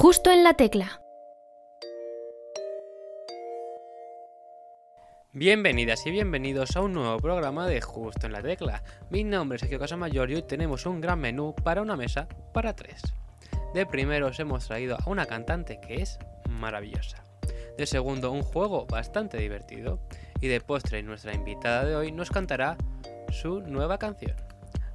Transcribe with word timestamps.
Justo 0.00 0.30
en 0.30 0.44
la 0.44 0.54
tecla. 0.54 1.02
Bienvenidas 5.32 6.06
y 6.06 6.12
bienvenidos 6.12 6.76
a 6.76 6.82
un 6.82 6.92
nuevo 6.92 7.16
programa 7.18 7.66
de 7.66 7.80
Justo 7.80 8.26
en 8.26 8.32
la 8.32 8.40
Tecla. 8.40 8.84
Mi 9.10 9.24
nombre 9.24 9.56
es 9.56 9.62
Sergio 9.62 9.80
Casamayor 9.80 10.30
y 10.30 10.36
hoy 10.36 10.42
tenemos 10.42 10.86
un 10.86 11.00
gran 11.00 11.18
menú 11.18 11.52
para 11.64 11.82
una 11.82 11.96
mesa 11.96 12.28
para 12.54 12.76
tres. 12.76 13.02
De 13.74 13.86
primero 13.86 14.28
os 14.28 14.38
hemos 14.38 14.68
traído 14.68 14.96
a 14.96 15.10
una 15.10 15.26
cantante 15.26 15.80
que 15.80 16.00
es 16.00 16.20
maravillosa. 16.48 17.24
De 17.76 17.84
segundo, 17.84 18.30
un 18.30 18.42
juego 18.42 18.86
bastante 18.86 19.38
divertido. 19.38 19.98
Y 20.40 20.46
de 20.46 20.60
postre, 20.60 21.02
nuestra 21.02 21.34
invitada 21.34 21.84
de 21.84 21.96
hoy 21.96 22.12
nos 22.12 22.30
cantará 22.30 22.76
su 23.32 23.62
nueva 23.62 23.98
canción. 23.98 24.36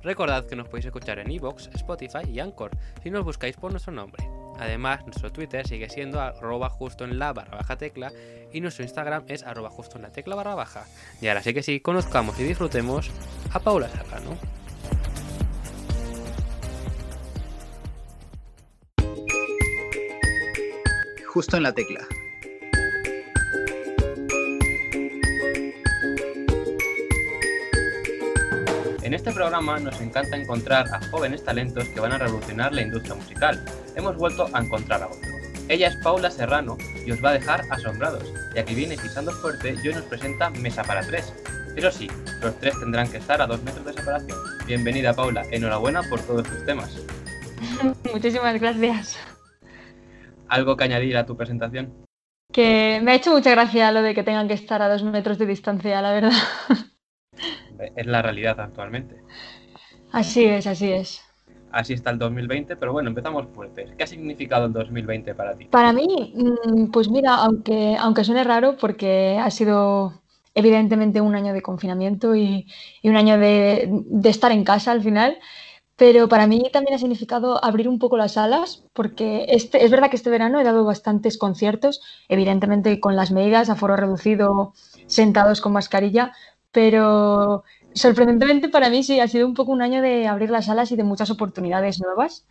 Recordad 0.01 0.45
que 0.45 0.55
nos 0.55 0.69
podéis 0.69 0.85
escuchar 0.85 1.19
en 1.19 1.29
Evox, 1.29 1.69
Spotify 1.73 2.23
y 2.25 2.39
Anchor 2.39 2.71
si 3.03 3.09
nos 3.09 3.25
buscáis 3.25 3.57
por 3.57 3.71
nuestro 3.71 3.91
nombre. 3.91 4.32
Además, 4.59 5.03
nuestro 5.05 5.31
Twitter 5.31 5.67
sigue 5.67 5.89
siendo 5.89 6.21
arroba 6.21 6.69
justo 6.69 7.03
en 7.03 7.19
la 7.19 7.33
barra 7.33 7.57
baja 7.57 7.77
tecla 7.77 8.11
y 8.51 8.61
nuestro 8.61 8.83
Instagram 8.83 9.23
es 9.27 9.43
arroba 9.43 9.69
justo 9.69 9.97
en 9.97 10.03
la 10.03 10.09
tecla 10.09 10.35
barra 10.35 10.55
baja. 10.55 10.85
Y 11.21 11.27
ahora 11.27 11.41
sí 11.41 11.53
que 11.53 11.63
sí, 11.63 11.79
conozcamos 11.79 12.39
y 12.39 12.43
disfrutemos 12.43 13.11
a 13.51 13.59
Paula 13.59 13.89
Serrano. 13.89 14.37
Justo 21.27 21.57
en 21.57 21.63
la 21.63 21.73
tecla. 21.73 22.07
En 29.13 29.17
este 29.17 29.31
programa 29.31 29.77
nos 29.77 30.01
encanta 30.01 30.35
encontrar 30.35 30.87
a 30.91 30.99
jóvenes 31.11 31.43
talentos 31.43 31.87
que 31.89 31.99
van 31.99 32.13
a 32.13 32.17
revolucionar 32.17 32.73
la 32.73 32.81
industria 32.81 33.13
musical. 33.13 33.63
Hemos 33.95 34.17
vuelto 34.17 34.49
a 34.51 34.59
encontrar 34.59 35.03
a 35.03 35.05
otro. 35.05 35.29
Ella 35.69 35.89
es 35.89 35.97
Paula 35.97 36.31
Serrano 36.31 36.79
y 37.05 37.11
os 37.11 37.23
va 37.23 37.29
a 37.29 37.33
dejar 37.33 37.61
asombrados, 37.69 38.33
ya 38.55 38.65
que 38.65 38.73
viene 38.73 38.97
pisando 38.97 39.31
fuerte 39.31 39.75
y 39.83 39.87
hoy 39.87 39.93
nos 39.93 40.05
presenta 40.05 40.49
Mesa 40.49 40.81
para 40.81 41.01
tres. 41.01 41.31
Pero 41.75 41.91
sí, 41.91 42.09
los 42.41 42.59
tres 42.59 42.73
tendrán 42.79 43.07
que 43.07 43.17
estar 43.17 43.39
a 43.39 43.45
dos 43.45 43.61
metros 43.61 43.85
de 43.85 43.93
separación. 43.93 44.39
Bienvenida 44.65 45.13
Paula, 45.13 45.43
enhorabuena 45.51 46.01
por 46.09 46.19
todos 46.21 46.47
tus 46.47 46.65
temas. 46.65 46.99
Muchísimas 48.11 48.59
gracias. 48.59 49.19
¿Algo 50.47 50.75
que 50.75 50.85
añadir 50.85 51.17
a 51.17 51.27
tu 51.27 51.37
presentación? 51.37 51.93
Que 52.51 52.99
me 53.03 53.11
ha 53.11 53.15
hecho 53.15 53.29
mucha 53.29 53.51
gracia 53.51 53.91
lo 53.91 54.01
de 54.01 54.15
que 54.15 54.23
tengan 54.23 54.47
que 54.47 54.55
estar 54.55 54.81
a 54.81 54.89
dos 54.89 55.03
metros 55.03 55.37
de 55.37 55.45
distancia, 55.45 56.01
la 56.01 56.13
verdad. 56.13 56.31
Es 57.95 58.05
la 58.05 58.21
realidad 58.21 58.59
actualmente. 58.59 59.21
Así 60.11 60.45
es, 60.45 60.67
así 60.67 60.91
es. 60.91 61.21
Así 61.71 61.93
está 61.93 62.11
el 62.11 62.19
2020, 62.19 62.75
pero 62.75 62.93
bueno, 62.93 63.09
empezamos 63.09 63.47
fuertes. 63.53 63.89
¿Qué 63.97 64.03
ha 64.03 64.07
significado 64.07 64.67
el 64.67 64.73
2020 64.73 65.33
para 65.33 65.55
ti? 65.55 65.65
Para 65.65 65.91
mí, 65.91 66.33
mm, 66.35 66.91
pues 66.91 67.09
mira, 67.09 67.35
aunque, 67.35 67.97
aunque 67.99 68.23
suene 68.23 68.43
raro, 68.43 68.77
porque 68.77 69.39
ha 69.41 69.49
sido 69.49 70.21
evidentemente 70.53 71.19
un 71.19 71.33
año 71.33 71.51
de 71.51 71.63
confinamiento 71.63 72.35
y, 72.35 72.67
y 73.01 73.09
un 73.09 73.15
año 73.17 73.39
de, 73.39 73.89
de, 73.89 74.29
estar 74.29 74.51
en 74.51 74.63
casa 74.63 74.91
al 74.91 75.01
final, 75.01 75.39
pero 75.95 76.27
para 76.27 76.47
mí 76.47 76.69
también 76.71 76.95
ha 76.95 76.99
significado 76.99 77.63
abrir 77.63 77.87
un 77.87 77.97
poco 77.97 78.17
las 78.17 78.37
alas, 78.37 78.83
porque 78.93 79.45
este, 79.49 79.83
es 79.83 79.89
verdad 79.89 80.09
que 80.09 80.15
este 80.15 80.29
verano 80.29 80.59
he 80.59 80.63
dado 80.63 80.85
bastantes 80.85 81.37
conciertos, 81.37 82.01
evidentemente 82.29 82.99
con 82.99 83.15
las 83.15 83.31
medidas, 83.31 83.69
aforo 83.69 83.95
reducido, 83.95 84.73
sentados 85.07 85.61
con 85.61 85.73
mascarilla, 85.73 86.33
pero 86.73 87.63
sorprendentemente 87.93 88.67
para 88.67 88.89
mí 88.89 89.03
sí, 89.03 89.21
ha 89.21 89.27
sido 89.29 89.47
un 89.47 89.53
poco 89.53 89.71
un 89.71 89.81
año 89.81 90.01
de 90.01 90.27
abrir 90.27 90.49
las 90.49 90.67
alas 90.67 90.91
y 90.91 90.97
de 90.97 91.03
muchas 91.05 91.29
oportunidades 91.29 92.01
nuevas. 92.01 92.45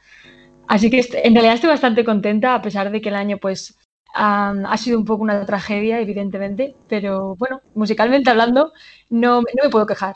Así 0.68 0.88
que 0.88 1.04
en 1.24 1.34
realidad 1.34 1.56
estoy 1.56 1.68
bastante 1.68 2.04
contenta, 2.04 2.54
a 2.54 2.62
pesar 2.62 2.90
de 2.90 3.00
que 3.02 3.10
el 3.10 3.16
año 3.16 3.36
pues 3.38 3.76
um, 4.16 4.64
ha 4.64 4.76
sido 4.78 4.98
un 4.98 5.04
poco 5.04 5.22
una 5.22 5.44
tragedia, 5.44 6.00
evidentemente, 6.00 6.74
pero 6.88 7.34
bueno, 7.36 7.60
musicalmente 7.74 8.30
hablando, 8.30 8.72
no, 9.10 9.40
no 9.40 9.64
me 9.64 9.70
puedo 9.70 9.86
quejar. 9.86 10.14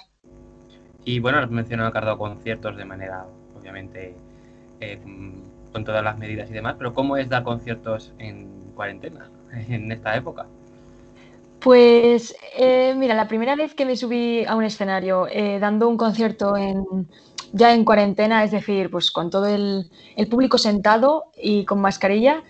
Y 1.04 1.18
bueno, 1.18 1.38
has 1.38 1.50
mencionado 1.50 1.92
que 1.92 1.98
has 1.98 2.04
dado 2.04 2.18
conciertos 2.18 2.76
de 2.76 2.84
manera, 2.84 3.26
obviamente, 3.58 4.16
eh, 4.80 5.00
con 5.72 5.84
todas 5.84 6.02
las 6.02 6.16
medidas 6.16 6.48
y 6.48 6.52
demás, 6.52 6.76
pero 6.78 6.94
¿cómo 6.94 7.16
es 7.16 7.28
dar 7.28 7.42
conciertos 7.42 8.14
en 8.18 8.48
cuarentena, 8.74 9.30
en 9.68 9.90
esta 9.92 10.16
época? 10.16 10.46
Pues 11.60 12.36
eh, 12.56 12.94
mira, 12.96 13.14
la 13.14 13.28
primera 13.28 13.56
vez 13.56 13.74
que 13.74 13.86
me 13.86 13.96
subí 13.96 14.44
a 14.44 14.54
un 14.54 14.64
escenario 14.64 15.26
eh, 15.28 15.58
dando 15.58 15.88
un 15.88 15.96
concierto 15.96 16.56
en, 16.56 16.84
ya 17.52 17.72
en 17.74 17.84
cuarentena, 17.84 18.44
es 18.44 18.50
decir, 18.50 18.90
pues 18.90 19.10
con 19.10 19.30
todo 19.30 19.46
el, 19.46 19.90
público 20.30 20.58
sentado 20.58 21.32
y 21.36 21.64
con 21.64 21.80
mascarilla, 21.80 22.42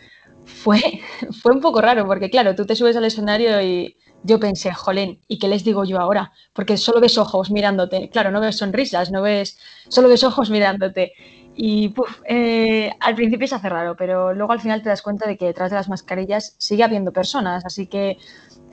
fue, 0.44 0.81
fue 1.43 1.53
un 1.53 1.61
poco 1.61 1.81
raro, 1.81 2.06
porque 2.06 2.31
claro, 2.31 2.55
tú 2.55 2.67
te 2.67 2.77
subes 2.77 2.97
al 2.97 3.05
escenario 3.05 3.61
y 3.62 3.97
yo 4.22 4.41
pensé, 4.41 4.72
jolín, 4.72 5.21
¿y 5.28 5.38
qué 5.38 5.49
les 5.49 5.65
digo 5.65 5.84
yo 5.84 6.00
ahora? 6.00 6.33
Porque 6.53 6.77
solo 6.77 7.00
ves 7.00 7.17
ojos 7.19 7.50
mirándote, 7.50 8.11
claro, 8.11 8.31
no 8.31 8.41
ves 8.41 8.56
sonrisas, 8.56 9.11
no 9.12 9.23
ves, 9.23 9.59
solo 9.88 10.09
ves 10.09 10.25
ojos 10.25 10.50
mirándote. 10.50 11.12
Y 11.59 11.94
eh, 12.28 12.91
al 13.00 13.15
principio 13.15 13.47
se 13.47 13.55
hace 13.55 13.71
raro, 13.71 13.97
pero 13.97 14.34
luego 14.34 14.53
al 14.53 14.61
final 14.61 14.83
te 14.83 14.91
das 14.91 15.00
cuenta 15.00 15.27
de 15.27 15.38
que 15.38 15.47
detrás 15.47 15.71
de 15.71 15.77
las 15.77 15.88
mascarillas 15.88 16.55
sigue 16.59 16.84
habiendo 16.84 17.12
personas, 17.12 17.65
así 17.65 17.87
que 17.87 18.19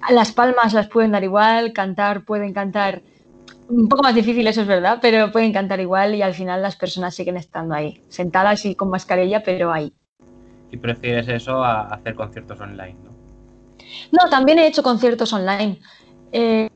las 0.10 0.32
palmas 0.32 0.74
las 0.74 0.88
pueden 0.88 1.12
dar 1.12 1.24
igual, 1.24 1.74
cantar 1.74 2.26
pueden 2.26 2.54
cantar 2.54 3.02
un 3.70 3.88
poco 3.88 4.04
más 4.04 4.16
difícil, 4.16 4.46
eso 4.48 4.62
es 4.62 4.68
verdad, 4.68 5.00
pero 5.02 5.32
pueden 5.32 5.54
cantar 5.54 5.80
igual 5.80 6.16
y 6.16 6.22
al 6.22 6.34
final 6.34 6.62
las 6.62 6.76
personas 6.76 7.16
siguen 7.16 7.38
estando 7.38 7.74
ahí, 7.74 8.04
sentadas 8.10 8.66
y 8.66 8.76
con 8.76 8.90
mascarilla, 8.90 9.44
pero 9.44 9.72
ahí. 9.72 9.94
¿Y 10.72 10.78
prefieres 10.78 11.28
eso 11.28 11.64
a 11.64 11.84
hacer 11.88 12.16
conciertos 12.16 12.60
online, 12.60 12.96
no? 13.04 13.14
No, 14.12 14.30
también 14.30 14.60
he 14.60 14.68
hecho 14.68 14.84
conciertos 14.84 15.32
online. 15.34 15.80
Eh, 16.32 16.70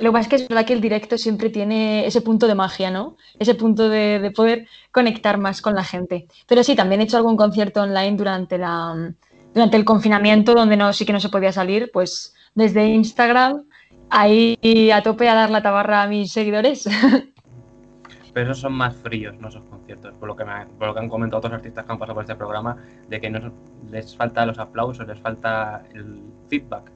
lo 0.00 0.10
que 0.10 0.12
pasa 0.12 0.20
es 0.20 0.28
que 0.28 0.36
es 0.36 0.48
verdad 0.48 0.64
que 0.64 0.72
el 0.72 0.80
directo 0.80 1.18
siempre 1.18 1.50
tiene 1.50 2.06
ese 2.06 2.20
punto 2.22 2.46
de 2.46 2.54
magia, 2.54 2.90
¿no? 2.90 3.16
Ese 3.38 3.54
punto 3.54 3.88
de, 3.88 4.18
de, 4.20 4.30
poder 4.30 4.66
conectar 4.90 5.38
más 5.38 5.60
con 5.60 5.74
la 5.74 5.84
gente. 5.84 6.26
Pero 6.46 6.62
sí, 6.62 6.74
también 6.74 7.00
he 7.00 7.04
hecho 7.04 7.16
algún 7.16 7.36
concierto 7.36 7.82
online 7.82 8.16
durante, 8.16 8.58
la, 8.58 9.14
durante 9.52 9.76
el 9.76 9.84
confinamiento, 9.84 10.54
donde 10.54 10.76
no, 10.76 10.92
sí 10.92 11.04
que 11.04 11.12
no 11.12 11.20
se 11.20 11.28
podía 11.28 11.52
salir, 11.52 11.90
pues 11.92 12.34
desde 12.54 12.86
Instagram, 12.86 13.64
ahí 14.10 14.90
a 14.92 15.02
tope 15.02 15.28
a 15.28 15.34
dar 15.34 15.50
la 15.50 15.62
tabarra 15.62 16.02
a 16.02 16.06
mis 16.06 16.32
seguidores. 16.32 16.88
Pero 18.34 18.50
esos 18.50 18.60
son 18.60 18.72
más 18.72 18.96
fríos, 18.96 19.34
¿no? 19.38 19.48
Esos 19.48 19.62
conciertos, 19.64 20.14
por 20.18 20.28
lo 20.28 20.36
que, 20.36 20.44
me, 20.44 20.66
por 20.78 20.88
lo 20.88 20.94
que 20.94 21.00
han 21.00 21.08
comentado 21.08 21.38
otros 21.38 21.52
artistas 21.52 21.84
que 21.84 21.92
han 21.92 21.98
pasado 21.98 22.14
por 22.14 22.24
este 22.24 22.34
programa, 22.34 22.76
de 23.08 23.20
que 23.20 23.28
no 23.28 23.52
les 23.90 24.16
falta 24.16 24.46
los 24.46 24.58
aplausos, 24.58 25.06
les 25.06 25.20
falta 25.20 25.82
el 25.94 26.22
feedback. 26.48 26.90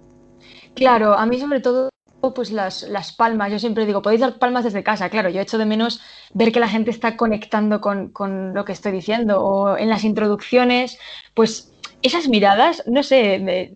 Claro, 0.74 1.14
a 1.14 1.26
mí 1.26 1.38
sobre 1.38 1.60
todo 1.60 1.90
pues 2.34 2.50
las, 2.50 2.82
las, 2.84 3.12
palmas, 3.12 3.52
yo 3.52 3.58
siempre 3.58 3.86
digo, 3.86 4.02
podéis 4.02 4.20
dar 4.20 4.38
palmas 4.38 4.64
desde 4.64 4.82
casa, 4.82 5.08
claro, 5.10 5.28
yo 5.28 5.40
echo 5.40 5.58
de 5.58 5.66
menos 5.66 6.00
ver 6.34 6.52
que 6.52 6.60
la 6.60 6.68
gente 6.68 6.90
está 6.90 7.16
conectando 7.16 7.80
con, 7.80 8.10
con 8.10 8.54
lo 8.54 8.64
que 8.64 8.72
estoy 8.72 8.92
diciendo 8.92 9.40
o 9.40 9.76
en 9.76 9.88
las 9.88 10.04
introducciones, 10.04 10.98
pues 11.34 11.72
esas 12.02 12.28
miradas, 12.28 12.82
no 12.86 13.02
sé, 13.02 13.38
me, 13.38 13.72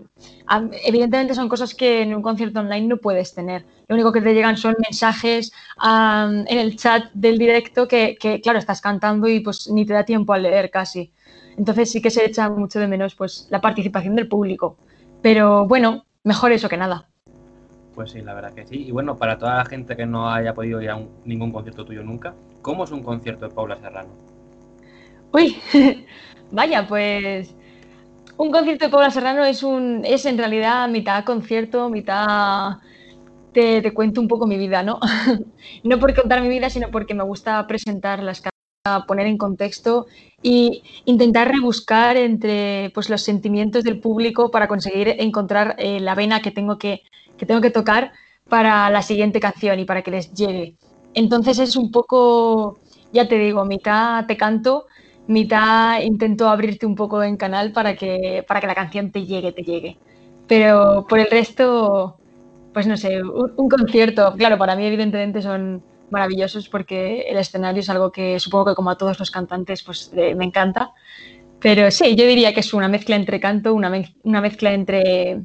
evidentemente 0.85 1.35
son 1.35 1.49
cosas 1.49 1.75
que 1.75 2.03
en 2.03 2.15
un 2.15 2.23
concierto 2.23 2.61
online 2.61 2.87
no 2.87 2.97
puedes 2.99 3.35
tener. 3.35 3.65
Lo 3.89 3.95
único 3.95 4.13
que 4.13 4.21
te 4.21 4.35
llegan 4.35 4.57
son 4.57 4.77
mensajes 4.79 5.53
um, 5.83 6.45
en 6.47 6.59
el 6.59 6.77
chat 6.77 7.11
del 7.13 7.39
directo 7.39 7.89
que, 7.89 8.17
que, 8.21 8.41
claro, 8.41 8.59
estás 8.59 8.81
cantando 8.81 9.29
y 9.29 9.41
pues 9.41 9.69
ni 9.71 9.85
te 9.85 9.95
da 9.95 10.05
tiempo 10.05 10.33
a 10.33 10.39
leer 10.39 10.71
casi. 10.71 11.13
Entonces 11.57 11.91
sí 11.91 12.01
que 12.01 12.11
se 12.11 12.25
echa 12.25 12.49
mucho 12.49 12.79
de 12.79 12.87
menos 12.87 13.15
pues 13.15 13.47
la 13.51 13.61
participación 13.61 14.15
del 14.17 14.29
público. 14.29 14.77
Pero 15.23 15.67
bueno, 15.67 16.05
mejor 16.25 16.53
eso 16.53 16.69
que 16.69 16.77
nada. 16.77 17.07
Pues 17.95 18.13
sí, 18.13 18.23
la 18.23 18.35
verdad 18.35 18.55
que 18.55 18.67
sí. 18.67 18.87
Y 18.87 18.93
bueno, 18.93 19.19
para 19.19 19.39
toda 19.39 19.57
la 19.57 19.65
gente 19.65 19.97
que 19.97 20.07
no 20.07 20.31
haya 20.31 20.55
podido 20.55 20.81
ir 20.81 20.91
a 20.91 20.97
un, 20.97 21.11
ningún 21.25 21.53
concierto 21.53 21.85
tuyo 21.85 22.03
nunca, 22.03 22.35
¿cómo 22.63 22.85
es 22.85 22.93
un 22.93 23.03
concierto 23.03 23.49
de 23.49 23.55
Paula 23.55 23.77
Serrano? 23.77 24.11
Uy, 25.33 25.57
vaya, 26.51 26.87
pues 26.87 27.55
un 28.41 28.51
concierto 28.51 28.87
de 28.87 28.91
Paula 28.91 29.11
Serrano 29.11 29.45
es, 29.45 29.63
un, 29.63 30.03
es 30.03 30.25
en 30.25 30.39
realidad 30.39 30.89
mitad 30.89 31.25
concierto, 31.25 31.91
mitad 31.91 32.79
te, 33.53 33.83
te 33.83 33.93
cuento 33.93 34.19
un 34.19 34.29
poco 34.29 34.47
mi 34.47 34.57
vida, 34.57 34.83
¿no? 34.83 34.99
no 35.85 35.99
por 35.99 36.15
contar 36.15 36.41
mi 36.41 36.49
vida, 36.49 36.71
sino 36.71 36.91
porque 36.91 37.13
me 37.13 37.23
gusta 37.23 37.67
presentar 37.67 38.23
las 38.23 38.41
canciones, 38.41 39.07
poner 39.07 39.27
en 39.27 39.37
contexto 39.37 40.07
y 40.43 40.83
intentar 41.05 41.49
rebuscar 41.49 42.17
entre 42.17 42.91
pues, 42.95 43.11
los 43.11 43.21
sentimientos 43.21 43.85
del 43.85 44.01
público 44.01 44.51
para 44.51 44.69
conseguir 44.69 45.09
encontrar 45.19 45.77
eh, 45.79 46.01
la 46.01 46.15
vena 46.15 46.41
que 46.41 46.51
tengo 46.51 46.79
que, 46.79 47.03
que 47.37 47.45
tengo 47.45 47.61
que 47.61 47.71
tocar 47.71 48.13
para 48.49 48.89
la 48.89 49.03
siguiente 49.03 49.39
canción 49.39 49.79
y 49.81 49.85
para 49.85 50.01
que 50.01 50.13
les 50.13 50.33
llegue. 50.33 50.77
Entonces 51.13 51.59
es 51.59 51.77
un 51.77 51.91
poco, 51.91 52.81
ya 53.13 53.29
te 53.29 53.37
digo, 53.37 53.67
mitad 53.67 54.25
te 54.25 54.39
canto, 54.39 54.87
mitad 55.31 56.01
intento 56.03 56.49
abrirte 56.49 56.87
un 56.87 56.95
poco 56.95 57.23
en 57.23 57.37
canal 57.37 57.73
para 57.73 57.95
que, 57.95 58.45
para 58.47 58.61
que 58.61 58.67
la 58.67 58.75
canción 58.75 59.11
te 59.11 59.25
llegue, 59.25 59.53
te 59.53 59.63
llegue. 59.63 59.97
Pero 60.47 61.07
por 61.09 61.21
el 61.21 61.31
resto, 61.31 62.17
pues 62.75 62.87
no 62.87 62.97
sé, 62.97 63.23
un, 63.23 63.53
un, 63.57 63.69
concierto, 63.69 64.35
claro, 64.37 64.59
para 64.59 64.75
mí 64.75 64.85
evidentemente 64.85 65.41
son 65.41 65.83
maravillosos 66.11 66.69
porque 66.69 67.21
el 67.29 67.39
escenario 67.39 67.81
es 67.81 67.89
algo 67.89 68.11
que 68.11 68.41
supongo 68.41 68.67
que 68.67 68.75
como 68.75 68.91
a 68.91 68.99
todos 68.99 69.19
los 69.21 69.31
cantantes 69.31 69.85
pues 69.85 70.11
eh, 70.17 70.35
me 70.35 70.45
encanta. 70.45 70.91
Pero 71.61 71.91
sí, 71.91 72.17
yo 72.17 72.27
diría 72.27 72.53
que 72.53 72.61
es 72.61 72.75
una 72.75 72.89
mezcla 72.89 73.15
entre 73.17 73.39
canto, 73.39 73.75
una, 73.75 73.93
una 74.25 74.41
mezcla 74.41 74.73
entre 74.73 75.43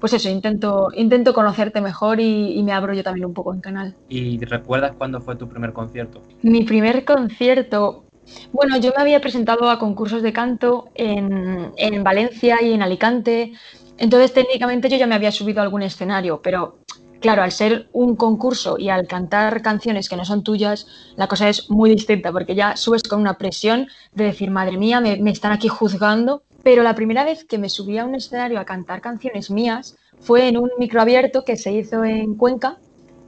pues 0.00 0.14
eso, 0.14 0.30
intento, 0.30 0.88
intento 0.94 1.34
conocerte 1.34 1.80
mejor 1.82 2.20
y, 2.20 2.60
me 2.62 2.72
abro 2.72 2.94
yo 2.94 3.04
también 3.04 3.26
un 3.26 3.34
poco 3.34 3.52
en 3.52 3.60
canal. 3.60 3.94
¿Y 4.08 4.42
recuerdas 4.44 4.92
cuándo 4.96 5.20
fue 5.20 5.36
tu 5.36 5.46
primer 5.46 5.74
concierto? 5.74 6.22
Mi 6.42 6.64
primer 6.64 7.04
concierto, 7.04 8.04
bueno, 8.52 8.78
yo 8.78 8.92
me 8.96 9.02
había 9.02 9.20
presentado 9.20 9.70
a 9.70 9.78
concursos 9.78 10.22
de 10.22 10.32
canto 10.32 10.88
en, 10.94 11.72
en 11.76 12.04
Valencia 12.04 12.58
y 12.62 12.72
en 12.72 12.82
Alicante, 12.82 13.52
entonces 13.98 14.32
técnicamente 14.32 14.88
yo 14.88 14.96
ya 14.96 15.06
me 15.06 15.14
había 15.14 15.32
subido 15.32 15.60
a 15.60 15.62
algún 15.62 15.82
escenario, 15.82 16.40
pero 16.42 16.78
claro, 17.20 17.42
al 17.42 17.52
ser 17.52 17.88
un 17.92 18.16
concurso 18.16 18.76
y 18.78 18.88
al 18.88 19.06
cantar 19.06 19.62
canciones 19.62 20.08
que 20.08 20.16
no 20.16 20.24
son 20.24 20.42
tuyas, 20.42 20.86
la 21.16 21.28
cosa 21.28 21.48
es 21.48 21.70
muy 21.70 21.90
distinta, 21.90 22.32
porque 22.32 22.54
ya 22.54 22.76
subes 22.76 23.02
con 23.02 23.20
una 23.20 23.36
presión 23.36 23.88
de 24.14 24.24
decir, 24.24 24.50
madre 24.50 24.78
mía, 24.78 25.00
me, 25.00 25.16
me 25.16 25.30
están 25.30 25.52
aquí 25.52 25.68
juzgando 25.68 26.42
pero 26.62 26.82
la 26.82 26.94
primera 26.94 27.24
vez 27.24 27.44
que 27.44 27.58
me 27.58 27.68
subí 27.68 27.98
a 27.98 28.04
un 28.04 28.14
escenario 28.14 28.60
a 28.60 28.64
cantar 28.64 29.00
canciones 29.00 29.50
mías 29.50 29.96
fue 30.20 30.48
en 30.48 30.56
un 30.58 30.70
micro 30.78 31.00
abierto 31.00 31.44
que 31.44 31.56
se 31.56 31.72
hizo 31.72 32.04
en 32.04 32.34
Cuenca 32.34 32.78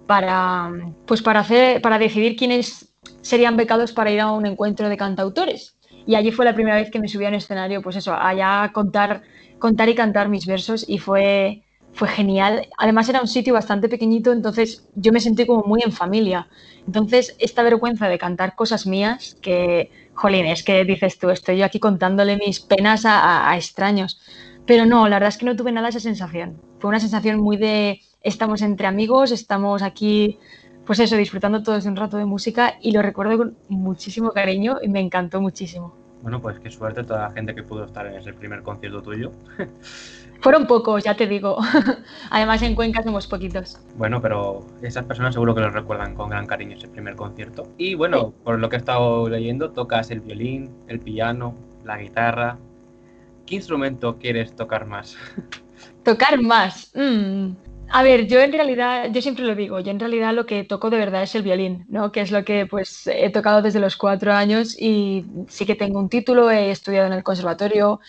para, 0.07 0.71
pues 1.07 1.23
para, 1.23 1.41
hacer, 1.41 1.81
para 1.81 1.99
decidir 1.99 2.37
quiénes 2.37 2.92
serían 3.21 3.57
becados 3.57 3.93
para 3.93 4.11
ir 4.11 4.21
a 4.21 4.33
un 4.33 4.47
encuentro 4.47 4.89
de 4.89 4.97
cantautores. 4.97 5.77
Y 6.07 6.15
allí 6.15 6.33
fue 6.33 6.45
la 6.45 6.55
primera 6.55 6.77
vez 6.77 6.91
que 6.91 6.99
me 6.99 7.09
subí 7.09 7.25
a 7.25 7.29
un 7.29 7.35
escenario, 7.35 7.83
pues 7.83 7.97
eso, 7.97 8.15
allá 8.15 8.63
a 8.63 8.73
contar, 8.73 9.23
contar 9.59 9.89
y 9.89 9.95
cantar 9.95 10.29
mis 10.29 10.47
versos 10.47 10.85
y 10.89 10.99
fue, 10.99 11.63
fue 11.93 12.09
genial. 12.09 12.69
Además 12.79 13.09
era 13.09 13.21
un 13.21 13.29
sitio 13.29 13.55
bastante 13.55 13.89
pequeñito, 13.89 14.33
entonces 14.33 14.89
yo 14.95 15.13
me 15.13 15.21
sentí 15.21 15.47
como 15.47 15.63
muy 15.65 15.81
en 15.85 15.93
familia. 15.93 16.49
Entonces 16.87 17.37
esta 17.39 17.63
vergüenza 17.63 18.09
de 18.09 18.19
cantar 18.19 18.57
cosas 18.57 18.87
mías 18.87 19.37
que 19.41 19.91
jolín, 20.15 20.47
es 20.47 20.63
que 20.63 20.85
dices 20.85 21.19
tú, 21.19 21.31
estoy 21.31 21.59
yo 21.59 21.65
aquí 21.65 21.79
contándole 21.79 22.37
mis 22.37 22.61
penas 22.61 23.05
a, 23.07 23.55
extraños. 23.57 24.21
Pero 24.67 24.87
no, 24.87 25.09
la 25.09 25.17
verdad 25.17 25.31
es 25.31 25.39
que 25.39 25.47
no 25.47 25.57
tuve 25.57 25.73
nada 25.73 25.89
esa 25.89 26.01
sensación. 26.01 26.61
Fue 26.79 26.89
una 26.89 27.01
sensación 27.01 27.41
muy 27.41 27.57
de 27.57 28.01
estamos 28.23 28.63
entre 28.63 28.87
amigos, 28.87 29.33
estamos 29.33 29.83
aquí, 29.83 30.39
pues 30.87 30.99
eso, 30.99 31.17
disfrutando 31.17 31.63
todos 31.63 31.85
de 31.85 31.91
un 31.91 31.97
rato 31.97 32.17
de 32.17 32.25
música 32.25 32.75
y 32.81 32.93
lo 32.93 33.03
recuerdo 33.03 33.39
con 33.39 33.57
muchísimo 33.69 34.31
cariño 34.31 34.79
y 34.83 34.89
me 34.89 35.01
encantó 35.01 35.41
muchísimo. 35.41 35.95
Bueno, 36.23 36.41
pues 36.41 36.59
qué 36.61 36.71
suerte 36.71 37.03
toda 37.03 37.29
la 37.29 37.31
gente 37.33 37.55
que 37.55 37.63
pudo 37.63 37.85
estar 37.85 38.07
en 38.07 38.15
ese 38.15 38.33
primer 38.33 38.63
concierto 38.63 39.03
tuyo. 39.03 39.33
Fueron 40.41 40.67
pocos, 40.67 41.05
ya 41.05 41.17
te 41.17 41.27
digo. 41.27 41.59
Además, 42.31 42.63
en 42.63 42.75
Cuenca 42.75 43.03
somos 43.03 43.27
poquitos. 43.29 43.81
Bueno, 43.97 44.21
pero 44.21 44.67
esas 44.83 45.05
personas 45.05 45.35
seguro 45.35 45.55
que 45.55 45.61
lo 45.61 45.71
recuerdan 45.71 46.15
con 46.15 46.31
gran 46.31 46.47
cariño 46.47 46.77
ese 46.77 46.89
primer 46.89 47.15
concierto. 47.15 47.69
Y 47.77 47.95
bueno, 47.95 48.33
por 48.43 48.59
lo 48.59 48.69
que 48.69 48.77
he 48.77 48.79
estado 48.79 49.29
leyendo, 49.29 49.71
tocas 49.71 50.11
el 50.11 50.21
violín, 50.21 50.71
el 50.89 50.99
piano, 50.99 51.55
la 51.85 51.99
guitarra. 51.99 52.59
¿Qué 53.47 53.57
instrumento 53.57 54.19
quieres 54.19 54.55
tocar 54.55 54.87
más? 54.87 55.17
Tocar 56.05 56.41
más. 56.41 56.91
Mm. 56.95 57.53
A 57.95 58.03
ver, 58.03 58.27
yo 58.27 58.41
en 58.41 58.53
realidad, 58.53 59.11
yo 59.13 59.21
siempre 59.21 59.45
lo 59.45 59.55
digo, 59.55 59.79
yo 59.81 59.91
en 59.91 60.01
realidad 60.01 60.33
lo 60.33 60.47
que 60.47 60.65
toco 60.65 60.89
de 60.89 60.97
verdad 60.97 61.25
es 61.25 61.35
el 61.35 61.43
violín, 61.43 61.85
¿no? 61.91 62.11
Que 62.11 62.23
es 62.23 62.31
lo 62.31 62.43
que 62.43 62.65
pues 62.65 63.07
he 63.07 63.29
tocado 63.29 63.61
desde 63.61 63.81
los 63.81 63.99
cuatro 63.99 64.33
años 64.33 64.75
y 64.81 65.27
sí 65.49 65.67
que 65.67 65.75
tengo 65.75 65.99
un 65.99 66.09
título, 66.09 66.51
he 66.51 66.71
estudiado 66.71 67.07
en 67.07 67.13
el 67.13 67.23
conservatorio, 67.23 68.01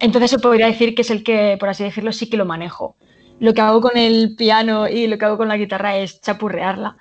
entonces 0.00 0.30
se 0.30 0.38
podría 0.38 0.66
decir 0.66 0.94
que 0.94 1.00
es 1.02 1.10
el 1.10 1.24
que, 1.24 1.56
por 1.58 1.70
así 1.70 1.84
decirlo, 1.84 2.12
sí 2.12 2.28
que 2.28 2.36
lo 2.36 2.44
manejo. 2.44 2.96
Lo 3.40 3.54
que 3.54 3.62
hago 3.62 3.80
con 3.80 3.96
el 3.96 4.36
piano 4.36 4.86
y 4.86 5.06
lo 5.06 5.16
que 5.16 5.24
hago 5.24 5.38
con 5.38 5.48
la 5.48 5.56
guitarra 5.56 5.96
es 5.96 6.20
chapurrearla, 6.20 6.98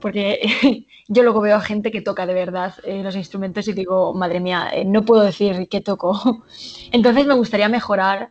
porque 0.00 0.40
yo 1.08 1.22
luego 1.22 1.42
veo 1.42 1.56
a 1.56 1.60
gente 1.60 1.90
que 1.90 2.00
toca 2.00 2.24
de 2.26 2.34
verdad 2.34 2.74
eh, 2.84 3.02
los 3.02 3.14
instrumentos 3.14 3.68
y 3.68 3.74
digo, 3.74 4.14
madre 4.14 4.40
mía, 4.40 4.70
eh, 4.72 4.86
no 4.86 5.04
puedo 5.04 5.22
decir 5.22 5.68
qué 5.70 5.82
toco. 5.82 6.44
Entonces 6.92 7.26
me 7.26 7.34
gustaría 7.34 7.68
mejorar 7.68 8.30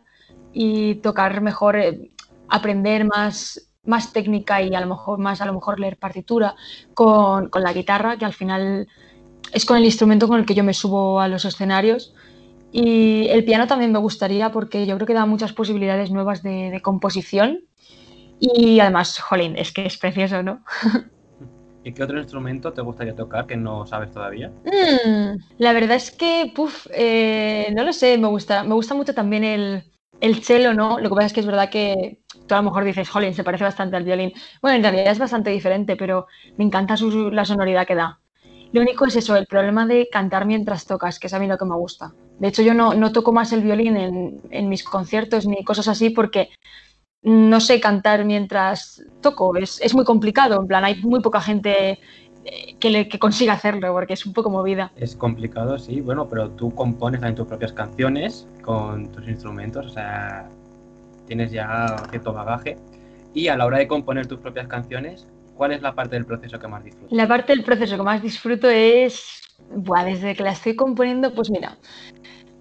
y 0.52 0.96
tocar 0.96 1.40
mejor, 1.40 1.76
eh, 1.76 2.10
aprender 2.48 3.04
más, 3.04 3.70
más 3.84 4.12
técnica 4.12 4.62
y 4.62 4.74
a 4.74 4.80
lo 4.80 4.86
mejor 4.86 5.18
más, 5.18 5.40
a 5.40 5.46
lo 5.46 5.54
mejor 5.54 5.80
leer 5.80 5.98
partitura 5.98 6.54
con, 6.94 7.48
con 7.48 7.62
la 7.62 7.72
guitarra, 7.72 8.16
que 8.16 8.24
al 8.24 8.34
final 8.34 8.88
es 9.52 9.64
con 9.64 9.76
el 9.76 9.84
instrumento 9.84 10.28
con 10.28 10.40
el 10.40 10.46
que 10.46 10.54
yo 10.54 10.64
me 10.64 10.74
subo 10.74 11.20
a 11.20 11.28
los 11.28 11.44
escenarios 11.44 12.14
y 12.70 13.28
el 13.28 13.44
piano 13.44 13.66
también 13.66 13.92
me 13.92 13.98
gustaría 13.98 14.50
porque 14.52 14.86
yo 14.86 14.96
creo 14.96 15.06
que 15.06 15.14
da 15.14 15.26
muchas 15.26 15.52
posibilidades 15.52 16.10
nuevas 16.10 16.42
de, 16.42 16.80
composición. 16.82 17.64
Y 18.40 18.78
además, 18.78 19.18
jolín, 19.18 19.56
es 19.56 19.72
que 19.72 19.86
es 19.86 19.96
precioso, 19.96 20.42
¿no? 20.42 20.62
¿Y 21.84 21.92
qué 21.92 22.02
otro 22.02 22.18
instrumento 22.18 22.72
te 22.72 22.82
gustaría 22.82 23.16
tocar 23.16 23.46
que 23.46 23.56
no 23.56 23.86
sabes 23.86 24.10
todavía? 24.12 24.50
Mm, 24.64 25.38
la 25.58 25.72
verdad 25.72 25.96
es 25.96 26.10
que, 26.10 26.52
puf, 26.54 26.86
eh, 26.92 27.72
no 27.74 27.84
lo 27.84 27.92
sé, 27.92 28.18
me 28.18 28.28
gusta, 28.28 28.62
me 28.62 28.74
gusta 28.74 28.94
mucho 28.94 29.14
también 29.14 29.42
el, 29.42 29.84
el 30.20 30.42
cello, 30.42 30.74
¿no? 30.74 30.98
Lo 31.00 31.08
que 31.08 31.14
pasa 31.14 31.26
es 31.26 31.32
que 31.32 31.40
es 31.40 31.46
verdad 31.46 31.70
que 31.70 32.20
tú 32.48 32.54
a 32.54 32.58
lo 32.58 32.64
mejor 32.64 32.84
dices, 32.84 33.08
jolín, 33.08 33.34
se 33.34 33.44
parece 33.44 33.64
bastante 33.64 33.96
al 33.96 34.04
violín. 34.04 34.32
Bueno, 34.60 34.76
en 34.76 34.82
realidad 34.82 35.12
es 35.12 35.18
bastante 35.18 35.50
diferente, 35.50 35.94
pero 35.96 36.26
me 36.56 36.64
encanta 36.64 36.96
la 36.96 37.44
sonoridad 37.44 37.86
que 37.86 37.94
da. 37.94 38.18
Lo 38.72 38.82
único 38.82 39.06
es 39.06 39.16
eso, 39.16 39.36
el 39.36 39.46
problema 39.46 39.86
de 39.86 40.08
cantar 40.10 40.44
mientras 40.44 40.84
tocas, 40.84 41.18
que 41.18 41.28
es 41.28 41.34
a 41.34 41.38
mí 41.38 41.46
lo 41.46 41.56
que 41.56 41.64
me 41.64 41.76
gusta. 41.76 42.12
De 42.38 42.48
hecho, 42.48 42.62
yo 42.62 42.74
no, 42.74 42.94
no 42.94 43.12
toco 43.12 43.32
más 43.32 43.52
el 43.52 43.62
violín 43.62 43.96
en, 43.96 44.40
en, 44.50 44.68
mis 44.68 44.84
conciertos 44.84 45.46
ni 45.46 45.64
cosas 45.64 45.88
así 45.88 46.10
porque 46.10 46.50
no 47.22 47.60
sé 47.60 47.80
cantar 47.80 48.24
mientras 48.24 49.02
toco. 49.22 49.56
Es, 49.56 49.80
es 49.80 49.94
muy 49.94 50.04
complicado, 50.04 50.60
en 50.60 50.66
plan, 50.66 50.84
hay 50.84 51.00
muy 51.02 51.20
poca 51.20 51.40
gente 51.40 51.98
eh, 52.44 52.76
que, 52.78 52.90
le, 52.90 53.08
que 53.08 53.18
consiga 53.18 53.54
hacerlo 53.54 53.92
porque 53.92 54.12
es 54.12 54.26
un 54.26 54.34
poco 54.34 54.50
movida. 54.50 54.92
Es 54.96 55.16
complicado, 55.16 55.78
sí, 55.78 56.00
bueno, 56.02 56.28
pero 56.28 56.50
tú 56.50 56.74
compones 56.74 57.20
también 57.20 57.36
tus 57.36 57.46
propias 57.46 57.72
canciones 57.72 58.46
con 58.62 59.10
tus 59.12 59.26
instrumentos, 59.28 59.86
o 59.86 59.90
sea, 59.90 60.48
tienes 61.28 61.52
ya 61.52 61.96
cierto 62.10 62.32
bagaje. 62.32 62.76
Y 63.34 63.48
a 63.48 63.56
la 63.56 63.66
hora 63.66 63.78
de 63.78 63.86
componer 63.86 64.26
tus 64.26 64.40
propias 64.40 64.66
canciones, 64.66 65.28
¿Cuál 65.58 65.72
es 65.72 65.82
la 65.82 65.92
parte 65.92 66.14
del 66.14 66.24
proceso 66.24 66.60
que 66.60 66.68
más 66.68 66.84
disfruto? 66.84 67.14
La 67.14 67.26
parte 67.26 67.52
del 67.52 67.64
proceso 67.64 67.96
que 67.96 68.02
más 68.04 68.22
disfruto 68.22 68.70
es, 68.70 69.42
buah, 69.74 70.04
desde 70.04 70.36
que 70.36 70.44
la 70.44 70.52
estoy 70.52 70.76
componiendo, 70.76 71.34
pues 71.34 71.50
mira, 71.50 71.76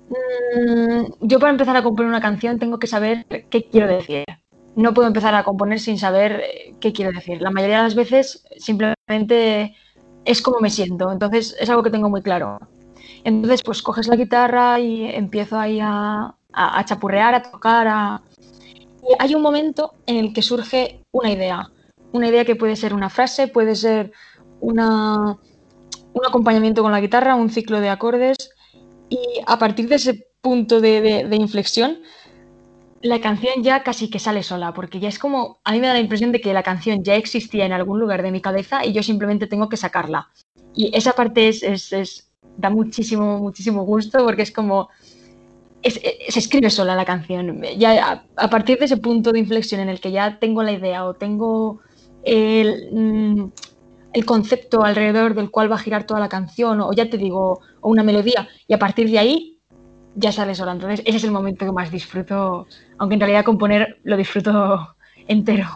mm, 0.09 1.03
yo 1.21 1.39
para 1.39 1.51
empezar 1.51 1.77
a 1.77 1.83
componer 1.83 2.09
una 2.09 2.21
canción 2.21 2.57
tengo 2.57 2.79
que 2.79 2.87
saber 2.87 3.23
qué 3.27 3.69
quiero 3.69 3.87
decir. 3.87 4.25
No 4.75 4.95
puedo 4.95 5.07
empezar 5.07 5.35
a 5.35 5.43
componer 5.43 5.79
sin 5.79 5.99
saber 5.99 6.41
eh, 6.43 6.73
qué 6.79 6.91
quiero 6.91 7.11
decir. 7.11 7.39
La 7.39 7.51
mayoría 7.51 7.77
de 7.77 7.83
las 7.83 7.95
veces 7.95 8.43
simplemente 8.57 9.75
es 10.25 10.41
como 10.41 10.59
me 10.59 10.71
siento, 10.71 11.11
entonces 11.11 11.55
es 11.59 11.69
algo 11.69 11.83
que 11.83 11.91
tengo 11.91 12.09
muy 12.09 12.23
claro. 12.23 12.57
Entonces, 13.23 13.61
pues 13.61 13.83
coges 13.83 14.07
la 14.07 14.15
guitarra 14.15 14.79
y 14.79 15.05
empiezo 15.05 15.59
ahí 15.59 15.79
a, 15.79 16.33
a, 16.51 16.79
a 16.79 16.85
chapurrear, 16.85 17.35
a 17.35 17.43
tocar. 17.43 17.87
A... 17.87 18.21
Y 19.09 19.13
hay 19.19 19.35
un 19.35 19.41
momento 19.41 19.93
en 20.05 20.17
el 20.17 20.33
que 20.33 20.41
surge 20.41 21.03
una 21.11 21.31
idea 21.31 21.71
una 22.11 22.27
idea 22.27 22.45
que 22.45 22.55
puede 22.55 22.75
ser 22.75 22.93
una 22.93 23.09
frase, 23.09 23.47
puede 23.47 23.75
ser 23.75 24.11
un 24.59 24.79
acompañamiento 26.25 26.81
con 26.81 26.91
la 26.91 27.01
guitarra, 27.01 27.35
un 27.35 27.49
ciclo 27.49 27.79
de 27.79 27.89
acordes 27.89 28.37
y 29.09 29.19
a 29.45 29.59
partir 29.59 29.87
de 29.87 29.95
ese 29.95 30.27
punto 30.41 30.81
de, 30.81 31.27
inflexión, 31.31 31.99
la 33.01 33.21
canción 33.21 33.63
ya 33.63 33.83
casi 33.83 34.09
que 34.09 34.19
sale 34.19 34.43
sola, 34.43 34.73
porque 34.73 34.99
ya 34.99 35.09
es 35.09 35.19
como, 35.19 35.59
a 35.63 35.71
mí 35.71 35.79
me 35.79 35.87
da 35.87 35.93
la 35.93 35.99
impresión 35.99 36.31
de 36.31 36.41
que 36.41 36.53
la 36.53 36.63
canción 36.63 37.03
ya 37.03 37.15
existía 37.15 37.65
en 37.65 37.73
algún 37.73 37.99
lugar 37.99 38.23
de 38.23 38.31
mi 38.31 38.41
cabeza 38.41 38.85
y 38.85 38.93
yo 38.93 39.03
simplemente 39.03 39.47
tengo 39.47 39.69
que 39.69 39.77
sacarla. 39.77 40.29
Y 40.73 40.95
esa 40.95 41.13
parte 41.13 41.47
es, 41.47 42.31
da 42.57 42.69
muchísimo, 42.69 43.37
muchísimo 43.39 43.83
gusto 43.83 44.23
porque 44.23 44.41
es 44.41 44.51
como, 44.51 44.89
se 45.91 46.39
escribe 46.39 46.69
sola 46.69 46.95
la 46.95 47.05
canción. 47.05 47.61
Ya 47.77 48.23
a, 48.35 48.49
partir 48.49 48.79
de 48.79 48.85
ese 48.85 48.97
punto 48.97 49.31
de 49.31 49.39
inflexión 49.39 49.81
en 49.81 49.89
el 49.89 49.99
que 49.99 50.11
ya 50.11 50.39
tengo 50.39 50.63
la 50.63 50.71
idea 50.71 51.05
o 51.05 51.13
tengo 51.13 51.81
Mm, 52.27 53.45
el, 54.13 54.25
concepto 54.25 54.83
alrededor 54.83 55.33
del 55.33 55.49
cual 55.49 55.71
va 55.71 55.75
a 55.75 55.79
girar 55.79 56.05
toda 56.05 56.19
la 56.19 56.29
canción, 56.29 56.81
o 56.81 56.91
ya 56.91 57.09
te 57.09 57.17
digo, 57.17 57.61
o 57.81 57.89
una 57.89 58.03
melodía, 58.03 58.47
y 58.67 58.73
a 58.73 58.79
partir 58.79 59.09
de 59.09 59.19
ahí 59.19 59.59
ya 60.15 60.31
sale 60.31 60.55
sola. 60.55 60.73
Entonces, 60.73 61.01
ese 61.05 61.17
es 61.17 61.23
el 61.23 61.31
momento 61.31 61.65
que 61.65 61.71
más 61.71 61.91
disfruto, 61.91 62.67
aunque 62.97 63.13
en 63.13 63.21
realidad 63.21 63.45
componer 63.45 63.99
lo 64.03 64.17
disfruto 64.17 64.95
entero. 65.27 65.67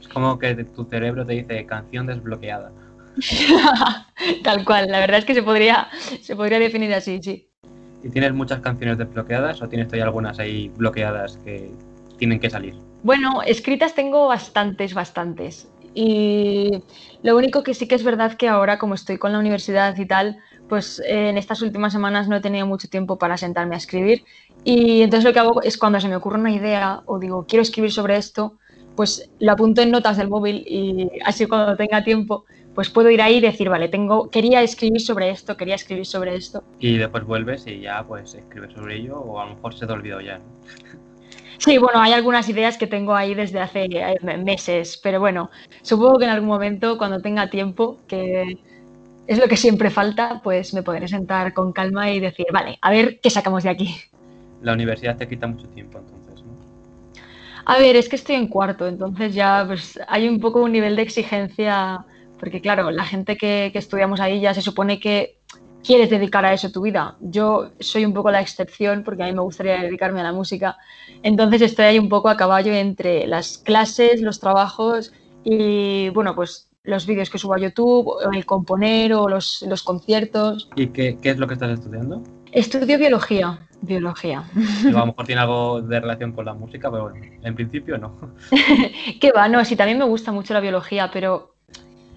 Es 0.00 0.08
como 0.08 0.38
que 0.38 0.54
tu 0.64 0.84
cerebro 0.84 1.24
te 1.24 1.34
dice 1.34 1.66
canción 1.66 2.06
desbloqueada. 2.06 2.72
Tal 4.44 4.64
cual, 4.64 4.88
la 4.88 5.00
verdad 5.00 5.18
es 5.18 5.24
que 5.24 5.34
se 5.34 5.42
podría, 5.42 5.88
se 6.20 6.36
podría 6.36 6.58
definir 6.58 6.92
así, 6.94 7.20
sí. 7.22 7.47
¿Y 8.02 8.10
tienes 8.10 8.32
muchas 8.32 8.60
canciones 8.60 8.98
desbloqueadas 8.98 9.60
o 9.62 9.68
tienes 9.68 9.88
todavía 9.88 10.04
algunas 10.04 10.38
ahí 10.38 10.70
bloqueadas 10.76 11.38
que 11.44 11.70
tienen 12.16 12.40
que 12.40 12.50
salir? 12.50 12.74
Bueno, 13.02 13.42
escritas 13.42 13.94
tengo 13.94 14.28
bastantes, 14.28 14.94
bastantes. 14.94 15.68
Y 15.94 16.82
lo 17.22 17.36
único 17.36 17.62
que 17.62 17.74
sí 17.74 17.88
que 17.88 17.94
es 17.94 18.04
verdad 18.04 18.34
que 18.34 18.48
ahora, 18.48 18.78
como 18.78 18.94
estoy 18.94 19.18
con 19.18 19.32
la 19.32 19.38
universidad 19.38 19.96
y 19.96 20.06
tal, 20.06 20.38
pues 20.68 21.00
eh, 21.00 21.30
en 21.30 21.38
estas 21.38 21.62
últimas 21.62 21.92
semanas 21.92 22.28
no 22.28 22.36
he 22.36 22.40
tenido 22.40 22.66
mucho 22.66 22.88
tiempo 22.88 23.18
para 23.18 23.36
sentarme 23.36 23.74
a 23.74 23.78
escribir. 23.78 24.24
Y 24.64 25.02
entonces 25.02 25.24
lo 25.24 25.32
que 25.32 25.38
hago 25.38 25.62
es 25.62 25.78
cuando 25.78 26.00
se 26.00 26.08
me 26.08 26.16
ocurre 26.16 26.38
una 26.38 26.52
idea 26.52 27.02
o 27.06 27.18
digo, 27.18 27.46
quiero 27.48 27.62
escribir 27.62 27.90
sobre 27.90 28.16
esto, 28.16 28.54
pues 28.96 29.30
lo 29.38 29.52
apunto 29.52 29.80
en 29.80 29.90
notas 29.90 30.16
del 30.16 30.28
móvil 30.28 30.64
y 30.68 31.08
así 31.24 31.46
cuando 31.46 31.76
tenga 31.76 32.02
tiempo, 32.02 32.44
pues 32.78 32.90
puedo 32.90 33.10
ir 33.10 33.20
ahí 33.20 33.38
y 33.38 33.40
decir, 33.40 33.68
vale, 33.68 33.88
tengo, 33.88 34.30
quería 34.30 34.62
escribir 34.62 35.00
sobre 35.00 35.30
esto, 35.30 35.56
quería 35.56 35.74
escribir 35.74 36.06
sobre 36.06 36.36
esto. 36.36 36.62
Y 36.78 36.96
después 36.96 37.24
vuelves 37.24 37.66
y 37.66 37.80
ya 37.80 38.06
pues 38.06 38.36
escribes 38.36 38.72
sobre 38.72 38.98
ello 38.98 39.18
o 39.18 39.40
a 39.40 39.46
lo 39.46 39.56
mejor 39.56 39.74
se 39.74 39.84
te 39.84 39.92
olvidó 39.92 40.20
ya. 40.20 40.40
Sí, 41.56 41.76
bueno, 41.78 41.98
hay 42.00 42.12
algunas 42.12 42.48
ideas 42.48 42.78
que 42.78 42.86
tengo 42.86 43.16
ahí 43.16 43.34
desde 43.34 43.58
hace 43.58 43.86
eh, 43.86 44.16
meses, 44.44 45.00
pero 45.02 45.18
bueno, 45.18 45.50
supongo 45.82 46.20
que 46.20 46.26
en 46.26 46.30
algún 46.30 46.50
momento, 46.50 46.96
cuando 46.98 47.20
tenga 47.20 47.50
tiempo, 47.50 47.98
que 48.06 48.58
es 49.26 49.38
lo 49.40 49.48
que 49.48 49.56
siempre 49.56 49.90
falta, 49.90 50.40
pues 50.44 50.72
me 50.72 50.84
podré 50.84 51.08
sentar 51.08 51.54
con 51.54 51.72
calma 51.72 52.12
y 52.12 52.20
decir, 52.20 52.46
vale, 52.52 52.78
a 52.80 52.92
ver 52.92 53.18
qué 53.20 53.28
sacamos 53.28 53.64
de 53.64 53.70
aquí. 53.70 53.96
La 54.62 54.74
universidad 54.74 55.16
te 55.16 55.26
quita 55.26 55.48
mucho 55.48 55.66
tiempo 55.70 55.98
entonces, 55.98 56.44
¿no? 56.46 56.52
A 57.64 57.76
ver, 57.78 57.96
es 57.96 58.08
que 58.08 58.14
estoy 58.14 58.36
en 58.36 58.46
cuarto, 58.46 58.86
entonces 58.86 59.34
ya 59.34 59.64
pues 59.66 59.98
hay 60.06 60.28
un 60.28 60.38
poco 60.38 60.62
un 60.62 60.70
nivel 60.70 60.94
de 60.94 61.02
exigencia, 61.02 62.06
porque 62.38 62.60
claro, 62.60 62.90
la 62.90 63.04
gente 63.04 63.36
que, 63.36 63.70
que 63.72 63.78
estudiamos 63.78 64.20
ahí 64.20 64.40
ya 64.40 64.54
se 64.54 64.62
supone 64.62 65.00
que 65.00 65.38
quieres 65.84 66.10
dedicar 66.10 66.44
a 66.44 66.52
eso 66.52 66.70
tu 66.70 66.82
vida. 66.82 67.16
Yo 67.20 67.70
soy 67.80 68.04
un 68.04 68.12
poco 68.12 68.30
la 68.30 68.40
excepción 68.40 69.02
porque 69.04 69.22
a 69.22 69.26
mí 69.26 69.32
me 69.32 69.42
gustaría 69.42 69.80
dedicarme 69.80 70.20
a 70.20 70.24
la 70.24 70.32
música. 70.32 70.76
Entonces 71.22 71.62
estoy 71.62 71.86
ahí 71.86 71.98
un 71.98 72.08
poco 72.08 72.28
a 72.28 72.36
caballo 72.36 72.72
entre 72.72 73.26
las 73.26 73.58
clases, 73.58 74.20
los 74.20 74.40
trabajos 74.40 75.12
y, 75.44 76.10
bueno, 76.10 76.34
pues 76.34 76.70
los 76.84 77.06
vídeos 77.06 77.30
que 77.30 77.38
subo 77.38 77.54
a 77.54 77.58
YouTube, 77.58 78.10
el 78.32 78.46
componer 78.46 79.12
o 79.12 79.28
los, 79.28 79.64
los 79.68 79.82
conciertos. 79.82 80.70
¿Y 80.76 80.88
qué, 80.88 81.18
qué, 81.20 81.30
es 81.30 81.38
lo 81.38 81.46
que 81.46 81.54
estás 81.54 81.78
estudiando? 81.78 82.22
Estudio 82.52 82.98
biología. 82.98 83.58
Biología. 83.80 84.44
a 84.86 84.90
lo 84.90 85.06
mejor 85.06 85.26
tiene 85.26 85.40
algo 85.40 85.82
de 85.82 86.00
relación 86.00 86.32
con 86.32 86.46
la 86.46 86.54
música, 86.54 86.90
pero 86.90 87.10
bueno, 87.10 87.24
en 87.42 87.54
principio 87.54 87.96
no. 87.98 88.18
Qué 89.20 89.30
va, 89.30 89.48
no, 89.48 89.64
sí, 89.64 89.76
también 89.76 89.98
me 89.98 90.04
gusta 90.04 90.32
mucho 90.32 90.54
la 90.54 90.60
biología, 90.60 91.10
pero 91.12 91.54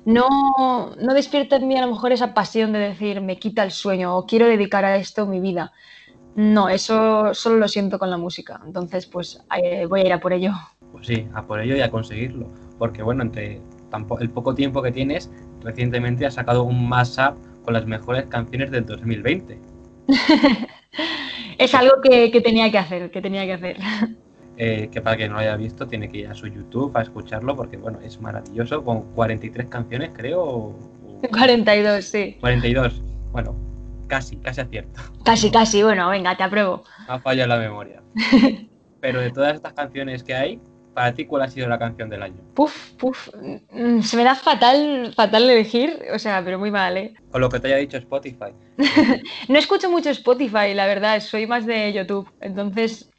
no, 0.05 0.95
no 0.95 1.13
despierta 1.13 1.57
en 1.57 1.67
mí 1.67 1.77
a 1.77 1.85
lo 1.85 1.91
mejor 1.91 2.11
esa 2.11 2.33
pasión 2.33 2.71
de 2.71 2.79
decir 2.79 3.21
me 3.21 3.37
quita 3.37 3.63
el 3.63 3.71
sueño 3.71 4.17
o 4.17 4.25
quiero 4.25 4.47
dedicar 4.47 4.85
a 4.85 4.97
esto 4.97 5.25
mi 5.25 5.39
vida. 5.39 5.71
No, 6.35 6.69
eso 6.69 7.33
solo 7.33 7.57
lo 7.57 7.67
siento 7.67 7.99
con 7.99 8.09
la 8.09 8.17
música. 8.17 8.61
Entonces, 8.65 9.05
pues 9.05 9.43
eh, 9.61 9.85
voy 9.85 10.01
a 10.01 10.05
ir 10.05 10.13
a 10.13 10.19
por 10.19 10.33
ello. 10.33 10.53
Pues 10.91 11.07
sí, 11.07 11.27
a 11.33 11.45
por 11.45 11.59
ello 11.59 11.75
y 11.75 11.81
a 11.81 11.91
conseguirlo. 11.91 12.47
Porque 12.77 13.03
bueno, 13.03 13.23
entre 13.23 13.61
el 14.19 14.29
poco 14.29 14.55
tiempo 14.55 14.81
que 14.81 14.91
tienes, 14.91 15.29
recientemente 15.61 16.25
has 16.25 16.35
sacado 16.35 16.63
un 16.63 16.87
mashup 16.87 17.35
con 17.63 17.73
las 17.73 17.85
mejores 17.85 18.25
canciones 18.27 18.71
del 18.71 18.85
2020. 18.85 19.59
es 21.57 21.75
algo 21.75 22.01
que, 22.01 22.31
que 22.31 22.41
tenía 22.41 22.71
que 22.71 22.77
hacer, 22.77 23.11
que 23.11 23.21
tenía 23.21 23.45
que 23.45 23.53
hacer. 23.53 23.77
Eh, 24.63 24.89
que 24.91 25.01
para 25.01 25.17
que 25.17 25.27
no 25.27 25.33
lo 25.33 25.39
haya 25.39 25.55
visto 25.55 25.87
tiene 25.87 26.07
que 26.07 26.19
ir 26.19 26.27
a 26.27 26.35
su 26.35 26.45
YouTube 26.45 26.95
a 26.95 27.01
escucharlo 27.01 27.55
porque 27.55 27.77
bueno, 27.77 27.99
es 28.01 28.21
maravilloso, 28.21 28.83
con 28.83 29.11
43 29.15 29.65
canciones 29.69 30.11
creo. 30.15 30.77
42, 31.31 32.05
sí. 32.05 32.37
42, 32.39 33.01
bueno, 33.31 33.55
casi, 34.05 34.35
casi 34.35 34.61
acierto. 34.61 35.01
Casi, 35.25 35.49
casi, 35.49 35.81
bueno, 35.81 36.07
venga, 36.09 36.37
te 36.37 36.43
apruebo. 36.43 36.83
Ha 37.07 37.17
fallado 37.17 37.49
la 37.49 37.57
memoria. 37.57 38.03
Pero 39.01 39.21
de 39.21 39.31
todas 39.31 39.55
estas 39.55 39.73
canciones 39.73 40.23
que 40.23 40.35
hay, 40.35 40.61
para 40.93 41.11
ti, 41.11 41.25
¿cuál 41.25 41.41
ha 41.41 41.47
sido 41.47 41.67
la 41.67 41.79
canción 41.79 42.11
del 42.11 42.21
año? 42.21 42.43
Puf, 42.53 42.91
puf, 42.99 43.29
mm, 43.71 44.01
se 44.01 44.15
me 44.15 44.23
da 44.23 44.35
fatal, 44.35 45.11
fatal 45.15 45.49
elegir, 45.49 46.03
o 46.13 46.19
sea, 46.19 46.43
pero 46.45 46.59
muy 46.59 46.69
mal, 46.69 46.97
¿eh? 46.97 47.15
O 47.31 47.39
lo 47.39 47.49
que 47.49 47.59
te 47.59 47.69
haya 47.69 47.77
dicho 47.77 47.97
Spotify. 47.97 48.53
no 49.49 49.57
escucho 49.57 49.89
mucho 49.89 50.11
Spotify, 50.11 50.75
la 50.75 50.85
verdad, 50.85 51.19
soy 51.19 51.47
más 51.47 51.65
de 51.65 51.91
YouTube, 51.93 52.31
entonces 52.41 53.10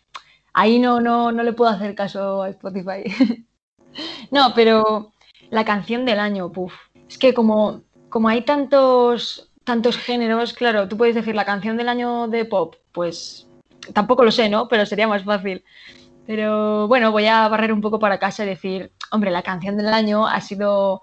ahí 0.53 0.79
no, 0.79 1.01
no, 1.01 1.33
no 1.33 1.43
le 1.43 1.53
puedo 1.53 1.71
hacer 1.71 1.95
caso 1.95 2.43
a 2.43 2.51
Spotify. 2.51 3.05
no, 4.31 4.53
pero 4.55 5.13
la 5.51 5.65
canción 5.65 6.05
del 6.05 6.21
año, 6.21 6.51
puff. 6.51 6.73
Es 7.09 7.19
que 7.19 7.35
como, 7.35 7.83
como 8.09 8.29
hay 8.29 8.43
tantos, 8.43 9.51
tantos 9.65 9.97
géneros, 9.97 10.53
claro, 10.53 10.89
tú 10.89 10.97
puedes 10.97 11.15
decir 11.15 11.35
la 11.35 11.45
canción 11.45 11.77
del 11.77 11.89
año 11.89 12.29
de 12.29 12.45
pop, 12.45 12.77
pues 12.93 13.49
tampoco 13.93 14.25
lo 14.25 14.31
sé, 14.31 14.49
¿no? 14.49 14.69
Pero 14.69 14.87
sería 14.87 15.09
más 15.09 15.25
fácil. 15.25 15.65
Pero 16.27 16.89
bueno, 16.89 17.11
voy 17.13 17.27
a 17.27 17.49
barrer 17.49 17.73
un 17.73 17.81
poco 17.81 17.99
para 17.99 18.19
casa 18.19 18.45
y 18.45 18.49
decir, 18.49 18.93
hombre, 19.11 19.31
la 19.31 19.43
canción 19.43 19.77
del 19.77 19.89
año 19.89 20.27
ha 20.27 20.41
sido 20.41 21.03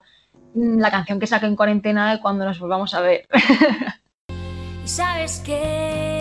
mm, 0.53 0.79
la 0.79 0.91
canción 0.91 1.19
que 1.19 1.27
saqué 1.27 1.45
en 1.45 1.55
cuarentena 1.55 2.19
cuando 2.21 2.45
nos 2.45 2.59
volvamos 2.59 2.93
a 2.93 3.01
ver. 3.01 3.27
¿Sabes 4.85 5.41
qué? 5.45 6.18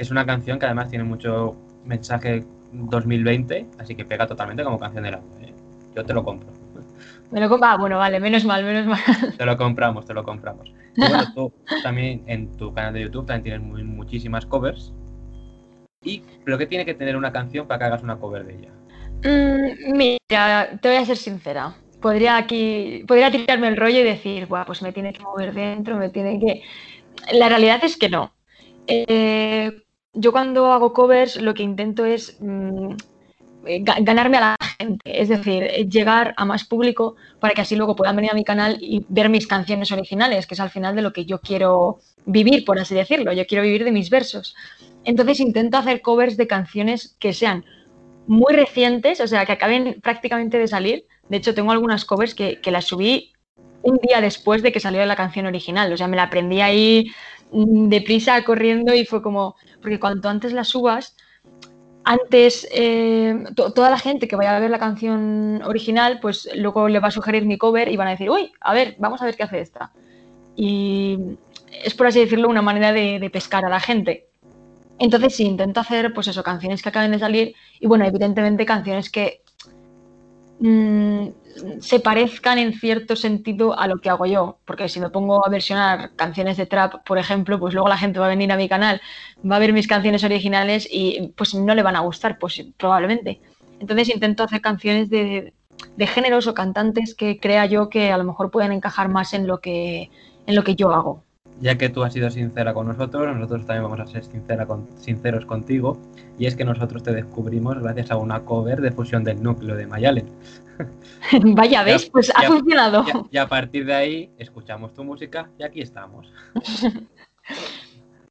Es 0.00 0.10
una 0.10 0.24
canción 0.24 0.58
que 0.58 0.64
además 0.64 0.88
tiene 0.88 1.04
mucho 1.04 1.54
mensaje 1.84 2.42
2020, 2.72 3.66
así 3.78 3.94
que 3.94 4.06
pega 4.06 4.26
totalmente 4.26 4.64
como 4.64 4.78
canción 4.78 5.04
del 5.04 5.12
año. 5.16 5.26
¿eh? 5.42 5.52
Yo 5.94 6.02
te 6.02 6.14
lo 6.14 6.24
compro. 6.24 6.48
Me 7.30 7.38
lo 7.38 7.50
compra, 7.50 7.72
ah, 7.72 7.76
bueno, 7.76 7.98
vale, 7.98 8.18
menos 8.18 8.46
mal, 8.46 8.64
menos 8.64 8.86
mal. 8.86 8.98
Te 9.36 9.44
lo 9.44 9.58
compramos, 9.58 10.06
te 10.06 10.14
lo 10.14 10.24
compramos. 10.24 10.72
Y 10.96 11.06
bueno, 11.06 11.24
tú 11.34 11.52
también 11.82 12.22
en 12.26 12.50
tu 12.56 12.72
canal 12.72 12.94
de 12.94 13.02
YouTube 13.02 13.26
también 13.26 13.42
tienes 13.42 13.60
muy, 13.60 13.84
muchísimas 13.84 14.46
covers. 14.46 14.94
¿Y 16.02 16.22
pero 16.46 16.56
qué 16.56 16.64
tiene 16.64 16.86
que 16.86 16.94
tener 16.94 17.14
una 17.14 17.30
canción 17.30 17.68
para 17.68 17.80
que 17.80 17.84
hagas 17.84 18.02
una 18.02 18.16
cover 18.16 18.46
de 18.46 18.54
ella? 18.54 18.70
Mm, 19.22 19.96
mira, 19.98 20.78
te 20.80 20.88
voy 20.88 20.96
a 20.96 21.04
ser 21.04 21.18
sincera. 21.18 21.76
Podría 22.00 22.38
aquí, 22.38 23.04
podría 23.06 23.30
tirarme 23.30 23.68
el 23.68 23.76
rollo 23.76 24.00
y 24.00 24.04
decir, 24.04 24.46
Buah, 24.46 24.64
pues 24.64 24.80
me 24.80 24.94
tiene 24.94 25.12
que 25.12 25.22
mover 25.22 25.52
dentro, 25.52 25.98
me 25.98 26.08
tiene 26.08 26.40
que. 26.40 26.62
La 27.38 27.50
realidad 27.50 27.80
es 27.84 27.98
que 27.98 28.08
no. 28.08 28.32
Eh, 28.86 29.70
yo 30.12 30.32
cuando 30.32 30.72
hago 30.72 30.92
covers 30.92 31.40
lo 31.40 31.54
que 31.54 31.62
intento 31.62 32.04
es 32.04 32.36
mm, 32.40 32.94
eh, 33.66 33.82
ganarme 33.82 34.38
a 34.38 34.40
la 34.40 34.56
gente, 34.78 35.20
es 35.20 35.28
decir, 35.28 35.62
eh, 35.64 35.86
llegar 35.86 36.34
a 36.36 36.44
más 36.44 36.64
público 36.64 37.16
para 37.40 37.52
que 37.52 37.60
así 37.60 37.76
luego 37.76 37.94
puedan 37.94 38.16
venir 38.16 38.30
a 38.30 38.34
mi 38.34 38.44
canal 38.44 38.78
y 38.80 39.04
ver 39.08 39.28
mis 39.28 39.46
canciones 39.46 39.92
originales, 39.92 40.46
que 40.46 40.54
es 40.54 40.60
al 40.60 40.70
final 40.70 40.96
de 40.96 41.02
lo 41.02 41.12
que 41.12 41.26
yo 41.26 41.40
quiero 41.40 41.98
vivir, 42.24 42.64
por 42.64 42.78
así 42.78 42.94
decirlo, 42.94 43.32
yo 43.32 43.46
quiero 43.46 43.62
vivir 43.62 43.84
de 43.84 43.92
mis 43.92 44.08
versos. 44.08 44.56
Entonces 45.04 45.40
intento 45.40 45.76
hacer 45.76 46.00
covers 46.00 46.36
de 46.36 46.46
canciones 46.46 47.16
que 47.18 47.32
sean 47.32 47.64
muy 48.26 48.54
recientes, 48.54 49.20
o 49.20 49.26
sea, 49.26 49.44
que 49.44 49.52
acaben 49.52 50.00
prácticamente 50.02 50.58
de 50.58 50.68
salir. 50.68 51.04
De 51.28 51.36
hecho, 51.36 51.54
tengo 51.54 51.72
algunas 51.72 52.04
covers 52.04 52.34
que, 52.34 52.60
que 52.60 52.70
las 52.70 52.86
subí 52.86 53.32
un 53.82 53.98
día 53.98 54.20
después 54.20 54.62
de 54.62 54.72
que 54.72 54.80
salió 54.80 55.04
la 55.04 55.16
canción 55.16 55.46
original, 55.46 55.92
o 55.92 55.96
sea, 55.96 56.06
me 56.06 56.16
la 56.16 56.24
aprendí 56.24 56.60
ahí 56.60 57.10
deprisa, 57.52 58.42
corriendo 58.44 58.94
y 58.94 59.04
fue 59.04 59.22
como, 59.22 59.56
porque 59.80 60.00
cuanto 60.00 60.28
antes 60.28 60.52
las 60.52 60.68
subas, 60.68 61.16
antes 62.04 62.66
eh, 62.72 63.44
to 63.54 63.72
toda 63.72 63.90
la 63.90 63.98
gente 63.98 64.26
que 64.26 64.36
vaya 64.36 64.56
a 64.56 64.60
ver 64.60 64.70
la 64.70 64.78
canción 64.78 65.62
original, 65.64 66.18
pues 66.20 66.48
luego 66.54 66.88
le 66.88 67.00
va 67.00 67.08
a 67.08 67.12
sugerir 67.12 67.44
mi 67.44 67.58
cover 67.58 67.88
y 67.88 67.96
van 67.96 68.08
a 68.08 68.12
decir, 68.12 68.30
uy, 68.30 68.52
a 68.60 68.72
ver, 68.72 68.96
vamos 68.98 69.20
a 69.20 69.26
ver 69.26 69.36
qué 69.36 69.42
hace 69.42 69.60
esta. 69.60 69.92
Y 70.56 71.18
es 71.84 71.94
por 71.94 72.06
así 72.06 72.20
decirlo 72.20 72.48
una 72.48 72.62
manera 72.62 72.92
de, 72.92 73.18
de 73.18 73.30
pescar 73.30 73.64
a 73.64 73.68
la 73.68 73.80
gente. 73.80 74.28
Entonces 74.98 75.34
sí, 75.34 75.44
intento 75.44 75.80
hacer 75.80 76.12
pues 76.12 76.28
eso, 76.28 76.42
canciones 76.42 76.82
que 76.82 76.88
acaben 76.88 77.10
de 77.12 77.18
salir 77.18 77.54
y 77.80 77.86
bueno, 77.86 78.04
evidentemente 78.04 78.66
canciones 78.66 79.10
que 79.10 79.42
mmm, 80.60 81.28
se 81.80 82.00
parezcan 82.00 82.58
en 82.58 82.72
cierto 82.74 83.16
sentido 83.16 83.78
a 83.78 83.86
lo 83.86 83.98
que 83.98 84.10
hago 84.10 84.26
yo, 84.26 84.58
porque 84.64 84.88
si 84.88 85.00
me 85.00 85.10
pongo 85.10 85.44
a 85.44 85.50
versionar 85.50 86.12
canciones 86.16 86.56
de 86.56 86.66
trap, 86.66 87.04
por 87.04 87.18
ejemplo, 87.18 87.58
pues 87.58 87.74
luego 87.74 87.88
la 87.88 87.98
gente 87.98 88.20
va 88.20 88.26
a 88.26 88.28
venir 88.28 88.52
a 88.52 88.56
mi 88.56 88.68
canal, 88.68 89.00
va 89.50 89.56
a 89.56 89.58
ver 89.58 89.72
mis 89.72 89.88
canciones 89.88 90.24
originales 90.24 90.88
y 90.90 91.32
pues 91.36 91.54
no 91.54 91.74
le 91.74 91.82
van 91.82 91.96
a 91.96 92.00
gustar, 92.00 92.38
pues 92.38 92.64
probablemente. 92.76 93.40
Entonces 93.80 94.08
intento 94.10 94.44
hacer 94.44 94.60
canciones 94.60 95.10
de, 95.10 95.54
de 95.96 96.06
géneros 96.06 96.46
o 96.46 96.54
cantantes 96.54 97.14
que 97.14 97.38
crea 97.40 97.66
yo 97.66 97.88
que 97.88 98.12
a 98.12 98.18
lo 98.18 98.24
mejor 98.24 98.50
pueden 98.50 98.72
encajar 98.72 99.08
más 99.08 99.34
en 99.34 99.46
lo 99.46 99.60
que, 99.60 100.10
en 100.46 100.54
lo 100.54 100.64
que 100.64 100.76
yo 100.76 100.92
hago. 100.92 101.24
Ya 101.60 101.76
que 101.76 101.90
tú 101.90 102.02
has 102.02 102.14
sido 102.14 102.30
sincera 102.30 102.72
con 102.72 102.86
nosotros, 102.86 103.36
nosotros 103.36 103.66
también 103.66 103.82
vamos 103.82 104.00
a 104.00 104.06
ser 104.06 104.24
sincera 104.24 104.66
con, 104.66 104.88
sinceros 104.96 105.44
contigo. 105.44 106.00
Y 106.38 106.46
es 106.46 106.56
que 106.56 106.64
nosotros 106.64 107.02
te 107.02 107.12
descubrimos 107.12 107.78
gracias 107.78 108.10
a 108.10 108.16
una 108.16 108.44
cover 108.44 108.80
de 108.80 108.90
fusión 108.92 109.24
del 109.24 109.42
núcleo 109.42 109.76
de 109.76 109.86
Mayalen. 109.86 110.30
Vaya, 111.54 111.82
¿ves? 111.82 112.08
Pues 112.10 112.32
ha 112.34 112.42
funcionado. 112.44 113.04
Y 113.30 113.36
a, 113.36 113.46
partir 113.46 113.84
de 113.84 113.94
ahí 113.94 114.30
escuchamos 114.38 114.94
tu 114.94 115.04
música 115.04 115.50
y 115.58 115.62
aquí 115.62 115.82
estamos. 115.82 116.32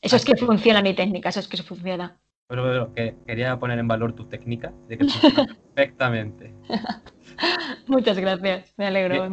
Eso 0.02 0.16
es 0.16 0.26
que 0.26 0.36
funciona 0.38 0.82
mi 0.82 0.94
técnica, 0.94 1.28
eso 1.28 1.42
es 1.42 1.48
que 1.50 1.58
eso 1.58 1.66
funciona. 1.66 2.18
Pero, 2.48 2.64
pero 2.64 2.94
que 2.94 3.18
quería 3.28 3.60
poner 3.60 3.80
en 3.80 3.88
valor 3.90 4.14
tu 4.14 4.26
técnica, 4.26 4.72
de 4.88 4.98
que 4.98 5.04
funciona 5.04 5.46
perfectamente. 5.76 6.54
Muchas 7.86 8.18
gracias, 8.18 8.74
me 8.78 8.88
alegro. 8.88 9.30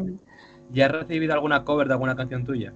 ¿Ya 0.70 0.86
has 0.86 0.92
recibido 0.92 1.34
alguna 1.34 1.64
cover 1.64 1.86
de 1.86 1.94
alguna 1.94 2.16
canción 2.16 2.44
tuya? 2.44 2.74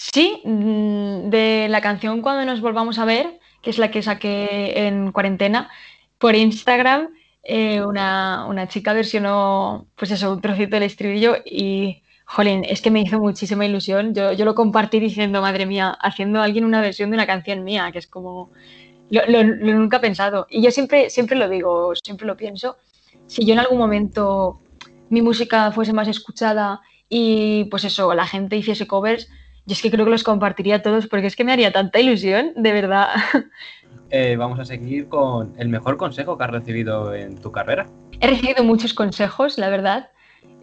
Sí, 0.00 0.40
mm, 0.44 1.28
de 1.28 1.66
la 1.68 1.82
canción 1.82 2.22
Cuando 2.22 2.46
nos 2.46 2.62
volvamos 2.62 2.98
a 2.98 3.04
ver, 3.04 3.38
que 3.60 3.68
es 3.68 3.76
la 3.78 3.90
que 3.90 4.02
saqué 4.02 4.86
en 4.86 5.12
cuarentena, 5.12 5.68
por 6.18 6.34
Instagram 6.34 7.10
eh, 7.42 7.82
una, 7.82 8.46
una, 8.48 8.66
chica 8.66 8.94
versionó, 8.94 9.88
pues 9.96 10.10
eso, 10.10 10.32
un 10.32 10.40
trocito 10.40 10.76
del 10.76 10.84
estribillo 10.84 11.36
y, 11.44 12.02
jolín, 12.24 12.64
es 12.64 12.80
que 12.80 12.90
me 12.90 13.02
hizo 13.02 13.18
muchísima 13.20 13.66
ilusión. 13.66 14.14
Yo, 14.14 14.32
yo 14.32 14.46
lo 14.46 14.54
compartí 14.54 15.00
diciendo, 15.00 15.42
madre 15.42 15.66
mía, 15.66 15.90
haciendo 16.00 16.40
alguien 16.40 16.64
una 16.64 16.80
versión 16.80 17.10
de 17.10 17.16
una 17.16 17.26
canción 17.26 17.62
mía, 17.62 17.90
que 17.92 17.98
es 17.98 18.06
como, 18.06 18.50
lo, 19.10 19.44
nunca 19.44 19.98
he 19.98 20.00
pensado. 20.00 20.46
Y 20.48 20.62
yo 20.62 20.70
siempre, 20.70 21.10
siempre 21.10 21.36
lo 21.36 21.48
digo, 21.48 21.92
siempre 21.94 22.26
lo 22.26 22.36
pienso. 22.38 22.78
Si 23.26 23.44
yo 23.44 23.52
en 23.52 23.60
algún 23.60 23.78
momento 23.78 24.60
mi 25.10 25.20
música 25.20 25.72
fuese 25.72 25.92
más 25.92 26.08
escuchada 26.08 26.80
y 27.08 27.64
pues 27.66 27.84
eso, 27.84 28.14
la 28.14 28.26
gente 28.26 28.56
hiciese 28.56 28.86
covers, 28.86 29.28
yo 29.70 29.74
es 29.74 29.82
que 29.82 29.90
creo 29.92 30.04
que 30.04 30.10
los 30.10 30.24
compartiría 30.24 30.82
todos 30.82 31.06
porque 31.06 31.28
es 31.28 31.36
que 31.36 31.44
me 31.44 31.52
haría 31.52 31.70
tanta 31.70 32.00
ilusión, 32.00 32.52
de 32.56 32.72
verdad. 32.72 33.08
Eh, 34.12 34.34
vamos 34.36 34.58
a 34.58 34.64
seguir 34.64 35.08
con 35.08 35.54
el 35.56 35.68
mejor 35.68 35.96
consejo 35.96 36.36
que 36.36 36.42
has 36.42 36.50
recibido 36.50 37.14
en 37.14 37.38
tu 37.38 37.52
carrera. 37.52 37.86
He 38.18 38.26
recibido 38.26 38.64
muchos 38.64 38.92
consejos, 38.92 39.56
la 39.56 39.68
verdad, 39.68 40.10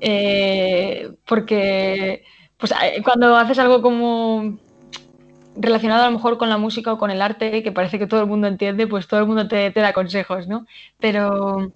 eh, 0.01 1.11
porque 1.25 2.25
pues, 2.57 2.73
eh, 2.73 3.01
cuando 3.05 3.37
haces 3.37 3.57
algo 3.59 3.81
como 3.81 4.59
relacionado 5.55 6.03
a 6.03 6.07
lo 6.07 6.17
mejor 6.17 6.37
con 6.37 6.49
la 6.49 6.57
música 6.57 6.91
o 6.91 6.97
con 6.97 7.09
el 7.09 7.21
arte, 7.21 7.63
que 7.63 7.71
parece 7.71 7.97
que 7.97 8.07
todo 8.07 8.19
el 8.19 8.27
mundo 8.27 8.47
entiende, 8.47 8.85
pues 8.85 9.07
todo 9.07 9.21
el 9.21 9.27
mundo 9.27 9.47
te, 9.47 9.71
da 9.71 9.93
consejos, 9.93 10.49
¿no? 10.49 10.65
Pero, 10.99 11.71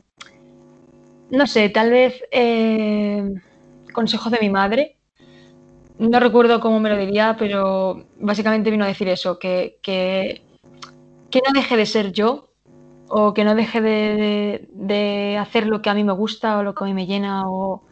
no 1.29 1.47
sé, 1.47 1.69
tal 1.69 1.89
vez 1.89 2.21
consejos 3.93 4.29
de 4.29 4.39
mi 4.41 4.50
madre. 4.50 4.97
No 6.01 6.20
recuerdo 6.20 6.60
cómo 6.60 6.79
me 6.79 6.89
lo 6.89 6.98
diría, 6.98 7.36
pero 7.38 8.05
básicamente 8.20 8.72
vino 8.72 8.84
a 8.84 8.88
decir 8.88 9.08
eso, 9.08 9.38
que, 9.38 9.77
que, 9.84 10.41
no 11.31 11.53
deje 11.53 11.77
de 11.77 11.86
ser 11.86 12.12
yo 12.12 12.48
o 13.08 13.36
que 13.36 13.43
no 13.43 13.53
deje 13.53 13.81
de, 13.81 15.38
hacer 15.39 15.67
lo 15.67 15.84
que 15.84 15.91
a 15.91 15.93
mí 15.93 16.03
me 16.03 16.13
gusta 16.13 16.58
o 16.58 16.63
lo 16.63 16.74
que 16.74 16.84
a 16.84 16.88
mí 16.88 16.96
me 16.96 17.05
llena 17.05 17.48
o, 17.48 17.84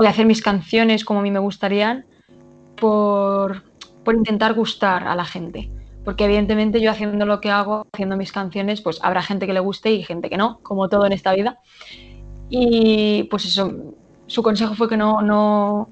de 0.00 0.08
hacer 0.08 0.26
mis 0.26 0.42
canciones 0.42 1.04
como 1.04 1.20
a 1.20 1.22
mí 1.22 1.30
me 1.30 1.38
gustarían 1.38 2.06
por, 2.76 3.62
por 4.02 4.16
intentar 4.16 4.54
gustar 4.54 5.06
a 5.06 5.14
la 5.14 5.24
gente. 5.24 5.70
Porque 6.04 6.24
evidentemente 6.24 6.80
yo 6.80 6.90
haciendo 6.90 7.24
lo 7.24 7.40
que 7.40 7.52
hago, 7.52 7.86
haciendo 7.92 8.16
mis 8.16 8.32
canciones, 8.32 8.80
pues 8.80 8.98
habrá 9.00 9.22
gente 9.22 9.46
que 9.46 9.52
le 9.52 9.60
guste 9.60 9.92
y 9.92 10.02
gente 10.02 10.28
que 10.28 10.38
no, 10.38 10.58
como 10.64 10.88
todo 10.88 11.06
en 11.06 11.12
esta 11.12 11.34
vida. 11.34 11.60
Y 12.50 13.28
pues 13.30 13.44
eso, 13.44 13.94
su 14.26 14.42
consejo 14.42 14.74
fue 14.74 14.88
que 14.88 14.96
no, 14.96 15.22
no, 15.22 15.90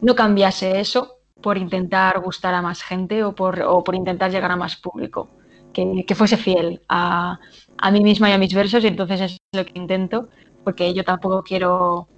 no 0.00 0.14
cambiase 0.14 0.80
eso 0.80 1.16
por 1.40 1.58
intentar 1.58 2.20
gustar 2.20 2.54
a 2.54 2.62
más 2.62 2.82
gente 2.82 3.24
o 3.24 3.34
por, 3.34 3.60
o 3.62 3.82
por 3.82 3.94
intentar 3.94 4.30
llegar 4.30 4.50
a 4.50 4.56
más 4.56 4.76
público, 4.76 5.28
que, 5.72 6.04
que, 6.06 6.14
fuese 6.14 6.36
fiel 6.36 6.80
a, 6.88 7.38
a 7.78 7.90
mí 7.90 8.00
misma 8.00 8.28
y 8.30 8.32
a 8.32 8.38
mis 8.38 8.54
versos 8.54 8.84
y 8.84 8.88
entonces 8.88 9.20
es 9.20 9.38
lo 9.52 9.64
que 9.64 9.78
intento, 9.78 10.28
porque 10.64 10.92
yo 10.92 11.04
tampoco 11.04 11.42
quiero 11.42 12.08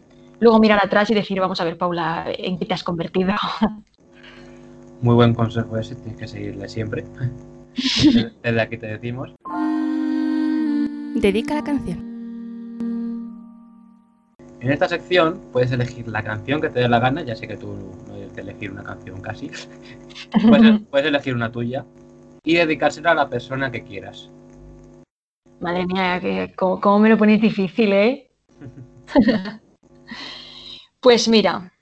luego 0.41 0.59
mirar 0.59 0.85
atrás 0.85 1.09
y 1.11 1.15
decir, 1.15 1.39
vamos 1.39 1.61
a 1.61 1.65
ver, 1.65 1.79
Paula, 1.79 2.27
¿en 2.27 2.59
qué 2.59 2.67
te 2.67 2.75
has 2.75 2.83
convertido? 2.83 3.35
Muy 5.01 5.15
buen 5.15 5.35
consejo 5.35 5.77
ese, 5.77 5.95
tienes 5.97 6.17
que 6.17 6.29
seguirle 6.29 6.69
siempre. 6.69 7.05
Desde 8.43 8.61
aquí 8.61 8.77
te 8.77 8.87
decimos. 8.87 9.33
Dedica 11.15 11.55
la 11.55 11.65
canción. 11.65 12.12
En 14.63 14.71
esta 14.71 14.89
sección 14.89 15.41
puedes 15.53 15.73
elegir 15.73 16.07
la 16.07 16.23
canción 16.23 16.61
que 16.61 16.69
te 16.69 16.79
dé 16.79 16.89
la 16.89 17.01
gana, 17.01 17.23
ya 17.23 17.35
sé 17.35 17.49
que 17.49 17.57
tú 17.57 17.77
no 18.07 18.15
debes 18.15 18.39
elegir 18.39 18.71
una 18.71 18.85
canción 18.85 19.21
casi. 19.21 19.51
puedes, 20.91 21.07
elegir 21.09 21.35
una 21.35 21.51
tuya 21.51 21.85
y 22.45 22.55
dedicársela 22.55 23.11
a 23.11 23.15
la 23.17 23.29
persona 23.29 23.73
que 23.73 23.83
quieras. 23.83 24.31
Madre 25.59 25.85
mía, 25.87 26.21
que, 26.21 26.55
¿cómo, 26.55 27.01
me 27.01 27.09
lo 27.09 27.19
pones 27.19 27.41
difícil, 27.41 27.93
eh? 27.93 28.31
pues 31.01 31.27
mira, 31.27 31.73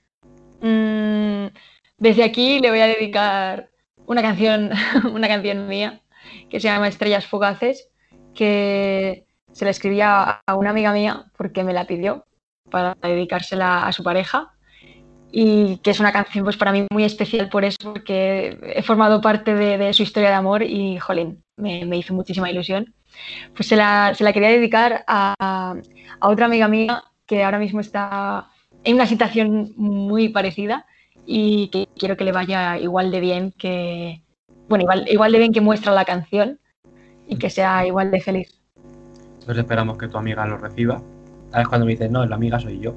mm, 0.61 1.53
desde 1.99 2.23
aquí 2.23 2.59
le 2.59 2.71
voy 2.71 2.79
a 2.79 2.87
dedicar 2.87 3.69
una 4.07 4.23
canción, 4.23 4.71
una 5.13 5.27
canción 5.27 5.67
mía 5.67 6.01
que 6.49 6.59
se 6.59 6.67
llama 6.67 6.87
Estrellas 6.87 7.27
Fugaces, 7.27 7.89
que 8.33 9.27
se 9.51 9.65
la 9.65 9.71
escribía 9.71 10.41
a 10.43 10.55
una 10.55 10.71
amiga 10.71 10.91
mía 10.93 11.25
porque 11.37 11.63
me 11.63 11.73
la 11.73 11.85
pidió 11.85 12.25
para 12.71 12.97
dedicársela 13.01 13.85
a 13.85 13.91
su 13.91 14.03
pareja 14.03 14.53
y 15.31 15.77
que 15.77 15.91
es 15.91 15.99
una 15.99 16.11
canción 16.11 16.43
pues 16.43 16.57
para 16.57 16.71
mí 16.71 16.85
muy 16.91 17.03
especial 17.03 17.49
por 17.49 17.63
eso, 17.63 17.77
porque 17.83 18.57
he 18.75 18.81
formado 18.81 19.21
parte 19.21 19.55
de, 19.55 19.93
su 19.93 20.03
historia 20.03 20.29
de 20.29 20.35
amor 20.35 20.61
y, 20.63 20.97
jolín, 20.97 21.43
me, 21.55 21.85
hizo 21.95 22.13
muchísima 22.13 22.51
ilusión. 22.51 22.93
Pues 23.55 23.67
se 23.67 23.75
la, 23.75 24.13
quería 24.33 24.49
dedicar 24.49 25.03
a, 25.07 25.35
a, 25.39 25.75
otra 26.27 26.47
amiga 26.47 26.67
mía 26.67 27.03
que 27.25 27.43
ahora 27.43 27.59
mismo 27.59 27.79
está 27.79 28.49
en 28.83 28.95
una 28.95 29.05
situación 29.05 29.73
muy 29.77 30.29
parecida 30.29 30.85
y 31.25 31.69
que 31.69 31.87
quiero 31.97 32.17
que 32.17 32.25
le 32.25 32.31
vaya 32.31 32.77
igual 32.77 33.11
de 33.11 33.19
bien 33.19 33.53
que, 33.57 34.23
bueno, 34.67 34.83
igual, 34.83 35.05
igual 35.07 35.31
de 35.31 35.37
bien 35.37 35.53
que 35.53 35.61
muestra 35.61 35.93
la 35.93 36.03
canción 36.03 36.59
y 37.27 37.37
que 37.37 37.49
sea 37.49 37.85
igual 37.85 38.11
de 38.11 38.19
feliz. 38.19 38.59
Pues 39.45 39.57
esperamos 39.57 39.97
que 39.97 40.07
tu 40.07 40.17
amiga 40.17 40.45
lo 40.45 40.57
reciba 40.57 41.01
¿Sabes 41.51 41.67
cuando 41.67 41.85
me 41.85 41.91
dices, 41.91 42.09
no, 42.09 42.25
la 42.25 42.35
amiga 42.35 42.59
soy 42.59 42.79
yo? 42.79 42.95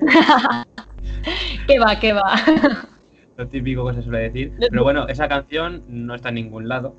¿Qué 1.68 1.78
va, 1.78 1.98
qué 2.00 2.12
va? 2.12 2.34
Lo 3.36 3.48
típico 3.48 3.86
que 3.86 3.94
se 3.94 4.02
suele 4.02 4.18
decir. 4.18 4.52
Pero 4.58 4.82
bueno, 4.82 5.06
esa 5.08 5.28
canción 5.28 5.82
no 5.88 6.14
está 6.14 6.28
en 6.30 6.36
ningún 6.36 6.68
lado, 6.68 6.94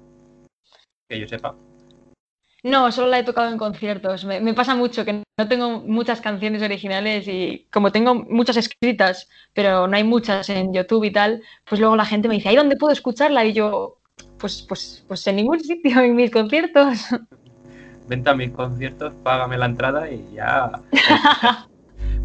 que 1.10 1.20
yo 1.20 1.28
sepa. 1.28 1.56
No, 2.64 2.92
solo 2.92 3.10
la 3.10 3.20
he 3.20 3.24
tocado 3.24 3.52
en 3.52 3.58
conciertos. 3.58 4.26
Me, 4.26 4.54
pasa 4.54 4.74
mucho 4.74 5.06
que 5.06 5.22
no 5.38 5.48
tengo 5.48 5.82
muchas 5.82 6.20
canciones 6.20 6.64
originales 6.64 7.28
y 7.28 7.68
como 7.72 7.92
tengo 7.92 8.16
muchas 8.16 8.58
escritas, 8.58 9.30
pero 9.54 9.88
no 9.88 9.96
hay 9.96 10.04
muchas 10.04 10.50
en 10.50 10.74
YouTube 10.74 11.04
y 11.04 11.12
tal, 11.12 11.44
pues 11.66 11.80
luego 11.80 11.96
la 11.96 12.06
gente 12.06 12.28
me 12.28 12.36
dice, 12.36 12.50
¿ahí 12.50 12.56
dónde 12.56 12.76
puedo 12.76 12.92
escucharla? 12.92 13.46
Y 13.46 13.54
yo, 13.54 14.00
pues, 14.40 14.64
pues, 14.68 15.06
pues 15.08 15.28
en 15.28 15.36
ningún 15.36 15.60
sitio, 15.60 16.02
en 16.02 16.16
mis 16.16 16.32
conciertos. 16.32 17.00
vente 18.08 18.30
a 18.30 18.36
mis 18.36 18.52
conciertos, 18.52 19.14
págame 19.24 19.58
la 19.58 19.66
entrada 19.66 20.10
y 20.10 20.26
ya. 20.34 20.72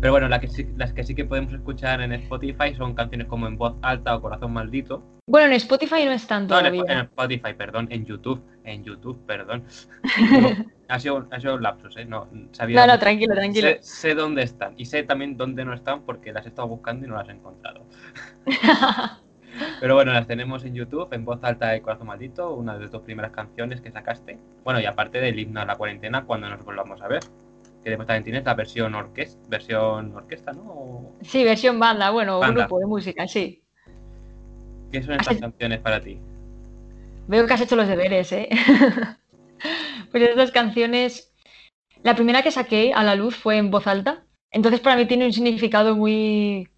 Pero 0.00 0.12
bueno, 0.12 0.28
las 0.28 0.40
que, 0.40 0.48
sí, 0.48 0.66
las 0.76 0.92
que 0.94 1.04
sí 1.04 1.14
que 1.14 1.26
podemos 1.26 1.52
escuchar 1.52 2.00
en 2.00 2.12
Spotify 2.12 2.74
son 2.74 2.94
canciones 2.94 3.26
como 3.26 3.46
En 3.46 3.58
Voz 3.58 3.74
Alta 3.82 4.16
o 4.16 4.22
Corazón 4.22 4.52
Maldito. 4.52 5.02
Bueno, 5.26 5.48
en 5.48 5.52
Spotify 5.54 6.06
no 6.06 6.12
están 6.12 6.46
todavía. 6.46 6.82
No, 6.82 6.92
en, 6.92 6.98
Spotify, 7.00 7.52
perdón, 7.56 7.86
en 7.90 8.06
YouTube. 8.06 8.42
En 8.64 8.82
YouTube, 8.82 9.18
perdón. 9.26 9.64
ha, 10.88 10.98
sido, 10.98 11.28
ha 11.30 11.38
sido 11.38 11.54
un 11.54 11.62
lapsus, 11.62 11.96
¿eh? 11.98 12.06
No, 12.06 12.28
sabía 12.52 12.86
no, 12.86 12.94
no, 12.94 12.98
tranquilo, 12.98 13.34
tranquilo. 13.34 13.68
Sé, 13.68 13.78
sé, 13.82 14.14
dónde 14.14 14.42
están 14.42 14.74
y 14.78 14.86
sé 14.86 15.02
también 15.02 15.36
dónde 15.36 15.64
no 15.64 15.74
están 15.74 16.02
porque 16.02 16.32
las 16.32 16.46
he 16.46 16.48
estado 16.48 16.68
buscando 16.68 17.06
y 17.06 17.08
no 17.08 17.16
las 17.16 17.28
he 17.28 17.32
encontrado. 17.32 17.84
Pero 19.80 19.94
bueno, 19.94 20.12
las 20.12 20.26
tenemos 20.26 20.64
en 20.64 20.74
YouTube, 20.74 21.12
en 21.12 21.24
voz 21.24 21.40
alta 21.42 21.68
de 21.68 21.82
Corazón 21.82 22.06
Maldito, 22.06 22.54
una 22.54 22.78
de 22.78 22.88
tus 22.88 23.02
primeras 23.02 23.32
canciones 23.32 23.80
que 23.80 23.90
sacaste. 23.90 24.38
Bueno, 24.64 24.80
y 24.80 24.86
aparte 24.86 25.20
del 25.20 25.38
himno 25.38 25.60
a 25.60 25.64
la 25.64 25.76
cuarentena, 25.76 26.24
cuando 26.24 26.48
nos 26.48 26.64
volvamos 26.64 27.00
a 27.02 27.08
ver. 27.08 27.20
Que 27.82 27.90
después 27.90 28.06
también 28.06 28.24
tienes 28.24 28.44
la 28.44 28.54
versión 28.54 28.94
orquesta, 28.94 29.40
versión 29.48 30.14
orquesta, 30.14 30.52
¿no? 30.52 31.12
Sí, 31.22 31.44
versión 31.44 31.78
banda, 31.78 32.10
bueno, 32.10 32.38
un 32.38 32.54
grupo 32.54 32.78
de 32.78 32.86
música, 32.86 33.26
sí. 33.26 33.62
¿Qué 34.92 35.02
son 35.02 35.14
estas 35.14 35.38
canciones 35.38 35.78
para 35.78 36.00
ti? 36.00 36.18
Veo 37.26 37.46
que 37.46 37.54
has 37.54 37.60
hecho 37.60 37.76
los 37.76 37.88
deberes, 37.88 38.32
¿eh? 38.32 38.48
pues 40.10 40.22
estas 40.22 40.50
canciones, 40.50 41.32
la 42.02 42.14
primera 42.14 42.42
que 42.42 42.50
saqué 42.50 42.92
a 42.92 43.02
la 43.02 43.14
luz 43.14 43.36
fue 43.36 43.56
en 43.56 43.70
voz 43.70 43.86
alta. 43.86 44.24
Entonces 44.50 44.80
para 44.80 44.96
mí 44.96 45.06
tiene 45.06 45.26
un 45.26 45.32
significado 45.32 45.96
muy, 45.96 46.68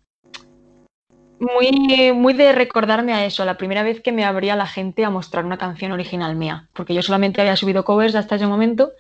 muy, 1.43 2.13
muy 2.13 2.35
de 2.35 2.53
recordarme 2.53 3.13
a 3.13 3.27
eso, 3.27 3.45
la 3.45 3.57
primera 3.57 3.83
vez 3.83 4.01
que 4.01 4.13
me 4.13 4.25
abría 4.25 4.57
la 4.57 4.67
gente 4.67 5.05
a 5.05 5.11
mostrar 5.11 5.45
una 5.45 5.59
canción 5.59 5.93
original 5.93 6.37
mía, 6.37 6.69
porque 6.73 6.95
yo 6.95 7.03
solamente 7.03 7.41
había 7.41 7.57
subido 7.57 7.85
covers 7.85 8.15
hasta 8.15 8.37
ese 8.37 8.47
momento 8.47 8.93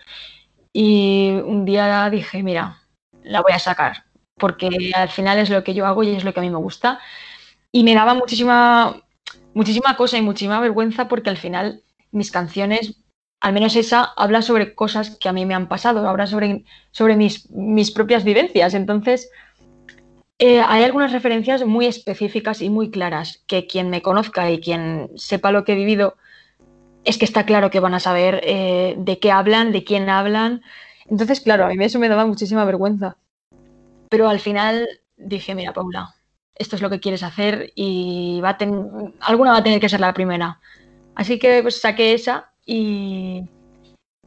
y 0.73 1.31
un 1.45 1.65
día 1.65 2.09
dije, 2.11 2.43
mira, 2.43 2.83
la 3.23 3.43
voy 3.43 3.53
a 3.53 3.59
sacar, 3.59 4.05
porque 4.37 4.91
al 4.95 5.09
final 5.09 5.39
es 5.39 5.51
lo 5.51 5.63
que 5.63 5.75
yo 5.75 5.87
hago 5.87 6.03
y 6.03 6.17
es 6.17 6.25
lo 6.25 6.33
que 6.33 6.41
a 6.41 6.43
mí 6.43 6.51
me 6.51 6.57
gusta. 6.57 6.99
Y 7.71 7.85
me 7.85 7.95
daba 7.95 8.15
muchísima, 8.15 9.03
muchísima 9.55 9.97
cosa 9.97 10.19
y 10.19 10.23
muchísima 10.23 10.61
vergüenza 10.61 11.09
porque 11.09 11.31
al 11.31 11.37
final 11.37 11.83
mis 12.11 12.31
canciones, 12.31 12.97
al 13.41 13.53
menos 13.53 13.77
esa, 13.77 14.13
habla 14.17 14.43
sobre 14.43 14.75
cosas 14.75 15.17
que 15.19 15.29
a 15.29 15.33
mí 15.33 15.47
me 15.47 15.55
han 15.55 15.69
pasado, 15.69 16.09
habla 16.09 16.27
sobre, 16.27 16.65
sobre 16.91 17.17
mis, 17.17 17.51
mis 17.51 17.91
propias 17.91 18.25
vivencias. 18.25 18.75
Entonces, 18.75 19.31
eh, 20.45 20.61
hay 20.61 20.83
algunas 20.83 21.13
referencias 21.13 21.65
muy 21.65 21.87
específicas 21.87 22.63
y 22.63 22.69
muy 22.69 22.91
claras 22.91 23.45
que 23.47 23.69
quien 23.69 23.91
me 23.91 24.03
conozca 24.03 24.51
y 24.51 24.61
quien 24.61 25.09
sepa 25.15 25.53
lo 25.53 25.63
que 25.63 25.75
he 25.75 25.77
vivido 25.77 26.17
es 27.05 27.17
que 27.17 27.25
está 27.25 27.47
claro 27.47 27.71
que 27.71 27.79
van 27.79 27.95
a 27.95 28.01
saber 28.01 28.41
eh, 28.43 28.97
de 28.99 29.21
qué 29.21 29.31
hablan, 29.31 29.71
de 29.71 29.85
quién 29.85 30.09
hablan. 30.09 30.63
Entonces, 31.07 31.41
claro, 31.43 31.67
a 31.67 31.69
mí 31.69 31.85
eso 31.85 32.01
me 32.01 32.09
daba 32.09 32.27
muchísima 32.27 32.65
vergüenza. 32.65 33.17
Pero 34.09 34.29
al 34.29 34.41
final 34.41 34.89
dije, 35.17 35.55
mira, 35.55 35.73
Paula, 35.73 36.13
esto 36.57 36.75
es 36.75 36.83
lo 36.83 36.91
que 36.91 36.99
quieres 36.99 37.23
hacer 37.23 37.71
y 37.77 38.41
va 38.43 38.51
a 38.51 38.59
alguna 39.21 39.53
va 39.53 39.59
a 39.59 39.63
tener 39.63 39.79
que 39.79 39.89
ser 39.89 40.01
la 40.01 40.13
primera. 40.13 40.59
Así 41.15 41.39
que 41.39 41.63
pues 41.63 41.81
saqué 41.81 42.15
esa 42.15 42.51
y, 42.67 43.45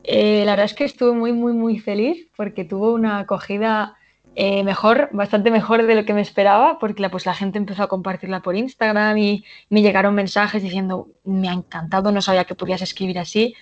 Eh, 0.07 0.43
la 0.45 0.51
verdad 0.51 0.67
es 0.67 0.75
que 0.75 0.85
estuve 0.85 1.13
muy, 1.13 1.33
muy, 1.33 1.53
muy 1.53 1.79
feliz 1.79 2.29
porque 2.37 2.63
tuvo 2.63 2.93
una 2.93 3.19
acogida 3.19 3.95
eh, 4.35 4.63
mejor, 4.63 5.09
bastante 5.11 5.51
mejor 5.51 5.85
de 5.85 5.95
lo 5.95 6.05
que 6.05 6.13
me 6.13 6.21
esperaba, 6.21 6.79
porque 6.79 7.01
la, 7.01 7.09
pues 7.09 7.25
la 7.25 7.33
gente 7.33 7.57
empezó 7.57 7.83
a 7.83 7.87
compartirla 7.87 8.41
por 8.41 8.55
Instagram 8.55 9.17
y 9.17 9.45
me 9.69 9.81
llegaron 9.81 10.15
mensajes 10.15 10.61
diciendo, 10.61 11.07
me 11.23 11.49
ha 11.49 11.53
encantado, 11.53 12.11
no 12.11 12.21
sabía 12.21 12.45
que 12.45 12.55
podías 12.55 12.81
escribir 12.81 13.19
así. 13.19 13.55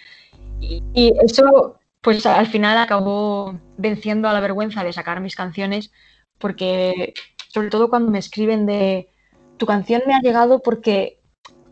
Y, 0.59 0.83
y 0.93 1.13
eso, 1.23 1.79
pues 2.01 2.25
al 2.25 2.47
final 2.47 2.77
acabó 2.77 3.59
venciendo 3.77 4.27
a 4.27 4.33
la 4.33 4.39
vergüenza 4.39 4.83
de 4.83 4.93
sacar 4.93 5.21
mis 5.21 5.35
canciones, 5.35 5.91
porque 6.39 7.13
sobre 7.49 7.69
todo 7.69 7.89
cuando 7.89 8.11
me 8.11 8.19
escriben 8.19 8.65
de, 8.65 9.09
tu 9.57 9.65
canción 9.65 10.01
me 10.05 10.13
ha 10.13 10.19
llegado 10.19 10.61
porque 10.61 11.19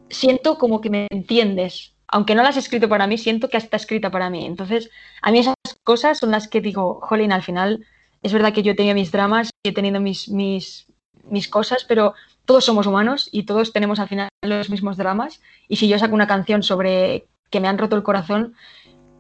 siento 0.10 0.58
como 0.58 0.82
que 0.82 0.90
me 0.90 1.08
entiendes. 1.10 1.96
Aunque 2.08 2.36
no 2.36 2.44
la 2.44 2.50
has 2.50 2.58
escrito 2.58 2.90
para 2.90 3.08
mí, 3.08 3.18
siento 3.18 3.50
que 3.50 3.58
está 3.58 3.78
escrita 3.78 4.12
para 4.12 4.30
mí. 4.30 4.46
Entonces, 4.46 4.90
a 5.22 5.32
mí 5.32 5.40
esas 5.40 5.56
cosas 5.84 6.20
son 6.20 6.32
las 6.32 6.48
que 6.48 6.62
digo, 6.62 7.00
jolín, 7.02 7.32
al 7.32 7.44
final 7.44 7.86
es 8.22 8.34
verdad 8.34 8.54
que 8.54 8.64
yo 8.64 8.72
he 8.72 8.76
tenido 8.76 8.96
mis 8.96 9.12
dramas 9.12 9.50
y 9.64 9.70
he 9.70 9.74
tenido 9.74 10.00
mis, 10.00 10.30
mis, 10.30 10.88
mis 11.30 11.48
cosas, 11.48 11.86
pero 11.88 12.14
todos 12.46 12.66
somos 12.66 12.88
humanos 12.88 13.30
y 13.32 13.44
todos 13.44 13.74
tenemos 13.74 14.00
al 14.00 14.08
final 14.08 14.30
los 14.42 14.70
mismos 14.70 14.98
dramas. 14.98 15.42
Y 15.68 15.78
si 15.78 15.88
yo 15.88 15.98
saco 15.98 16.14
una 16.14 16.28
canción 16.28 16.64
sobre 16.64 17.26
que 17.50 17.60
me 17.60 17.68
han 17.68 17.78
roto 17.78 17.96
el 17.96 18.04
corazón, 18.04 18.54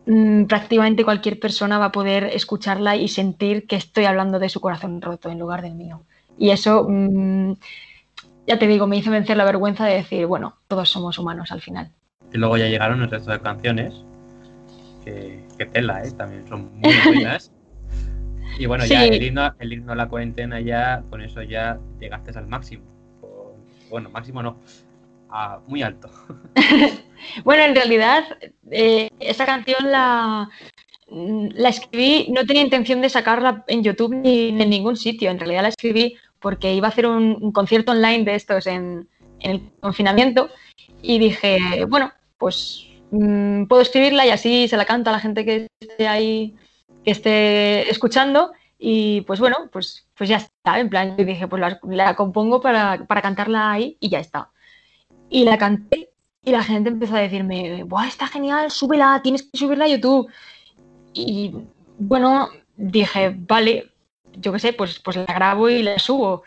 mmm, 0.05 0.43
prácticamente 0.45 1.03
cualquier 1.03 1.39
persona 1.39 1.79
va 1.79 1.85
a 1.85 1.91
poder 1.91 2.25
escucharla 2.25 2.95
y 2.95 3.07
sentir 3.07 3.67
que 3.67 3.75
estoy 3.75 4.05
hablando 4.05 4.39
de 4.39 4.49
su 4.49 4.61
corazón 4.61 5.01
roto 5.01 5.29
en 5.29 5.39
lugar 5.39 5.61
del 5.61 5.73
mío. 5.73 6.03
Y 6.37 6.51
eso, 6.51 6.85
mmm, 6.87 7.53
ya 8.47 8.59
te 8.59 8.67
digo, 8.67 8.87
me 8.87 8.97
hizo 8.97 9.11
vencer 9.11 9.37
la 9.37 9.45
vergüenza 9.45 9.85
de 9.85 9.95
decir, 9.95 10.25
bueno, 10.27 10.57
todos 10.67 10.89
somos 10.89 11.17
humanos 11.17 11.51
al 11.51 11.61
final. 11.61 11.91
Y 12.33 12.37
luego 12.37 12.57
ya 12.57 12.67
llegaron 12.67 13.01
el 13.01 13.09
resto 13.09 13.31
de 13.31 13.39
canciones, 13.39 13.93
que, 15.03 15.45
que 15.57 15.65
tela, 15.65 16.03
¿eh? 16.03 16.11
También 16.11 16.47
son 16.47 16.71
muy 16.79 16.93
buenas. 17.05 17.51
Y 18.57 18.65
bueno, 18.65 18.83
Sí. 18.83 18.89
ya 18.91 19.05
el 19.05 19.23
himno, 19.23 19.53
el 19.59 19.73
himno 19.73 19.93
a 19.93 19.95
la 19.95 20.07
cuarentena 20.07 20.59
ya, 20.59 21.03
con 21.09 21.21
eso 21.21 21.41
ya 21.41 21.79
llegaste 21.99 22.37
al 22.37 22.47
máximo. 22.47 22.83
Bueno, 23.89 24.09
máximo 24.09 24.41
no, 24.43 24.57
a 25.29 25.59
muy 25.67 25.81
alto. 25.81 26.09
Bueno, 27.43 27.61
en 27.63 27.75
realidad, 27.75 28.23
eh, 28.71 29.07
esa 29.19 29.45
canción 29.45 29.91
la, 29.91 30.49
la 31.07 31.69
escribí, 31.69 32.27
no 32.31 32.47
tenía 32.47 32.63
intención 32.63 32.99
de 32.99 33.09
sacarla 33.09 33.63
en 33.67 33.83
YouTube 33.83 34.15
ni 34.15 34.49
en 34.59 34.69
ningún 34.71 34.95
sitio. 34.97 35.29
En 35.29 35.37
realidad 35.37 35.61
la 35.61 35.67
escribí 35.67 36.15
porque 36.39 36.73
iba 36.73 36.87
a 36.87 36.89
hacer 36.89 37.05
un, 37.05 37.37
un 37.39 37.51
concierto 37.51 37.91
online 37.91 38.23
de 38.23 38.33
estos 38.33 38.65
en, 38.65 39.07
en 39.39 39.51
el 39.51 39.61
confinamiento 39.81 40.49
y 41.03 41.19
dije, 41.19 41.85
bueno, 41.87 42.11
pues 42.39 42.87
mm, 43.11 43.65
puedo 43.65 43.83
escribirla 43.83 44.25
y 44.25 44.29
así 44.31 44.67
se 44.67 44.77
la 44.77 44.85
canto 44.85 45.11
a 45.11 45.13
la 45.13 45.19
gente 45.19 45.45
que 45.45 45.67
esté 45.79 46.07
ahí, 46.07 46.55
que 47.03 47.11
esté 47.11 47.89
escuchando. 47.89 48.51
Y 48.77 49.21
pues 49.21 49.39
bueno, 49.39 49.69
pues, 49.71 50.07
pues 50.15 50.29
ya 50.29 50.37
está. 50.37 50.79
En 50.79 50.89
plan, 50.89 51.15
yo 51.17 51.25
dije, 51.25 51.47
pues 51.47 51.61
la, 51.83 52.15
compongo 52.15 52.61
para, 52.61 53.05
para 53.05 53.21
cantarla 53.21 53.71
ahí 53.71 53.97
y 53.99 54.09
ya 54.09 54.19
está. 54.19 54.49
Y 55.29 55.43
la 55.43 55.57
canté 55.57 56.09
y 56.43 56.51
la 56.51 56.63
gente 56.63 56.89
empezó 56.89 57.15
a 57.15 57.19
decirme, 57.19 57.83
¡buah, 57.83 58.07
está 58.07 58.27
genial! 58.27 58.71
¡Súbela! 58.71 59.21
Tienes 59.23 59.43
que 59.43 59.57
subirla 59.57 59.85
a 59.85 59.89
YouTube. 59.89 60.29
Y 61.13 61.53
bueno, 61.99 62.49
dije, 62.75 63.35
vale, 63.37 63.91
yo 64.33 64.51
qué 64.51 64.59
sé, 64.59 64.73
pues, 64.73 64.99
pues 64.99 65.17
la 65.17 65.25
grabo 65.25 65.69
y 65.69 65.83
la 65.83 65.99
subo. 65.99 66.43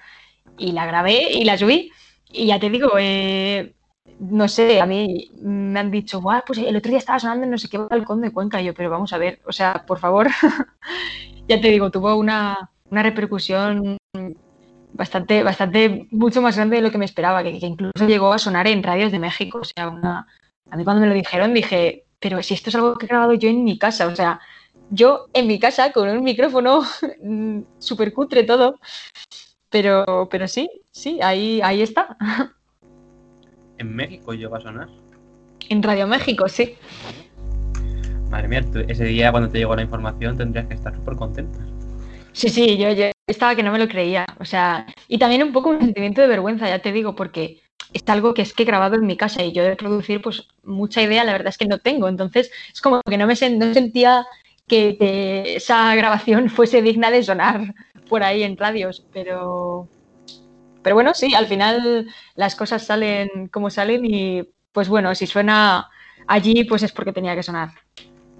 Y 0.58 0.72
la 0.72 0.86
grabé 0.86 1.32
y 1.32 1.44
la 1.44 1.56
subí. 1.56 1.92
Y 2.32 2.46
ya 2.46 2.58
te 2.58 2.70
digo, 2.70 2.92
eh, 2.98 3.74
no 4.18 4.48
sé, 4.48 4.81
a 4.81 4.87
mí 4.87 5.31
me 5.40 5.81
han 5.81 5.90
dicho, 5.90 6.20
¡buah, 6.20 6.42
pues 6.46 6.59
el 6.59 6.77
otro 6.77 6.90
día 6.90 6.98
estaba 6.98 7.18
sonando 7.18 7.44
en 7.44 7.50
no 7.50 7.59
sé 7.59 7.68
qué 7.68 7.79
balcón 7.79 8.20
de 8.20 8.33
Cuenca! 8.33 8.61
Yo, 8.62 8.74
pero 8.74 8.90
vamos 8.90 9.12
a 9.12 9.18
ver, 9.18 9.40
o 9.46 9.53
sea, 9.53 9.85
por 9.87 9.98
favor, 9.98 10.29
ya 11.48 11.61
te 11.61 11.68
digo, 11.68 11.90
tuvo 11.90 12.16
una, 12.16 12.70
una 12.90 13.03
repercusión 13.03 13.96
bastante, 14.94 15.42
bastante, 15.42 16.07
mucho 16.11 16.40
más 16.40 16.57
grande 16.57 16.77
de 16.77 16.83
lo 16.83 16.90
que 16.90 16.98
me 16.98 17.05
esperaba, 17.05 17.42
que, 17.42 17.50
incluso 17.50 18.07
llegó 18.07 18.33
a 18.33 18.38
sonar 18.38 18.66
en 18.66 18.83
radios 18.83 19.12
de 19.12 19.18
México. 19.18 19.59
O 19.59 19.64
sea, 19.64 19.88
una... 19.88 20.27
a 20.70 20.77
mí 20.77 20.85
cuando 20.85 21.03
me 21.03 21.09
lo 21.09 21.14
dijeron 21.14 21.53
dije, 21.53 22.07
pero 22.20 22.42
si 22.42 22.55
esto 22.55 22.70
es 22.70 22.77
algo 22.77 22.96
que 22.96 23.07
he 23.07 23.09
grabado 23.09 23.35
yo 23.35 23.48
en 23.48 23.64
mi 23.64 23.79
casa, 23.79 24.07
o 24.07 24.16
sea, 24.16 24.40
yo 24.90 25.27
en 25.33 25.46
mi 25.46 25.59
casa 25.59 25.92
con 25.92 26.09
un 26.09 26.22
micrófono 26.22 26.83
súper 27.79 28.14
cutre 28.14 28.44
todo, 28.44 28.79
pero, 29.68 30.29
pero 30.31 30.48
sí, 30.48 30.70
sí, 30.92 31.18
ahí, 31.20 31.61
ahí 31.62 31.83
está, 31.83 32.16
En 33.78 33.94
México 33.94 34.32
llegó 34.34 34.56
a 34.56 34.60
sonar. 34.60 34.88
en 35.70 35.82
Radio 35.82 36.06
México, 36.06 36.48
sí. 36.48 36.74
Madre 38.30 38.48
mía, 38.48 38.62
tú- 38.70 38.84
ese 38.87 39.04
día 39.04 39.30
cuando 39.30 39.48
te 39.48 39.58
llegó 39.58 39.74
la 39.76 39.82
información 39.82 40.37
tendrías 40.37 40.66
que 40.66 40.74
estar 40.74 40.94
súper 40.94 41.14
contenta. 41.16 41.58
Sí, 42.32 42.48
sí, 42.48 42.76
yo, 42.76 42.90
yo 42.92 43.06
estaba 43.26 43.54
que 43.54 43.62
no 43.62 43.72
me 43.72 43.78
lo 43.78 43.88
creía. 43.88 44.26
O 44.40 44.44
sea, 44.44 44.87
y 45.08 45.18
también 45.18 45.42
un 45.42 45.52
poco 45.52 45.70
un 45.70 45.80
sentimiento 45.80 46.20
de 46.20 46.26
vergüenza, 46.26 46.68
ya 46.68 46.80
te 46.80 46.92
digo, 46.92 47.14
porque 47.14 47.60
es 47.92 48.02
algo 48.08 48.34
que 48.34 48.42
es 48.42 48.52
que 48.52 48.64
he 48.64 48.66
grabado 48.66 48.96
en 48.96 49.06
mi 49.06 49.16
casa 49.16 49.42
y 49.42 49.52
yo 49.52 49.62
de 49.62 49.76
producir, 49.76 50.20
pues 50.20 50.48
mucha 50.64 51.00
idea, 51.00 51.24
la 51.24 51.32
verdad 51.32 51.48
es 51.48 51.58
que 51.58 51.66
no 51.66 51.78
tengo. 51.78 52.08
Entonces, 52.08 52.50
es 52.72 52.80
como 52.80 53.00
que 53.08 53.16
no 53.16 53.26
me 53.26 53.34
sen- 53.34 53.56
no 53.58 53.72
sentía 53.72 54.26
que, 54.66 54.96
que 54.98 55.56
esa 55.56 55.94
grabación 55.94 56.48
fuese 56.50 56.82
digna 56.82 57.10
de 57.10 57.22
sonar 57.22 57.74
por 58.08 58.22
ahí 58.24 58.42
en 58.42 58.56
radios, 58.56 59.06
pero, 59.12 59.88
pero 60.85 60.94
bueno, 60.94 61.12
sí, 61.14 61.35
al 61.35 61.47
final 61.47 62.07
las 62.37 62.55
cosas 62.55 62.85
salen 62.87 63.49
como 63.49 63.70
salen 63.70 64.05
y 64.05 64.49
pues 64.73 64.88
bueno, 64.88 65.12
si 65.16 65.27
suena 65.27 65.88
allí, 66.29 66.62
pues 66.64 66.83
es 66.85 66.92
porque 66.92 67.12
tenía 67.12 67.35
que 67.35 67.42
sonar. 67.42 67.70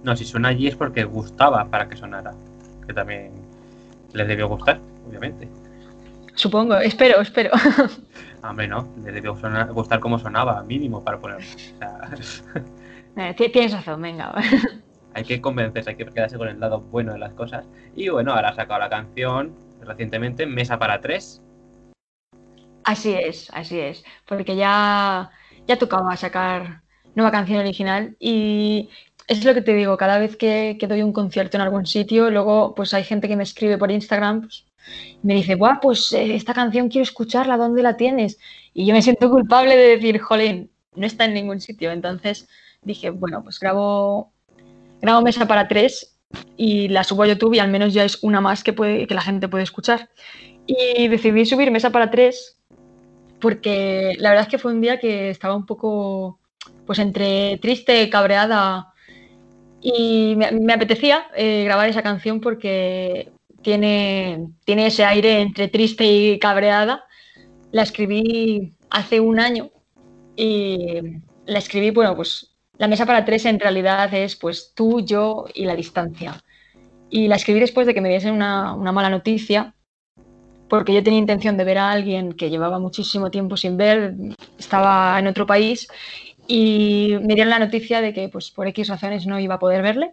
No, 0.03 0.15
si 0.15 0.23
suena 0.23 0.49
allí 0.49 0.67
es 0.67 0.75
porque 0.75 1.03
gustaba 1.03 1.65
para 1.69 1.89
que 1.89 1.97
sonara. 1.97 2.31
Que 2.87 2.93
también 2.93 3.31
les 4.13 4.27
debió 4.27 4.47
gustar, 4.47 4.79
obviamente. 5.07 5.49
Supongo, 6.35 6.75
espero, 6.77 7.19
espero. 7.21 7.51
Hombre, 8.43 8.67
no, 8.67 8.87
les 9.03 9.13
debió 9.13 9.35
sonar- 9.37 9.71
gustar 9.73 9.99
como 9.99 10.19
sonaba, 10.19 10.61
mínimo 10.63 11.03
para 11.03 11.17
ponerlo. 11.19 11.45
O 11.45 11.77
sea, 11.79 11.99
Eh, 13.17 13.33
ti- 13.33 13.47
Tienes 13.49 13.71
razón, 13.71 14.01
venga. 14.01 14.33
hay 15.13 15.23
que 15.23 15.39
convencerse, 15.39 15.91
hay 15.91 15.95
que 15.95 16.05
quedarse 16.05 16.37
con 16.37 16.49
el 16.49 16.59
lado 16.59 16.81
bueno 16.81 17.13
de 17.13 17.19
las 17.19 17.31
cosas. 17.33 17.65
Y 17.95 18.09
bueno, 18.09 18.33
ahora 18.33 18.49
ha 18.49 18.55
sacado 18.55 18.81
la 18.81 18.89
canción 18.89 19.53
recientemente, 19.81 20.45
Mesa 20.45 20.77
para 20.77 20.99
tres. 20.99 21.41
Así 22.85 23.13
es, 23.13 23.49
así 23.53 23.79
es, 23.79 24.03
porque 24.27 24.55
ya, 24.55 25.31
ya 25.67 25.77
tocaba 25.77 26.15
sacar 26.15 26.83
nueva 27.15 27.31
canción 27.31 27.59
original 27.59 28.15
y 28.19 28.89
es 29.27 29.43
lo 29.43 29.55
que 29.55 29.61
te 29.61 29.73
digo, 29.73 29.97
cada 29.97 30.19
vez 30.19 30.37
que, 30.37 30.77
que 30.79 30.87
doy 30.87 31.01
un 31.01 31.11
concierto 31.11 31.57
en 31.57 31.61
algún 31.61 31.87
sitio, 31.87 32.29
luego 32.29 32.75
pues 32.75 32.93
hay 32.93 33.03
gente 33.03 33.27
que 33.27 33.35
me 33.35 33.43
escribe 33.43 33.79
por 33.79 33.91
Instagram 33.91 34.41
pues, 34.41 34.65
y 35.23 35.25
me 35.25 35.33
dice, 35.33 35.55
Buah, 35.55 35.79
pues 35.81 36.13
eh, 36.13 36.35
esta 36.35 36.53
canción 36.53 36.89
quiero 36.89 37.03
escucharla, 37.03 37.57
¿dónde 37.57 37.81
la 37.81 37.97
tienes? 37.97 38.37
Y 38.73 38.85
yo 38.85 38.93
me 38.93 39.01
siento 39.01 39.31
culpable 39.31 39.75
de 39.75 39.97
decir, 39.97 40.19
jolín, 40.19 40.71
no 40.95 41.07
está 41.07 41.25
en 41.25 41.33
ningún 41.33 41.61
sitio. 41.61 41.91
Entonces 41.91 42.47
dije, 42.83 43.09
bueno, 43.09 43.43
pues 43.43 43.59
grabo, 43.59 44.31
grabo 45.01 45.21
mesa 45.21 45.47
para 45.47 45.67
tres 45.67 46.17
y 46.57 46.89
la 46.89 47.03
subo 47.03 47.23
a 47.23 47.27
YouTube 47.27 47.55
y 47.55 47.59
al 47.59 47.69
menos 47.69 47.93
ya 47.93 48.03
es 48.03 48.23
una 48.23 48.41
más 48.41 48.63
que, 48.63 48.73
puede, 48.73 49.07
que 49.07 49.15
la 49.15 49.21
gente 49.21 49.47
puede 49.47 49.63
escuchar. 49.63 50.09
Y 50.67 51.07
decidí 51.07 51.45
subir 51.45 51.71
mesa 51.71 51.89
para 51.89 52.11
tres 52.11 52.57
porque 53.39 54.15
la 54.19 54.29
verdad 54.29 54.45
es 54.45 54.51
que 54.51 54.57
fue 54.57 54.73
un 54.73 54.81
día 54.81 54.99
que 54.99 55.29
estaba 55.29 55.55
un 55.55 55.65
poco, 55.65 56.39
pues 56.85 56.99
entre 56.99 57.57
triste, 57.57 58.09
cabreada 58.09 58.93
y 59.81 60.35
me, 60.35 60.73
apetecía 60.73 61.27
eh, 61.35 61.63
grabar 61.63 61.87
esa 61.87 62.01
canción 62.01 62.41
porque 62.41 63.31
tiene, 63.61 64.47
tiene 64.63 64.87
ese 64.87 65.05
aire 65.05 65.41
entre 65.41 65.67
triste 65.67 66.05
y 66.05 66.39
cabreada. 66.39 67.05
La 67.71 67.83
escribí 67.83 68.73
hace 68.89 69.19
un 69.19 69.39
año 69.39 69.69
y 70.35 71.01
la 71.45 71.59
escribí, 71.59 71.91
bueno, 71.91 72.15
pues 72.15 72.55
la 72.77 72.87
mesa 72.87 73.05
para 73.05 73.25
tres 73.25 73.45
en 73.45 73.59
realidad 73.59 74.11
es 74.13 74.35
pues 74.35 74.71
tú, 74.73 75.05
yo 75.05 75.45
y 75.53 75.65
la 75.65 75.75
distancia. 75.75 76.41
Y 77.11 77.27
la 77.27 77.35
escribí 77.35 77.59
después 77.59 77.85
de 77.85 77.93
que 77.93 78.01
me 78.01 78.09
diesen 78.09 78.33
una, 78.33 78.73
una 78.73 78.91
mala 78.91 79.09
noticia 79.09 79.74
porque 80.69 80.93
yo 80.93 81.03
tenía 81.03 81.19
intención 81.19 81.57
de 81.57 81.63
ver 81.63 81.77
a 81.77 81.91
alguien 81.91 82.33
que 82.33 82.49
llevaba 82.49 82.79
muchísimo 82.79 83.29
tiempo 83.31 83.57
sin 83.57 83.77
ver, 83.77 84.15
estaba 84.57 85.17
en 85.19 85.27
otro 85.27 85.45
país 85.45 85.87
y 86.47 87.15
me 87.21 87.35
dieron 87.35 87.49
la 87.49 87.59
noticia 87.59 88.01
de 88.01 88.13
que 88.13 88.29
pues 88.29 88.51
por 88.51 88.67
X 88.67 88.87
razones 88.87 89.25
no 89.25 89.39
iba 89.39 89.55
a 89.55 89.59
poder 89.59 89.81
verle 89.81 90.11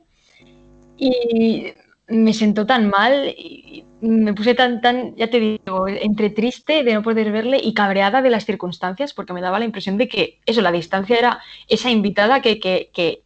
y 0.96 1.72
me 2.08 2.34
sentó 2.34 2.66
tan 2.66 2.88
mal 2.88 3.34
y 3.36 3.84
me 4.00 4.34
puse 4.34 4.54
tan, 4.54 4.80
tan, 4.80 5.14
ya 5.16 5.30
te 5.30 5.40
digo, 5.40 5.88
entre 5.88 6.30
triste 6.30 6.82
de 6.82 6.94
no 6.94 7.02
poder 7.02 7.30
verle 7.32 7.60
y 7.62 7.72
cabreada 7.74 8.20
de 8.20 8.30
las 8.30 8.44
circunstancias 8.44 9.14
porque 9.14 9.32
me 9.32 9.40
daba 9.40 9.58
la 9.58 9.64
impresión 9.64 9.96
de 9.96 10.08
que 10.08 10.40
eso, 10.44 10.60
la 10.60 10.72
distancia 10.72 11.16
era 11.16 11.40
esa 11.68 11.90
invitada 11.90 12.42
que, 12.42 12.58
que, 12.58 12.90
que, 12.92 13.22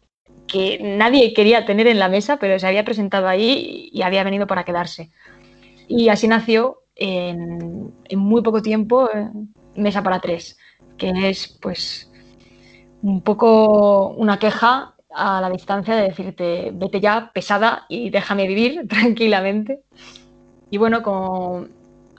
que 0.46 0.78
nadie 0.80 1.32
quería 1.32 1.64
tener 1.64 1.86
en 1.86 1.98
la 1.98 2.08
mesa 2.08 2.38
pero 2.38 2.58
se 2.58 2.66
había 2.66 2.84
presentado 2.84 3.26
ahí 3.26 3.88
y 3.92 4.02
había 4.02 4.24
venido 4.24 4.46
para 4.46 4.64
quedarse. 4.64 5.10
Y 5.88 6.08
así 6.08 6.28
nació 6.28 6.82
en, 6.96 7.92
en, 8.04 8.18
muy 8.18 8.42
poco 8.42 8.62
tiempo 8.62 9.08
eh, 9.10 9.30
Mesa 9.76 10.02
para 10.02 10.20
tres, 10.20 10.58
que 10.96 11.12
es 11.28 11.48
pues 11.60 12.10
un 13.02 13.20
poco 13.20 14.08
una 14.08 14.38
queja 14.38 14.94
a 15.14 15.40
la 15.40 15.50
distancia 15.50 15.94
de 15.96 16.02
decirte, 16.02 16.70
vete 16.74 17.00
ya, 17.00 17.30
pesada, 17.32 17.86
y 17.88 18.10
déjame 18.10 18.46
vivir 18.46 18.86
tranquilamente. 18.88 19.82
Y 20.70 20.78
bueno, 20.78 21.02
como 21.02 21.66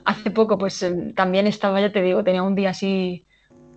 hace 0.04 0.30
poco, 0.30 0.58
pues 0.58 0.82
em, 0.82 1.14
también 1.14 1.46
estaba, 1.46 1.80
ya 1.80 1.92
te 1.92 2.02
digo, 2.02 2.24
tenía 2.24 2.42
un 2.42 2.54
día 2.54 2.70
así 2.70 3.26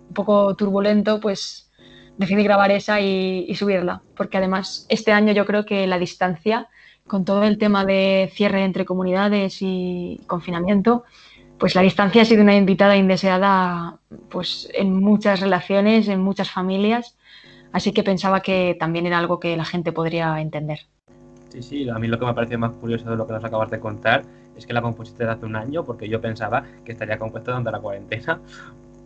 un 0.08 0.14
poco 0.14 0.56
turbulento, 0.56 1.20
pues 1.20 1.70
decidí 2.16 2.42
grabar 2.44 2.70
esa 2.70 3.00
y, 3.00 3.46
y 3.48 3.54
subirla, 3.54 4.02
porque 4.16 4.38
además 4.38 4.86
este 4.88 5.12
año 5.12 5.32
yo 5.32 5.46
creo 5.46 5.64
que 5.64 5.86
la 5.86 5.98
distancia, 5.98 6.68
con 7.06 7.24
todo 7.24 7.44
el 7.44 7.58
tema 7.58 7.84
de 7.84 8.30
cierre 8.32 8.64
entre 8.64 8.84
comunidades 8.84 9.58
y 9.60 10.20
confinamiento, 10.26 11.04
pues 11.58 11.74
la 11.74 11.82
distancia 11.82 12.22
ha 12.22 12.24
sido 12.24 12.42
una 12.42 12.56
invitada 12.56 12.96
indeseada 12.96 13.98
pues 14.30 14.68
en 14.74 14.98
muchas 15.00 15.40
relaciones, 15.40 16.08
en 16.08 16.20
muchas 16.20 16.50
familias, 16.50 17.16
así 17.72 17.92
que 17.92 18.02
pensaba 18.02 18.40
que 18.40 18.76
también 18.78 19.06
era 19.06 19.18
algo 19.18 19.38
que 19.38 19.56
la 19.56 19.64
gente 19.64 19.92
podría 19.92 20.40
entender. 20.40 20.80
Sí, 21.50 21.62
sí, 21.62 21.88
a 21.88 21.98
mí 21.98 22.08
lo 22.08 22.18
que 22.18 22.24
me 22.24 22.30
ha 22.30 22.34
parecido 22.34 22.58
más 22.58 22.72
curioso 22.72 23.10
de 23.10 23.16
lo 23.16 23.26
que 23.26 23.34
nos 23.34 23.44
acabas 23.44 23.70
de 23.70 23.78
contar 23.78 24.22
es 24.56 24.66
que 24.66 24.72
la 24.72 24.82
compusiste 24.82 25.24
hace 25.24 25.44
un 25.44 25.54
año, 25.54 25.84
porque 25.84 26.08
yo 26.08 26.20
pensaba 26.20 26.64
que 26.84 26.92
estaría 26.92 27.18
compuesta 27.18 27.50
durante 27.50 27.70
la 27.70 27.80
cuarentena 27.80 28.40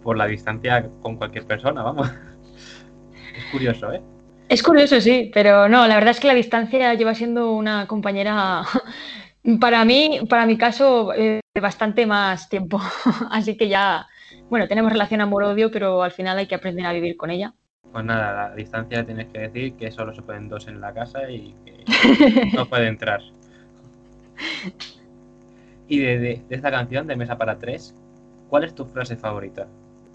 por 0.03 0.17
la 0.17 0.27
distancia 0.27 0.89
con 1.03 1.17
cualquier 1.17 1.47
persona, 1.47 1.83
vamos. 1.83 2.09
Es 3.37 3.45
curioso, 3.53 3.93
¿eh? 3.93 4.01
Es 4.49 4.63
curioso, 4.63 5.01
sí, 5.01 5.31
pero 5.35 5.69
no, 5.69 5.89
la 5.89 5.97
verdad 5.97 6.13
es 6.13 6.21
que 6.21 6.29
la 6.29 6.35
distancia 6.35 6.95
lleva 6.95 7.15
siendo 7.15 7.53
una 7.53 7.87
compañera, 7.89 8.63
para 9.61 9.85
mí, 9.85 10.21
para 10.29 10.47
mi 10.47 10.57
caso, 10.57 11.13
eh, 11.15 11.41
bastante 11.61 12.07
más 12.07 12.49
tiempo. 12.49 12.81
Así 13.31 13.57
que 13.57 13.69
ya, 13.69 14.07
bueno, 14.49 14.69
tenemos 14.69 14.93
relación 14.93 15.21
amor-odio, 15.21 15.71
pero 15.73 16.03
al 16.03 16.13
final 16.13 16.39
hay 16.39 16.47
que 16.47 16.55
aprender 16.55 16.87
a 16.87 16.93
vivir 16.93 17.17
con 17.17 17.31
ella. 17.31 17.55
Pues 17.91 18.05
nada, 18.05 18.51
la 18.51 18.55
distancia 18.55 19.05
tienes 19.05 19.27
que 19.33 19.41
decir 19.41 19.75
que 19.75 19.91
solo 19.91 20.15
se 20.15 20.23
pueden 20.23 20.49
dos 20.49 20.69
en 20.69 20.81
la 20.81 20.93
casa 20.95 21.29
y 21.29 21.55
que 21.65 22.53
no 22.55 22.67
puede 22.69 22.87
entrar. 22.87 23.21
Y 25.89 25.99
de, 25.99 26.19
de, 26.19 26.43
de, 26.49 26.57
esta 26.57 26.71
canción, 26.71 27.07
de 27.09 27.17
Mesa 27.17 27.37
para 27.37 27.59
Tres, 27.59 27.97
¿cuál 28.49 28.63
es 28.63 28.75
tu 28.75 28.85
frase 28.85 29.17
favorita? 29.17 29.67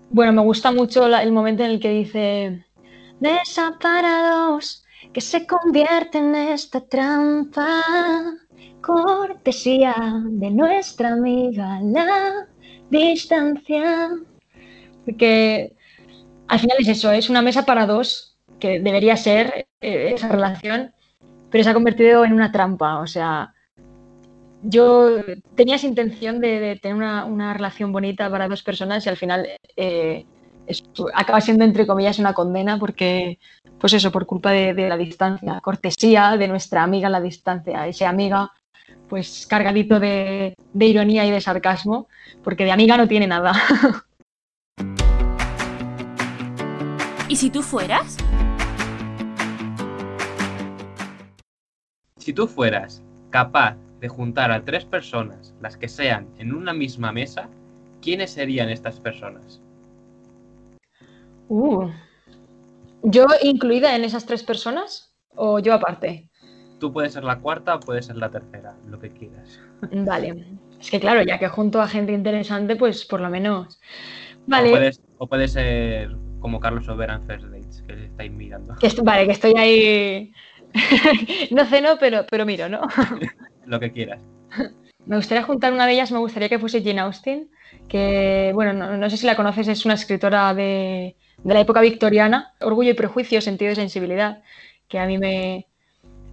Bueno, 0.10 0.32
me 0.34 0.42
gusta 0.42 0.72
mucho 0.72 1.08
la, 1.08 1.24
el 1.24 1.32
momento 1.32 1.64
en 1.64 1.72
el 1.72 1.80
que 1.80 1.90
dice 1.90 2.66
Mesa 3.22 3.78
para 3.80 4.32
dos, 4.32 4.84
que 5.14 5.22
se 5.22 5.46
convierte 5.46 6.18
en 6.18 6.34
esta 6.34 6.82
trampa, 6.82 7.84
cortesía 8.82 9.96
de 10.26 10.50
nuestra 10.50 11.14
amiga 11.14 11.80
la 11.84 12.48
distancia. 12.90 14.10
Porque 15.06 15.76
al 16.48 16.60
final 16.60 16.78
es 16.80 16.88
eso, 16.88 17.12
es 17.12 17.30
una 17.30 17.44
mesa 17.44 17.64
para 17.64 17.86
dos, 17.86 18.40
que 18.60 18.80
debería 18.80 19.16
ser 19.16 19.68
eh, 19.82 20.14
esa 20.16 20.28
relación, 20.28 20.92
pero 21.52 21.64
se 21.64 21.70
ha 21.70 21.76
convertido 21.76 22.26
en 22.26 22.34
una 22.34 22.52
trampa. 22.52 23.02
O 23.02 23.08
sea, 23.08 23.54
yo 24.64 25.18
tenía 25.54 25.76
esa 25.76 25.86
intención 25.86 26.40
de, 26.40 26.60
de 26.60 26.76
tener 26.78 26.96
una, 26.98 27.26
una, 27.26 27.54
relación 27.54 27.92
bonita 27.92 28.32
para 28.32 28.48
dos 28.48 28.64
personas 28.64 29.06
y 29.06 29.10
al 29.10 29.18
final 29.18 29.48
eh, 29.78 30.26
es, 30.68 30.84
acaba 31.14 31.42
siendo, 31.42 31.66
entre 31.66 31.88
comillas, 31.88 32.20
una 32.20 32.34
condena 32.34 32.78
porque, 32.80 33.40
pues 33.80 33.94
eso, 33.94 34.12
por 34.12 34.26
culpa 34.26 34.52
de, 34.52 34.74
de, 34.74 34.90
la 34.90 34.98
distancia, 34.98 35.60
cortesía 35.62 36.38
de 36.38 36.48
nuestra 36.48 36.84
amiga 36.84 37.10
la 37.10 37.22
distancia, 37.22 37.88
esa 37.88 38.10
amiga, 38.10 38.52
pues 39.10 39.46
cargadito 39.48 40.00
de, 40.00 40.56
de 40.74 40.86
ironía 40.86 41.26
y 41.26 41.32
de 41.32 41.42
sarcasmo, 41.42 42.08
porque 42.44 42.64
de 42.64 42.72
amiga 42.72 42.98
no 42.98 43.08
tiene 43.08 43.28
nada. 43.28 43.54
¿Y 47.28 47.36
si 47.38 47.50
tú 47.50 47.62
fueras? 47.62 48.18
Si 52.18 52.34
tú 52.34 52.48
fueras 52.48 53.02
capaz 53.30 53.78
de 54.02 54.10
juntar 54.10 54.52
a 54.52 54.64
tres 54.64 54.84
personas, 54.84 55.56
las 55.62 55.78
que 55.78 55.88
sean, 55.88 56.28
en 56.38 56.54
una 56.54 56.74
misma 56.74 57.12
mesa, 57.12 57.48
¿quiénes 58.02 58.32
serían 58.32 58.70
estas 58.70 59.00
personas? 59.00 59.62
Uh, 61.54 61.90
¿Yo 63.04 63.28
incluida 63.44 63.94
en 63.94 64.06
esas 64.06 64.26
tres 64.26 64.42
personas 64.42 65.14
o 65.36 65.60
yo 65.60 65.74
aparte? 65.74 66.30
Tú 66.80 66.94
puedes 66.94 67.12
ser 67.12 67.26
la 67.26 67.40
cuarta 67.40 67.76
o 67.76 67.80
puedes 67.82 68.06
ser 68.06 68.16
la 68.16 68.32
tercera, 68.32 68.74
lo 68.88 68.98
que 69.00 69.12
quieras. 69.12 69.60
Vale. 69.92 70.46
Es 70.80 70.90
que 70.90 71.02
claro, 71.02 71.24
ya 71.24 71.40
que 71.40 71.50
junto 71.50 71.82
a 71.82 71.90
gente 71.90 72.14
interesante, 72.14 72.78
pues 72.78 73.04
por 73.04 73.20
lo 73.20 73.30
menos. 73.30 73.82
Vale. 74.48 74.70
O 74.70 74.72
puedes, 74.72 75.02
o 75.18 75.28
puede 75.28 75.48
ser 75.50 76.16
como 76.40 76.62
Carlos 76.62 76.88
Overa 76.88 77.16
en 77.16 77.28
First 77.28 77.48
Dates, 77.48 77.84
que 77.86 78.06
estáis 78.06 78.32
mirando. 78.32 78.74
Que 78.76 78.90
vale, 79.04 79.26
que 79.26 79.34
estoy 79.34 79.54
ahí. 79.58 80.34
no 81.52 81.66
ceno, 81.66 81.98
pero, 82.00 82.26
pero 82.30 82.46
miro, 82.46 82.70
¿no? 82.70 82.84
lo 83.66 83.78
que 83.78 83.92
quieras. 83.92 84.22
Me 85.06 85.18
gustaría 85.18 85.44
juntar 85.44 85.74
una 85.74 85.86
de 85.86 85.94
ellas, 85.94 86.14
me 86.14 86.20
gustaría 86.20 86.48
que 86.48 86.60
fuese 86.60 86.82
Jane 86.82 87.02
Austen, 87.02 87.50
que, 87.90 88.52
bueno, 88.54 88.72
no, 88.72 88.98
no 88.98 89.10
sé 89.10 89.18
si 89.18 89.26
la 89.26 89.36
conoces, 89.36 89.68
es 89.68 89.84
una 89.84 89.96
escritora 89.96 90.54
de, 90.54 91.18
de, 91.44 91.54
la 91.54 91.60
época 91.60 91.82
victoriana, 91.82 92.54
Orgullo 92.62 92.92
y 92.92 92.96
Prejuicio, 92.96 93.42
Sentido 93.42 93.72
y 93.72 93.76
Sensibilidad, 93.76 94.44
que 94.88 95.00
a 95.00 95.06
mí 95.06 95.18
me, 95.18 95.68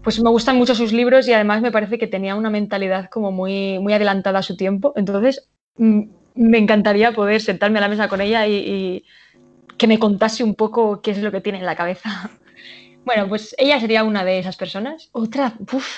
pues 0.03 0.23
me 0.23 0.31
gustan 0.31 0.57
mucho 0.57 0.75
sus 0.75 0.92
libros 0.92 1.29
y 1.29 1.33
además 1.33 1.62
me 1.62 1.73
parece 1.73 1.99
que 1.99 2.07
tenía 2.07 2.35
una 2.35 2.51
mentalidad 2.51 3.09
como 3.11 3.33
muy, 3.33 3.79
muy 3.79 3.92
adelantada 3.92 4.40
a 4.40 4.42
su 4.42 4.57
tiempo. 4.57 4.92
Entonces, 4.97 5.49
me 5.77 6.59
encantaría 6.59 7.12
poder 7.12 7.40
sentarme 7.40 7.79
a 7.79 7.83
la 7.83 7.88
mesa 7.88 8.09
con 8.09 8.21
ella 8.21 8.47
y, 8.47 8.55
y 8.55 9.05
que 9.77 9.87
me 9.87 9.99
contase 9.99 10.44
un 10.44 10.55
poco 10.55 11.01
qué 11.01 11.12
es 11.12 11.18
lo 11.23 11.31
que 11.31 11.40
tiene 11.40 11.59
en 11.59 11.66
la 11.66 11.77
cabeza. 11.77 12.31
Bueno, 13.05 13.27
pues 13.27 13.55
ella 13.57 13.81
sería 13.81 14.05
una 14.05 14.23
de 14.23 14.38
esas 14.38 14.59
personas. 14.59 15.09
Otra, 15.12 15.55
uff, 15.73 15.88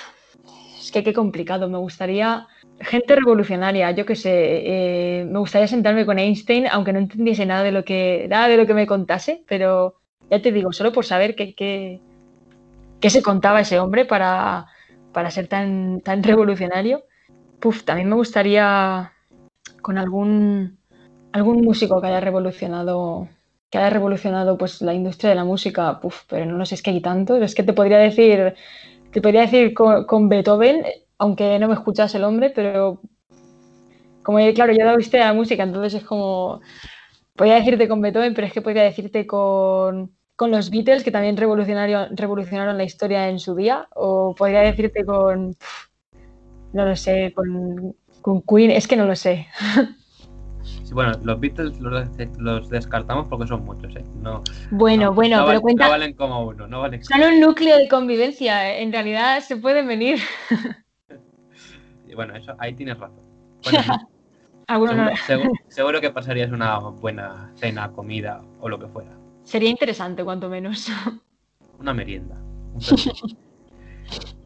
es 0.79 0.93
que 0.93 1.03
qué 1.03 1.11
complicado. 1.11 1.67
Me 1.67 1.77
gustaría 1.77 2.47
gente 2.79 3.15
revolucionaria, 3.15 3.91
yo 3.91 4.05
qué 4.05 4.15
sé. 4.15 4.31
Eh, 4.31 5.25
me 5.25 5.39
gustaría 5.39 5.67
sentarme 5.67 6.05
con 6.05 6.19
Einstein, 6.19 6.67
aunque 6.67 6.93
no 6.93 6.99
entendiese 6.99 7.45
nada 7.45 7.63
de 7.63 7.71
lo 7.71 7.83
que, 7.83 8.27
nada 8.29 8.47
de 8.47 8.57
lo 8.57 8.65
que 8.65 8.73
me 8.73 8.87
contase, 8.87 9.43
pero 9.47 9.95
ya 10.29 10.41
te 10.41 10.51
digo, 10.51 10.71
solo 10.73 10.91
por 10.91 11.05
saber 11.05 11.35
qué, 11.35 11.53
qué, 11.55 11.99
qué 12.99 13.09
se 13.09 13.21
contaba 13.21 13.61
ese 13.61 13.79
hombre 13.79 14.05
para, 14.05 14.67
para 15.11 15.31
ser 15.31 15.47
tan, 15.47 16.01
tan 16.01 16.23
revolucionario. 16.23 17.03
Puf, 17.59 17.83
también 17.83 18.09
me 18.09 18.15
gustaría 18.15 19.13
con 19.81 19.97
algún, 19.97 20.79
algún 21.31 21.61
músico 21.61 22.01
que 22.01 22.07
haya 22.07 22.19
revolucionado 22.19 23.27
que 23.71 23.77
haya 23.77 23.89
revolucionado 23.89 24.57
pues 24.57 24.81
la 24.81 24.93
industria 24.93 25.29
de 25.29 25.37
la 25.37 25.45
música, 25.45 25.99
puf, 26.01 26.23
pero 26.27 26.45
no, 26.45 26.57
no 26.57 26.65
sé, 26.65 26.75
es 26.75 26.83
que 26.83 26.91
hay 26.91 27.01
tantos, 27.01 27.41
es 27.41 27.55
que 27.55 27.63
te 27.63 27.71
podría 27.71 27.97
decir, 27.97 28.53
te 29.11 29.21
podría 29.21 29.41
decir 29.41 29.73
con, 29.73 30.27
Beethoven, 30.27 30.83
aunque 31.21 31.59
no 31.59 31.67
me 31.67 31.75
escuchas 31.75 32.15
el 32.15 32.23
hombre, 32.23 32.49
pero 32.49 32.99
como 34.23 34.39
claro, 34.55 34.73
yo 34.73 34.81
he 34.81 34.85
dado 34.85 34.97
usted 34.97 35.19
a 35.19 35.27
la 35.27 35.33
música, 35.33 35.61
entonces 35.61 36.01
es 36.01 36.03
como, 36.03 36.61
podría 37.35 37.55
decirte 37.55 37.87
con 37.87 38.01
Beethoven, 38.01 38.33
pero 38.33 38.47
es 38.47 38.53
que 38.53 38.63
podría 38.63 38.81
decirte 38.81 39.27
con, 39.27 40.15
con 40.35 40.49
los 40.49 40.71
Beatles, 40.71 41.03
que 41.03 41.11
también 41.11 41.37
revolucionaron, 41.37 42.17
revolucionaron 42.17 42.75
la 42.75 42.85
historia 42.85 43.29
en 43.29 43.37
su 43.37 43.53
día, 43.53 43.87
o 43.93 44.33
podría 44.33 44.61
decirte 44.61 45.05
con, 45.05 45.55
no 46.73 46.85
lo 46.85 46.95
sé, 46.95 47.31
con, 47.35 47.95
con 48.23 48.41
Queen, 48.41 48.71
es 48.71 48.87
que 48.87 48.97
no 48.97 49.05
lo 49.05 49.15
sé. 49.15 49.47
Sí, 50.83 50.93
bueno, 50.93 51.13
los 51.23 51.39
Beatles 51.39 51.79
los, 51.79 52.07
los, 52.37 52.69
descartamos 52.69 53.25
porque 53.27 53.47
son 53.47 53.65
muchos, 53.65 53.95
¿eh? 53.95 54.03
No, 54.21 54.43
bueno, 54.69 55.05
no, 55.05 55.13
bueno, 55.13 55.37
no 55.37 55.45
pero 55.45 55.47
valen, 55.47 55.61
cuenta. 55.61 55.85
No 55.85 55.91
valen 55.91 56.13
como 56.13 56.45
uno, 56.45 56.67
no 56.67 56.81
valen. 56.81 57.03
Son 57.03 57.23
un 57.23 57.39
núcleo 57.39 57.77
de 57.77 57.87
convivencia, 57.87 58.77
en 58.77 58.91
realidad 58.91 59.39
se 59.39 59.57
pueden 59.57 59.87
venir. 59.87 60.19
bueno, 62.15 62.35
eso, 62.35 62.55
ahí 62.59 62.73
tienes 62.73 62.97
razón. 62.97 63.21
Bueno, 64.67 64.87
Alguno 64.87 64.91
seguro, 64.91 65.11
no. 65.11 65.17
seguro, 65.17 65.51
seguro, 65.67 66.01
que 66.01 66.11
pasarías 66.11 66.51
una 66.51 66.77
buena 66.79 67.51
cena, 67.55 67.91
comida 67.91 68.41
o 68.61 68.69
lo 68.69 68.79
que 68.79 68.87
fuera. 68.87 69.11
Sería 69.43 69.69
interesante, 69.69 70.23
cuanto 70.23 70.47
menos. 70.49 70.89
Una 71.79 71.93
merienda. 71.93 72.37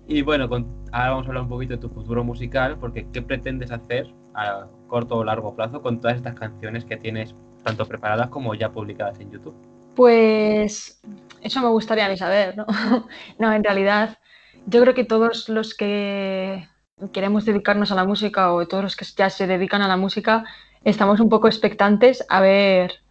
Y 0.08 0.22
bueno, 0.22 0.48
con, 0.48 0.86
ahora 0.92 1.10
vamos 1.12 1.26
a 1.26 1.30
hablar 1.30 1.44
un 1.44 1.50
poquito 1.50 1.74
de 1.74 1.80
tu 1.80 1.90
futuro 1.90 2.24
musical, 2.24 2.78
porque 2.80 3.08
¿qué 3.12 3.22
pretendes 3.22 3.72
hacer 3.72 4.14
a 4.34 4.68
corto 4.88 5.18
o 5.18 5.24
largo 5.24 5.56
plazo 5.56 5.82
con 5.82 6.00
todas 6.00 6.18
estas 6.18 6.36
canciones 6.36 6.86
que 6.86 6.98
tienes 6.98 7.36
tanto 7.64 7.86
preparadas 7.86 8.30
como 8.30 8.56
ya 8.56 8.72
publicadas 8.72 9.20
en 9.20 9.32
YouTube? 9.32 9.56
Pues 9.96 11.02
eso 11.42 11.62
me 11.62 11.70
gustaría 11.70 12.06
a 12.06 12.10
mí 12.10 12.18
saber, 12.18 12.56
¿no? 12.56 12.66
no, 13.40 13.54
en 13.54 13.64
realidad 13.64 14.18
yo 14.66 14.82
creo 14.82 14.94
que 14.94 15.06
todos 15.06 15.50
los 15.50 15.76
que 15.76 16.68
queremos 17.12 17.44
dedicarnos 17.44 17.92
a 17.92 17.96
la 17.96 18.06
música 18.06 18.54
o 18.54 18.66
todos 18.68 18.84
los 18.84 18.96
que 18.96 19.06
ya 19.18 19.30
se 19.30 19.48
dedican 19.48 19.82
a 19.82 19.88
la 19.88 19.98
música 19.98 20.46
estamos 20.86 21.20
un 21.20 21.28
poco 21.28 21.48
expectantes 21.48 22.26
a 22.30 22.40
ver 22.40 23.02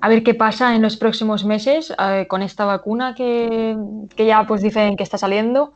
a 0.00 0.08
ver 0.08 0.24
qué 0.24 0.34
pasa 0.34 0.74
en 0.74 0.82
los 0.82 0.96
próximos 0.96 1.44
meses 1.44 1.94
eh, 1.98 2.26
con 2.28 2.42
esta 2.42 2.64
vacuna 2.64 3.14
que, 3.14 3.76
que, 4.16 4.26
ya 4.26 4.44
pues 4.46 4.62
dicen 4.62 4.96
que 4.96 5.04
está 5.04 5.18
saliendo 5.18 5.72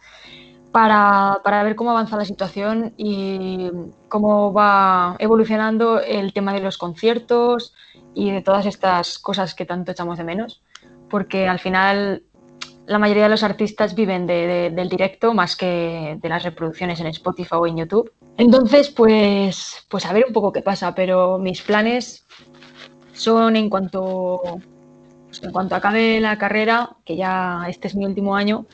para, 0.72 1.40
para, 1.44 1.62
ver 1.62 1.76
cómo 1.76 1.90
avanza 1.90 2.16
la 2.16 2.24
situación 2.24 2.94
y 2.96 3.70
cómo 4.08 4.52
va 4.52 5.16
evolucionando 5.18 6.00
el 6.00 6.32
tema 6.32 6.52
de 6.54 6.60
los 6.60 6.78
conciertos 6.78 7.74
y 8.14 8.30
de 8.30 8.42
todas 8.42 8.66
estas 8.66 9.18
cosas 9.18 9.54
que 9.54 9.66
tanto 9.66 9.92
echamos 9.92 10.18
de 10.18 10.24
menos. 10.24 10.62
Porque 11.10 11.46
al 11.46 11.58
final 11.58 12.22
la 12.86 12.98
mayoría 12.98 13.24
de 13.24 13.28
los 13.28 13.42
artistas 13.42 13.94
viven 13.94 14.26
de- 14.26 14.46
de- 14.46 14.70
del 14.70 14.88
directo 14.88 15.34
más 15.34 15.56
que 15.56 16.18
de 16.20 16.28
las 16.28 16.42
reproducciones 16.42 17.00
en 17.00 17.06
Spotify 17.08 17.54
o 17.54 17.66
en 17.66 17.76
YouTube. 17.76 18.12
Entonces, 18.36 18.90
pues, 18.90 19.86
pues 19.88 20.06
a 20.06 20.12
ver 20.12 20.24
un 20.26 20.32
poco 20.32 20.52
qué 20.52 20.62
pasa, 20.62 20.94
pero 20.94 21.38
mis 21.38 21.62
planes 21.62 22.26
son 23.12 23.56
en 23.56 23.68
cuanto, 23.70 24.40
pues, 25.26 25.42
en 25.42 25.52
cuanto 25.52 25.74
acabe 25.74 26.20
la 26.20 26.38
carrera, 26.38 26.90
que 27.04 27.16
ya 27.16 27.64
este 27.68 27.88
es 27.88 27.94
mi 27.94 28.04
último 28.04 28.34
año, 28.34 28.66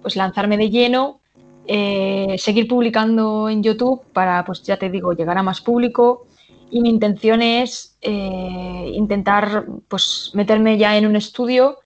pues 0.00 0.16
lanzarme 0.16 0.56
de 0.56 0.70
lleno, 0.70 1.20
eh, 1.66 2.36
seguir 2.38 2.66
publicando 2.66 3.48
en 3.48 3.62
YouTube 3.62 4.02
para, 4.12 4.44
pues 4.44 4.62
ya 4.62 4.76
te 4.78 4.88
digo, 4.88 5.12
llegar 5.12 5.36
a 5.36 5.42
más 5.42 5.60
público. 5.60 6.26
Y 6.70 6.80
mi 6.80 6.88
intención 6.88 7.42
es 7.42 7.98
eh, 8.00 8.92
intentar 8.94 9.66
pues, 9.88 10.30
meterme 10.34 10.78
ya 10.78 10.96
en 10.96 11.06
un 11.06 11.16
estudio 11.16 11.78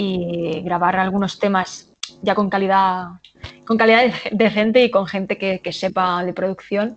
y 0.00 0.60
grabar 0.60 0.94
algunos 0.94 1.40
temas 1.40 1.92
ya 2.22 2.36
con 2.36 2.48
calidad, 2.48 3.06
con 3.66 3.76
calidad 3.76 4.04
de- 4.04 4.36
decente 4.36 4.84
y 4.84 4.90
con 4.92 5.06
gente 5.06 5.36
que, 5.36 5.72
sepa 5.72 6.24
de 6.24 6.32
producción 6.32 6.96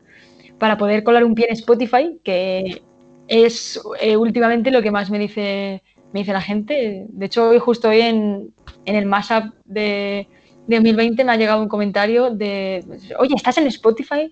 para 0.59 0.77
poder 0.77 1.03
colar 1.03 1.23
un 1.23 1.33
pie 1.33 1.47
en 1.47 1.53
Spotify, 1.53 2.19
que 2.23 2.83
es 3.27 3.81
eh, 3.99 4.17
últimamente 4.17 4.69
lo 4.69 4.83
que 4.83 4.91
más 4.91 5.09
me 5.09 5.17
dice, 5.17 5.81
me 6.13 6.19
dice 6.19 6.31
la 6.31 6.41
gente. 6.41 7.07
De 7.09 7.25
hecho, 7.25 7.49
hoy 7.49 7.57
justo 7.57 7.89
hoy 7.89 8.01
en, 8.01 8.53
el 8.85 9.05
Mashup 9.07 9.55
de, 9.65 10.27
de 10.67 10.75
2020 10.75 11.23
me 11.23 11.31
ha 11.31 11.37
llegado 11.37 11.63
un 11.63 11.69
comentario 11.69 12.29
de, 12.29 12.85
oye, 13.17 13.33
¿estás 13.35 13.57
en 13.57 13.65
Spotify? 13.65 14.31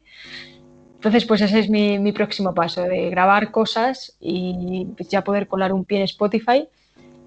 Entonces, 0.93 1.25
pues 1.25 1.41
ese 1.41 1.60
es 1.60 1.69
mi, 1.69 2.12
próximo 2.12 2.53
paso, 2.53 2.84
de 2.84 3.10
grabar 3.10 3.51
cosas 3.51 4.15
y 4.19 4.86
ya 5.10 5.23
poder 5.23 5.47
colar 5.47 5.73
un 5.73 5.86
pie 5.86 5.99
en 5.99 6.03
Spotify. 6.03 6.67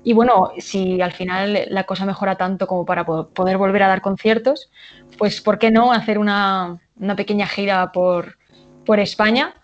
Y 0.05 0.13
bueno, 0.15 0.51
si 0.59 1.01
al 1.01 1.13
final 1.13 1.67
la 1.69 1.85
cosa 1.85 2.05
mejora 2.05 2.37
tanto 2.37 2.67
como 2.67 2.85
para 2.85 3.05
po- 3.07 3.29
poder 3.29 3.57
volver 3.57 3.85
a 3.85 3.89
dar 3.89 4.01
conciertos, 4.01 4.71
pues 5.19 5.41
¿por 5.41 5.59
qué 5.59 5.71
no 5.71 5.93
hacer 5.93 6.19
una, 6.19 6.81
pequeña 7.17 7.47
gira 7.47 7.93
por, 7.93 8.37
España? 8.99 9.55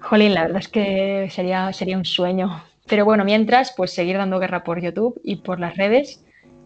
Jolín, 0.00 0.34
la 0.34 0.42
verdad 0.42 0.58
es 0.58 0.68
que 0.68 1.28
sería, 1.30 1.72
sería 1.72 1.96
un 1.96 2.04
sueño. 2.04 2.62
Pero 2.86 3.04
bueno, 3.04 3.24
mientras, 3.24 3.72
pues 3.76 3.92
seguir 3.92 4.16
dando 4.16 4.38
guerra 4.38 4.64
por 4.64 4.80
YouTube 4.80 5.20
y 5.24 5.36
por 5.36 5.58
las 5.60 5.76
redes, 5.76 6.24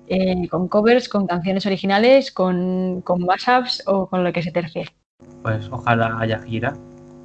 eh, 0.08 0.48
con 0.48 0.68
covers, 0.68 1.08
con 1.08 1.26
canciones 1.26 1.66
originales, 1.66 2.32
con, 2.32 3.00
con 3.02 3.24
mashups 3.24 3.82
o 3.86 4.08
con 4.08 4.24
lo 4.24 4.32
que 4.32 4.42
se 4.42 4.52
tercie. 4.52 4.86
Pues 5.42 5.68
ojalá 5.70 6.16
haya 6.18 6.40
gira, 6.42 6.74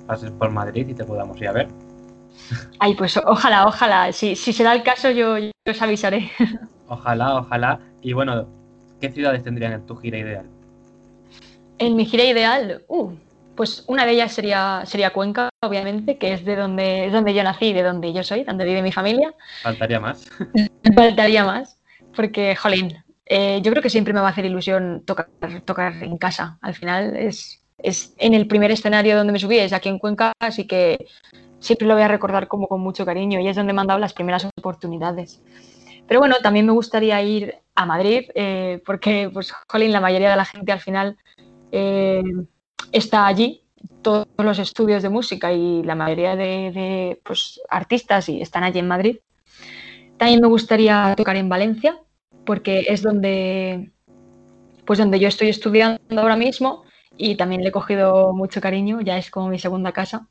pases 0.07 0.31
por 0.31 0.51
Madrid 0.51 0.87
y 0.89 0.93
te 0.93 1.03
podamos 1.03 1.39
ir 1.41 1.47
a 1.47 1.53
ver. 1.53 1.67
Ay, 2.79 2.95
pues 2.95 3.17
ojalá, 3.17 3.67
ojalá. 3.67 4.11
Si, 4.11 4.35
si 4.35 4.53
será 4.53 4.73
el 4.73 4.83
caso, 4.83 5.11
yo, 5.11 5.37
yo 5.37 5.51
os 5.67 5.81
avisaré. 5.81 6.31
Ojalá, 6.87 7.35
ojalá. 7.35 7.79
Y 8.01 8.13
bueno, 8.13 8.47
¿qué 8.99 9.09
ciudades 9.11 9.43
tendrían 9.43 9.73
en 9.73 9.85
tu 9.85 9.95
gira 9.95 10.17
ideal? 10.17 10.45
En 11.77 11.95
mi 11.95 12.05
gira 12.05 12.23
ideal, 12.25 12.83
uh, 12.87 13.11
pues 13.55 13.83
una 13.87 14.05
de 14.05 14.11
ellas 14.11 14.33
sería, 14.33 14.81
sería 14.85 15.13
Cuenca, 15.13 15.49
obviamente, 15.61 16.17
que 16.17 16.33
es 16.33 16.45
de 16.45 16.55
donde, 16.55 17.05
es 17.05 17.13
donde 17.13 17.33
yo 17.33 17.43
nací 17.43 17.73
de 17.73 17.83
donde 17.83 18.13
yo 18.13 18.23
soy, 18.23 18.43
donde 18.43 18.65
vive 18.65 18.81
mi 18.81 18.91
familia. 18.91 19.33
Faltaría 19.63 19.99
más. 19.99 20.29
Faltaría 20.95 21.45
más, 21.45 21.77
porque, 22.15 22.55
jolín, 22.55 23.03
eh, 23.25 23.61
yo 23.63 23.71
creo 23.71 23.81
que 23.81 23.89
siempre 23.89 24.13
me 24.13 24.19
va 24.19 24.27
a 24.27 24.31
hacer 24.31 24.45
ilusión 24.45 25.03
tocar, 25.05 25.29
tocar 25.65 26.03
en 26.03 26.17
casa. 26.17 26.57
Al 26.61 26.75
final 26.75 27.15
es, 27.15 27.60
es 27.83 28.13
en 28.17 28.33
el 28.33 28.47
primer 28.47 28.71
escenario 28.71 29.15
donde 29.15 29.33
me 29.33 29.39
subí, 29.39 29.57
es 29.57 29.73
aquí 29.73 29.89
en 29.89 29.99
Cuenca, 29.99 30.33
así 30.39 30.65
que 30.65 31.05
siempre 31.59 31.87
lo 31.87 31.93
voy 31.93 32.03
a 32.03 32.07
recordar 32.07 32.47
como 32.47 32.67
con 32.67 32.81
mucho 32.81 33.05
cariño 33.05 33.39
y 33.39 33.47
es 33.47 33.55
donde 33.55 33.73
me 33.73 33.81
han 33.81 33.87
dado 33.87 33.99
las 33.99 34.13
primeras 34.13 34.45
oportunidades. 34.57 35.41
Pero 36.07 36.19
bueno, 36.19 36.35
también 36.41 36.65
me 36.65 36.73
gustaría 36.73 37.21
ir 37.21 37.55
a 37.75 37.85
Madrid, 37.85 38.29
eh, 38.35 38.81
porque, 38.85 39.29
pues, 39.31 39.53
jolín, 39.69 39.91
la 39.91 40.01
mayoría 40.01 40.31
de 40.31 40.35
la 40.35 40.45
gente 40.45 40.71
al 40.71 40.81
final 40.81 41.17
eh, 41.71 42.23
está 42.91 43.27
allí, 43.27 43.63
todos 44.01 44.27
los 44.37 44.59
estudios 44.59 45.03
de 45.03 45.09
música 45.09 45.53
y 45.53 45.83
la 45.83 45.95
mayoría 45.95 46.35
de, 46.35 46.71
de, 46.71 47.21
pues, 47.23 47.61
artistas 47.69 48.27
y 48.27 48.41
están 48.41 48.63
allí 48.63 48.79
en 48.79 48.87
Madrid. 48.87 49.17
También 50.17 50.41
me 50.41 50.47
gustaría 50.47 51.13
tocar 51.15 51.35
en 51.37 51.49
Valencia, 51.49 51.97
porque 52.45 52.85
es 52.89 53.01
donde, 53.01 53.91
pues 54.85 54.99
donde 54.99 55.19
yo 55.19 55.27
estoy 55.27 55.49
estudiando 55.49 55.99
ahora 56.21 56.35
mismo 56.35 56.83
y 57.17 57.35
también 57.35 57.61
le 57.61 57.69
he 57.69 57.71
cogido 57.71 58.33
mucho 58.33 58.61
cariño, 58.61 59.01
ya 59.01 59.17
es 59.17 59.29
como 59.29 59.49
mi 59.49 59.59
segunda 59.59 59.91
casa. 59.91 60.27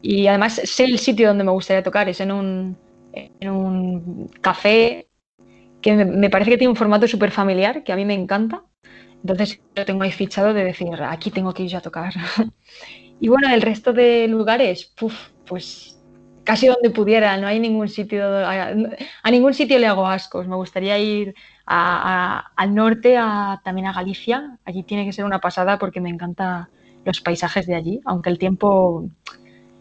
Y 0.00 0.26
además 0.26 0.60
sé 0.64 0.84
el 0.84 0.98
sitio 0.98 1.28
donde 1.28 1.44
me 1.44 1.52
gustaría 1.52 1.82
tocar, 1.82 2.08
es 2.08 2.20
en 2.20 2.32
un, 2.32 2.76
en 3.12 3.50
un 3.50 4.28
café 4.40 5.08
que 5.80 5.94
me, 5.94 6.30
parece 6.30 6.50
que 6.50 6.58
tiene 6.58 6.70
un 6.70 6.76
formato 6.76 7.06
súper 7.06 7.30
familiar, 7.30 7.84
que 7.84 7.92
a 7.92 7.96
mí 7.96 8.04
me 8.04 8.14
encanta. 8.14 8.64
Entonces 9.22 9.60
lo 9.74 9.84
tengo 9.84 10.02
ahí 10.02 10.12
fichado 10.12 10.52
de 10.54 10.64
decir, 10.64 10.88
aquí 11.02 11.30
tengo 11.30 11.54
que 11.54 11.64
ir 11.64 11.70
yo 11.70 11.78
a 11.78 11.82
tocar. 11.82 12.14
y 13.20 13.28
bueno, 13.28 13.52
el 13.52 13.62
resto 13.62 13.92
de 13.92 14.26
lugares, 14.28 14.86
puf, 14.96 15.30
pues 15.46 16.00
casi 16.44 16.66
donde 16.66 16.90
pudiera, 16.90 17.36
no 17.36 17.46
hay 17.46 17.60
ningún 17.60 17.88
sitio, 17.88 18.24
a 18.24 19.30
ningún 19.30 19.54
sitio 19.54 19.78
le 19.78 19.86
hago 19.86 20.06
ascos. 20.06 20.48
Me 20.48 20.56
gustaría 20.56 20.98
ir 20.98 21.34
a, 21.66 22.36
a, 22.36 22.52
al 22.56 22.74
norte, 22.74 23.16
a, 23.16 23.60
también 23.64 23.86
a 23.86 23.92
Galicia. 23.92 24.58
Allí 24.64 24.82
tiene 24.82 25.04
que 25.04 25.12
ser 25.12 25.24
una 25.24 25.40
pasada 25.40 25.78
porque 25.78 26.00
me 26.00 26.10
encantan 26.10 26.68
los 27.04 27.20
paisajes 27.20 27.66
de 27.66 27.74
allí, 27.74 28.00
aunque 28.04 28.30
el 28.30 28.38
tiempo 28.38 29.08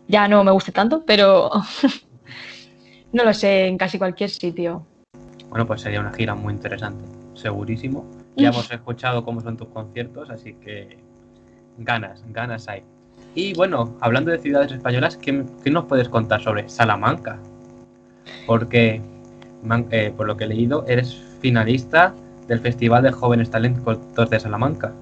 ya 0.08 0.28
no 0.28 0.44
me 0.44 0.52
guste 0.52 0.72
tanto, 0.72 1.04
pero 1.06 1.50
no 3.13 3.24
lo 3.24 3.34
sé, 3.34 3.67
en 3.67 3.78
casi 3.78 3.98
cualquier 3.98 4.30
sitio. 4.30 4.86
Bueno, 5.50 5.65
pues 5.65 5.82
sería 5.82 6.00
una 6.00 6.13
gira 6.13 6.36
muy 6.36 6.54
interesante, 6.54 7.04
segurísimo. 7.34 8.06
Ya 8.36 8.50
hemos 8.50 8.72
escuchado 8.72 9.24
cómo 9.26 9.41
son 9.41 9.58
tus 9.58 9.67
conciertos, 9.67 10.30
así 10.30 10.54
que 10.54 10.98
ganas, 11.78 12.24
ganas 12.30 12.67
hay. 12.67 12.84
Y 13.36 13.54
bueno, 13.54 13.98
hablando 14.02 14.32
de 14.32 14.39
ciudades 14.39 14.72
españolas, 14.72 15.17
¿qué, 15.17 15.46
qué 15.63 15.70
nos 15.70 15.86
puedes 15.86 16.10
contar 16.10 16.41
sobre 16.41 16.67
Salamanca? 16.70 17.39
Porque, 18.46 19.02
man, 19.63 19.88
eh, 19.91 20.13
por 20.15 20.28
lo 20.28 20.38
que 20.38 20.46
he 20.46 20.48
leído, 20.48 20.86
eres 20.88 21.22
finalista 21.41 22.13
del 22.47 22.60
Festival 22.60 23.04
de 23.04 23.12
Jóvenes 23.12 23.49
Talentos 23.49 24.30
de 24.30 24.39
Salamanca. 24.39 24.93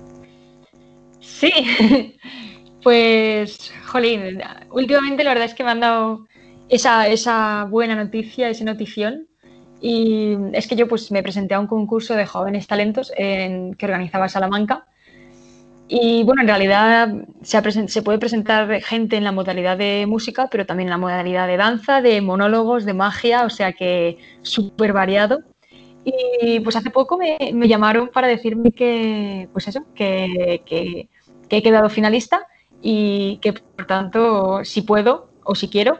Sí, 1.19 1.52
pues, 2.84 3.71
jolín, 3.86 4.41
últimamente 4.71 5.23
la 5.23 5.32
verdad 5.32 5.45
es 5.45 5.54
que 5.54 5.63
me 5.63 5.71
han 5.71 5.80
dado 5.80 6.25
esa, 6.69 7.08
esa 7.08 7.65
buena 7.69 7.95
noticia, 7.95 8.49
esa 8.49 8.63
notición. 8.63 9.28
Y 9.82 10.36
es 10.54 10.67
que 10.67 10.75
yo 10.75 10.88
pues 10.88 11.12
me 11.12 11.23
presenté 11.23 11.54
a 11.54 11.60
un 11.60 11.67
concurso 11.67 12.15
de 12.15 12.25
jóvenes 12.25 12.67
talentos 12.67 13.12
en, 13.15 13.73
que 13.75 13.86
organizaba 13.86 14.28
Salamanca. 14.28 14.86
Y 15.88 16.23
bueno, 16.23 16.41
en 16.41 16.47
realidad 16.47 17.10
se, 17.41 17.88
se, 17.88 18.02
puede 18.04 18.19
presentar 18.19 18.82
gente 18.82 19.17
en 19.17 19.23
la 19.23 19.32
modalidad 19.32 19.78
de 19.78 20.06
música, 20.08 20.47
pero 20.52 20.65
también 20.65 20.88
en 20.88 20.91
la 20.91 20.97
modalidad 20.97 21.47
de 21.47 21.58
danza, 21.58 22.02
de 22.02 22.21
monólogos, 22.21 22.86
de 22.86 22.93
magia, 22.93 23.43
o 23.43 23.49
sea 23.49 23.73
que 23.73 24.17
súper 24.43 24.93
variado. 24.93 25.39
Y 26.04 26.60
pues 26.62 26.76
hace 26.76 26.90
poco 26.90 27.18
me, 27.18 27.68
llamaron 27.68 28.10
para 28.10 28.28
decirme 28.28 28.72
que, 28.72 29.50
pues 29.52 29.68
eso, 29.68 29.82
que, 29.96 30.64
que, 30.66 31.10
que 31.50 31.58
he 31.58 31.64
quedado 31.64 31.90
finalista 31.90 32.48
y 32.82 33.38
que 33.42 33.54
por 33.54 33.86
tanto, 33.86 34.64
si 34.64 34.82
puedo 34.82 35.30
o 35.44 35.56
si 35.56 35.70
quiero, 35.70 36.00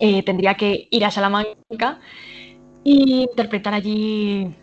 eh, 0.00 0.22
tendría 0.22 0.54
que 0.54 0.88
ir 0.90 1.04
a 1.04 1.10
Salamanca 1.10 2.00
y 2.84 3.22
interpretar 3.22 3.74
allí, 3.74 4.54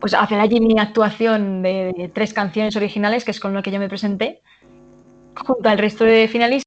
pues 0.00 0.14
hacer 0.14 0.40
allí 0.40 0.60
mi 0.60 0.78
actuación 0.78 1.62
de, 1.62 1.94
de, 1.96 2.08
tres 2.08 2.34
canciones 2.34 2.76
originales, 2.76 3.24
que 3.24 3.30
es 3.30 3.40
con 3.40 3.54
lo 3.54 3.62
que 3.62 3.70
yo 3.70 3.78
me 3.78 3.88
presenté, 3.88 4.42
junto 5.36 5.68
al 5.68 5.78
resto 5.78 6.04
de 6.04 6.28
finalistas, 6.28 6.64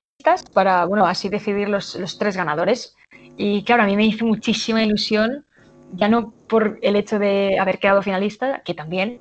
para, 0.53 0.85
bueno, 0.85 1.05
así 1.05 1.29
decidir 1.29 1.69
los, 1.69 1.95
los 1.95 2.17
tres 2.17 2.35
ganadores. 2.35 2.95
Y 3.37 3.63
claro, 3.63 3.83
a 3.83 3.85
mí 3.85 3.95
me 3.95 4.05
hizo 4.05 4.25
muchísima 4.25 4.83
ilusión, 4.83 5.45
ya 5.93 6.07
no 6.07 6.33
por 6.47 6.79
el 6.81 6.95
hecho 6.95 7.19
de 7.19 7.59
haber 7.59 7.79
quedado 7.79 8.01
finalista, 8.01 8.61
que 8.63 8.73
también, 8.73 9.19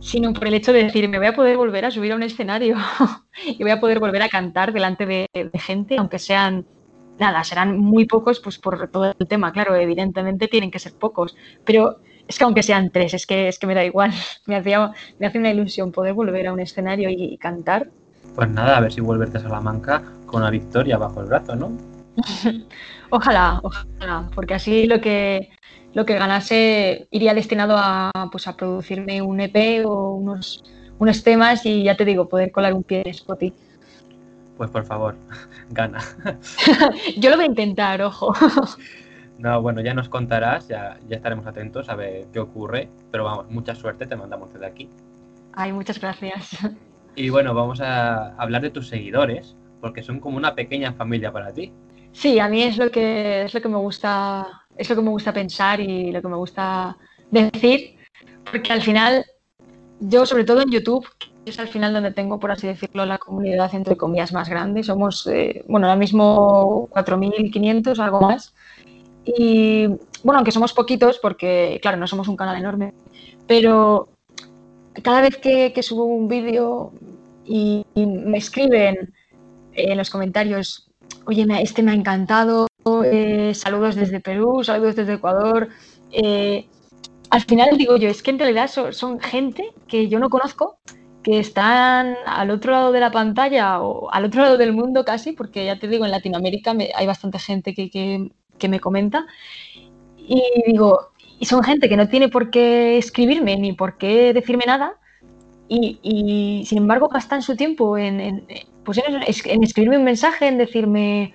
sino 0.00 0.32
por 0.32 0.46
el 0.48 0.54
hecho 0.54 0.72
de 0.72 0.84
decir, 0.84 1.08
me 1.08 1.18
voy 1.18 1.28
a 1.28 1.34
poder 1.34 1.56
volver 1.56 1.84
a 1.84 1.90
subir 1.90 2.12
a 2.12 2.16
un 2.16 2.22
escenario 2.22 2.76
y 3.46 3.62
voy 3.62 3.70
a 3.70 3.80
poder 3.80 4.00
volver 4.00 4.22
a 4.22 4.28
cantar 4.28 4.72
delante 4.72 5.06
de, 5.06 5.28
de 5.32 5.58
gente, 5.58 5.96
aunque 5.98 6.18
sean 6.18 6.66
nada, 7.18 7.44
serán 7.44 7.78
muy 7.78 8.06
pocos, 8.06 8.40
pues 8.40 8.58
por 8.58 8.88
todo 8.88 9.14
el 9.18 9.28
tema, 9.28 9.52
claro, 9.52 9.76
evidentemente 9.76 10.48
tienen 10.48 10.70
que 10.70 10.78
ser 10.78 10.92
pocos, 10.94 11.36
pero 11.64 11.98
es 12.26 12.38
que 12.38 12.44
aunque 12.44 12.62
sean 12.62 12.90
tres, 12.90 13.14
es 13.14 13.26
que, 13.26 13.48
es 13.48 13.58
que 13.58 13.66
me 13.66 13.74
da 13.74 13.84
igual, 13.84 14.12
me, 14.46 14.56
hacía, 14.56 14.92
me 15.18 15.26
hace 15.26 15.38
una 15.38 15.50
ilusión 15.50 15.92
poder 15.92 16.14
volver 16.14 16.48
a 16.48 16.52
un 16.52 16.60
escenario 16.60 17.08
y, 17.10 17.34
y 17.34 17.38
cantar. 17.38 17.88
Pues 18.34 18.48
nada, 18.48 18.78
a 18.78 18.80
ver 18.80 18.92
si 18.92 19.00
vuelves 19.00 19.34
a 19.34 19.40
Salamanca 19.40 20.02
con 20.26 20.42
una 20.42 20.50
victoria 20.50 20.96
bajo 20.96 21.20
el 21.20 21.26
brazo, 21.26 21.54
¿no? 21.54 21.72
ojalá, 23.10 23.60
ojalá, 23.62 24.28
porque 24.34 24.54
así 24.54 24.86
lo 24.86 25.00
que, 25.00 25.50
lo 25.94 26.06
que 26.06 26.14
ganase 26.14 27.06
iría 27.10 27.34
destinado 27.34 27.76
a, 27.76 28.10
pues, 28.30 28.48
a 28.48 28.56
producirme 28.56 29.22
un 29.22 29.40
EP 29.40 29.84
o 29.84 30.14
unos, 30.14 30.64
unos 30.98 31.22
temas 31.22 31.66
y 31.66 31.84
ya 31.84 31.96
te 31.96 32.04
digo, 32.04 32.28
poder 32.28 32.50
colar 32.50 32.74
un 32.74 32.82
pie 32.82 33.02
en 33.04 33.10
Spotify. 33.10 33.54
Pues 34.56 34.70
por 34.70 34.84
favor, 34.84 35.16
gana. 35.70 36.00
Yo 37.16 37.30
lo 37.30 37.36
voy 37.36 37.46
a 37.46 37.48
intentar, 37.48 38.02
ojo. 38.02 38.34
No, 39.38 39.60
bueno, 39.60 39.80
ya 39.80 39.92
nos 39.92 40.08
contarás, 40.08 40.68
ya, 40.68 40.98
ya 41.08 41.16
estaremos 41.16 41.46
atentos 41.46 41.88
a 41.88 41.96
ver 41.96 42.26
qué 42.32 42.38
ocurre, 42.38 42.88
pero 43.10 43.24
vamos, 43.24 43.50
mucha 43.50 43.74
suerte, 43.74 44.06
te 44.06 44.14
mandamos 44.14 44.52
desde 44.52 44.66
aquí. 44.66 44.88
Ay, 45.54 45.72
muchas 45.72 46.00
gracias. 46.00 46.58
Y 47.16 47.28
bueno, 47.28 47.52
vamos 47.52 47.80
a 47.80 48.34
hablar 48.36 48.62
de 48.62 48.70
tus 48.70 48.88
seguidores, 48.88 49.56
porque 49.80 50.02
son 50.02 50.20
como 50.20 50.36
una 50.36 50.54
pequeña 50.54 50.92
familia 50.92 51.32
para 51.32 51.52
ti. 51.52 51.72
Sí, 52.12 52.38
a 52.38 52.48
mí 52.48 52.62
es 52.62 52.78
lo 52.78 52.90
que 52.90 53.42
es 53.42 53.54
lo 53.54 53.60
que 53.60 53.68
me 53.68 53.78
gusta, 53.78 54.61
es 54.76 54.88
lo 54.88 54.96
que 54.96 55.02
me 55.02 55.10
gusta 55.10 55.32
pensar 55.32 55.80
y 55.80 56.12
lo 56.12 56.22
que 56.22 56.28
me 56.28 56.36
gusta 56.36 56.96
decir, 57.30 57.96
porque 58.50 58.72
al 58.72 58.82
final 58.82 59.24
yo 60.00 60.26
sobre 60.26 60.44
todo 60.44 60.62
en 60.62 60.70
YouTube 60.70 61.06
es 61.44 61.58
al 61.58 61.68
final 61.68 61.92
donde 61.92 62.12
tengo, 62.12 62.38
por 62.38 62.50
así 62.50 62.66
decirlo, 62.66 63.04
la 63.04 63.18
comunidad 63.18 63.74
entre 63.74 63.96
comillas 63.96 64.32
más 64.32 64.48
grande. 64.48 64.82
Somos, 64.82 65.26
eh, 65.26 65.64
bueno, 65.68 65.86
ahora 65.86 65.98
mismo 65.98 66.88
4.500, 66.90 67.98
algo 67.98 68.20
más. 68.20 68.54
Y 69.24 69.86
bueno, 70.22 70.38
aunque 70.38 70.52
somos 70.52 70.72
poquitos, 70.72 71.18
porque 71.18 71.78
claro, 71.82 71.96
no 71.96 72.06
somos 72.06 72.28
un 72.28 72.36
canal 72.36 72.56
enorme, 72.56 72.92
pero 73.46 74.08
cada 75.02 75.20
vez 75.20 75.36
que, 75.36 75.82
subo 75.82 76.04
un 76.04 76.28
vídeo 76.28 76.92
y, 77.44 77.84
y 77.94 78.06
me 78.06 78.38
escriben 78.38 79.12
en 79.74 79.98
los 79.98 80.10
comentarios, 80.10 80.90
oye, 81.26 81.46
este 81.60 81.82
me 81.82 81.92
ha 81.92 81.94
encantado, 81.94 82.66
eh, 83.04 83.52
saludos 83.54 83.94
desde 83.94 84.20
Perú, 84.20 84.62
saludos 84.64 84.96
desde 84.96 85.14
Ecuador. 85.14 85.68
eh, 86.10 86.66
al 87.30 87.40
final 87.42 87.78
digo 87.78 87.96
yo, 87.96 88.08
es 88.10 88.22
que 88.22 88.30
en 88.30 88.38
realidad 88.38 88.68
so- 88.68 88.92
son 88.92 89.18
gente 89.18 89.72
que 89.88 90.08
yo 90.08 90.18
no 90.18 90.28
conozco, 90.28 90.78
que 91.22 91.38
están 91.38 92.14
al 92.26 92.50
otro 92.50 92.72
lado 92.72 92.92
de 92.92 93.00
la 93.00 93.10
pantalla 93.10 93.80
o 93.80 94.10
al 94.12 94.24
otro 94.26 94.42
lado 94.42 94.58
del 94.58 94.72
mundo 94.74 95.04
casi, 95.04 95.32
porque 95.32 95.64
ya 95.64 95.78
te 95.78 95.88
digo, 95.88 96.04
en 96.04 96.10
Latinoamérica 96.10 96.74
hay 96.94 97.06
bastante 97.06 97.38
gente 97.38 97.74
que, 97.74 97.90
que- 97.90 98.68
me 98.68 98.78
comenta. 98.80 99.26
Y 100.18 100.42
digo, 100.66 101.12
y 101.40 101.46
son 101.46 101.62
gente 101.64 101.88
que 101.88 101.96
no 101.96 102.06
tiene 102.08 102.28
por 102.28 102.50
qué 102.50 102.96
escribirme 102.98 103.56
ni 103.56 103.72
por 103.72 103.96
qué 103.98 104.32
decirme 104.34 104.64
nada. 104.66 104.98
Y, 105.68 106.62
sin 106.66 106.78
embargo 106.78 107.08
gastan 107.08 107.40
su 107.42 107.56
tiempo 107.56 107.96
en, 107.96 108.20
en, 108.20 108.46
pues 108.84 108.98
en, 108.98 109.22
es- 109.22 109.46
en 109.46 109.62
escribirme 109.62 109.96
un 109.96 110.04
mensaje, 110.04 110.46
en 110.48 110.58
decirme, 110.58 111.32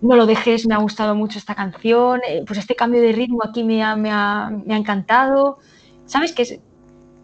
no 0.00 0.16
lo 0.16 0.26
dejes, 0.26 0.66
me 0.66 0.74
ha 0.74 0.78
gustado 0.78 1.14
mucho 1.14 1.38
esta 1.38 1.54
canción, 1.54 2.20
eh, 2.28 2.42
pues 2.46 2.58
este 2.58 2.74
cambio 2.74 3.00
de 3.00 3.12
ritmo 3.12 3.40
aquí 3.42 3.64
me 3.64 3.82
ha, 3.82 3.96
me 3.96 4.10
ha, 4.10 4.50
me 4.50 4.74
ha 4.74 4.76
encantado. 4.76 5.58
¿Sabes? 6.04 6.34
Es- 6.36 6.60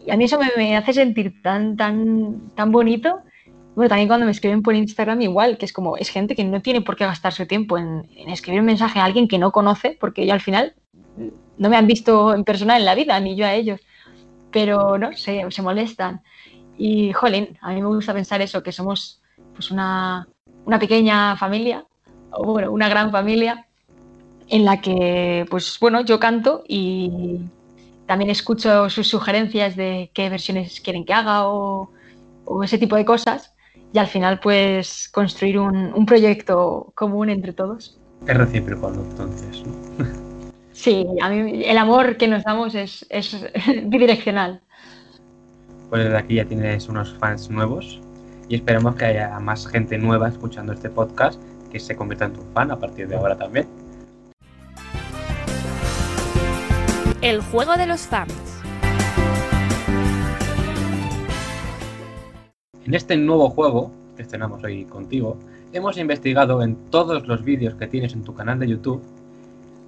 y 0.05 0.11
a 0.11 0.17
mí 0.17 0.25
eso 0.25 0.37
me, 0.37 0.49
me 0.57 0.75
hace 0.75 0.93
sentir 0.93 1.41
tan, 1.41 1.77
tan, 1.77 2.49
tan 2.55 2.71
bonito. 2.71 3.19
Bueno, 3.75 3.89
también 3.89 4.07
cuando 4.07 4.25
me 4.25 4.31
escriben 4.31 4.61
por 4.61 4.75
Instagram 4.75 5.21
igual, 5.21 5.57
que 5.57 5.65
es 5.65 5.73
como, 5.73 5.97
es 5.97 6.09
gente 6.09 6.35
que 6.35 6.43
no 6.43 6.61
tiene 6.61 6.81
por 6.81 6.95
qué 6.95 7.05
gastar 7.05 7.33
su 7.33 7.47
tiempo 7.47 7.77
en, 7.77 8.07
escribir 8.27 8.59
un 8.59 8.67
mensaje 8.67 8.99
a 8.99 9.05
alguien 9.05 9.27
que 9.27 9.39
no 9.39 9.51
conoce, 9.51 9.97
porque 9.99 10.27
yo 10.27 10.33
al 10.33 10.41
final 10.41 10.75
no 11.57 11.69
me 11.69 11.77
han 11.77 11.87
visto 11.87 12.33
en 12.35 12.43
persona 12.43 12.77
en 12.77 12.85
la 12.85 12.95
vida, 12.95 13.19
ni 13.19 13.35
yo 13.35 13.45
a 13.45 13.53
ellos. 13.53 13.79
Pero 14.51 14.97
no, 14.97 15.13
se, 15.13 15.49
se 15.49 15.61
molestan. 15.61 16.21
Y, 16.77 17.13
jolín, 17.13 17.57
a 17.61 17.71
mí 17.71 17.81
me 17.81 17.87
gusta 17.87 18.13
pensar 18.13 18.41
eso, 18.41 18.61
que 18.61 18.71
somos 18.71 19.21
pues 19.55 19.71
una, 19.71 20.27
una 20.65 20.79
pequeña 20.79 21.35
familia, 21.37 21.85
bueno, 22.39 22.71
una 22.71 22.89
gran 22.89 23.11
familia, 23.11 23.65
en 24.49 24.65
la 24.65 24.81
que, 24.81 25.45
pues 25.49 25.77
bueno, 25.79 26.01
yo 26.01 26.19
canto 26.19 26.63
y 26.67 27.39
también 28.05 28.29
escucho 28.29 28.89
sus 28.89 29.07
sugerencias 29.07 29.75
de 29.75 30.11
qué 30.13 30.29
versiones 30.29 30.81
quieren 30.81 31.05
que 31.05 31.13
haga 31.13 31.47
o, 31.47 31.89
o 32.45 32.63
ese 32.63 32.77
tipo 32.77 32.95
de 32.95 33.05
cosas. 33.05 33.53
Y 33.93 33.99
al 33.99 34.07
final, 34.07 34.39
pues, 34.39 35.07
construir 35.09 35.59
un, 35.59 35.93
un 35.93 36.05
proyecto 36.05 36.91
común 36.95 37.29
entre 37.29 37.53
todos. 37.53 37.99
Es 38.27 38.37
recíproco, 38.37 38.91
entonces, 38.93 39.63
¿no? 39.65 40.05
Sí, 40.73 41.05
a 41.21 41.29
mí 41.29 41.63
el 41.63 41.77
amor 41.77 42.17
que 42.17 42.27
nos 42.27 42.43
damos 42.43 42.73
es, 42.73 43.05
es 43.09 43.37
bidireccional. 43.85 44.59
Pues 45.89 46.03
desde 46.05 46.17
aquí 46.17 46.35
ya 46.35 46.45
tienes 46.45 46.89
unos 46.89 47.13
fans 47.19 47.49
nuevos 47.49 48.01
y 48.49 48.55
esperemos 48.55 48.95
que 48.95 49.05
haya 49.05 49.39
más 49.39 49.67
gente 49.67 49.97
nueva 49.99 50.27
escuchando 50.27 50.73
este 50.73 50.89
podcast 50.89 51.39
que 51.73 51.79
se 51.79 51.95
convierta 51.95 52.25
en 52.25 52.33
tu 52.33 52.41
fan 52.53 52.71
a 52.71 52.79
partir 52.79 53.07
de 53.07 53.15
ahora 53.15 53.35
también. 53.35 53.67
El 57.21 57.41
juego 57.41 57.75
de 57.75 57.87
los 57.87 58.01
fans. 58.01 58.33
En 62.85 62.93
este 62.93 63.17
nuevo 63.17 63.49
juego 63.49 63.91
que 64.15 64.21
estrenamos 64.21 64.63
hoy 64.63 64.85
contigo, 64.85 65.37
hemos 65.71 65.97
investigado 65.97 66.61
en 66.61 66.75
todos 66.91 67.27
los 67.27 67.43
vídeos 67.43 67.75
que 67.75 67.87
tienes 67.87 68.13
en 68.13 68.23
tu 68.23 68.35
canal 68.35 68.59
de 68.59 68.67
YouTube, 68.67 69.01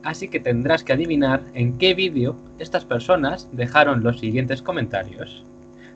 así 0.01 0.27
que 0.27 0.39
tendrás 0.39 0.83
que 0.83 0.93
adivinar 0.93 1.43
en 1.53 1.77
qué 1.77 1.93
vídeo 1.93 2.35
estas 2.57 2.85
personas 2.85 3.47
dejaron 3.51 4.01
los 4.03 4.19
siguientes 4.19 4.61
comentarios. 4.61 5.43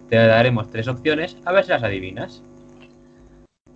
Te 0.10 0.18
daremos 0.18 0.70
tres 0.70 0.88
opciones 0.88 1.38
a 1.46 1.52
ver 1.52 1.64
si 1.64 1.72
las 1.72 1.84
adivinas. 1.84 2.44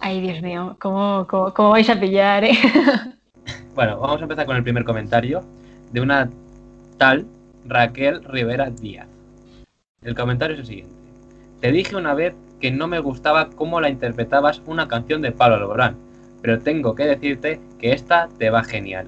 Ay, 0.06 0.20
Dios 0.20 0.42
mío, 0.42 0.76
¿cómo, 0.82 1.26
cómo, 1.30 1.54
cómo 1.54 1.70
vais 1.70 1.90
a 1.90 2.00
pillar? 2.00 2.44
eh? 2.44 2.54
Bueno, 3.74 4.00
vamos 4.00 4.20
a 4.20 4.24
empezar 4.24 4.46
con 4.46 4.56
el 4.56 4.62
primer 4.64 4.84
comentario 4.84 5.44
de 5.92 6.00
una 6.02 6.30
tal 7.00 7.26
Raquel 7.66 8.24
Rivera 8.24 8.70
Díaz. 8.70 9.08
El 10.04 10.14
comentario 10.14 10.54
es 10.54 10.60
el 10.60 10.66
siguiente. 10.68 10.94
Te 11.60 11.72
dije 11.72 11.96
una 11.96 12.14
vez 12.14 12.36
que 12.60 12.70
no 12.70 12.88
me 12.88 13.00
gustaba 13.00 13.50
cómo 13.50 13.82
la 13.82 13.90
interpretabas 13.90 14.62
una 14.68 14.88
canción 14.88 15.24
de 15.24 15.32
Pablo 15.32 15.56
Alborán, 15.56 15.96
pero 16.44 16.60
tengo 16.60 16.94
que 16.94 17.06
decirte 17.06 17.60
que 17.80 17.94
esta 17.94 18.30
te 18.38 18.52
va 18.52 18.64
genial. 18.64 19.08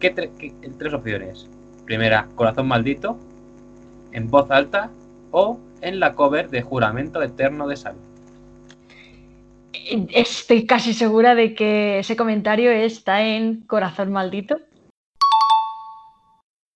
¿Qué, 0.00 0.12
qué- 0.14 0.52
tres 0.78 0.92
opciones? 0.92 1.48
Primera, 1.84 2.26
Corazón 2.34 2.66
Maldito, 2.66 3.16
en 4.10 4.28
voz 4.28 4.50
alta 4.50 4.90
o 5.30 5.60
en 5.80 6.00
la 6.00 6.14
cover 6.16 6.50
de 6.50 6.62
Juramento 6.62 7.22
Eterno 7.22 7.68
de 7.68 7.76
Sal. 7.76 7.94
Estoy 10.12 10.66
casi 10.66 10.94
segura 10.94 11.34
de 11.34 11.54
que 11.54 11.98
ese 12.00 12.16
comentario 12.16 12.70
está 12.70 13.22
en 13.22 13.62
Corazón 13.62 14.12
Maldito. 14.12 14.58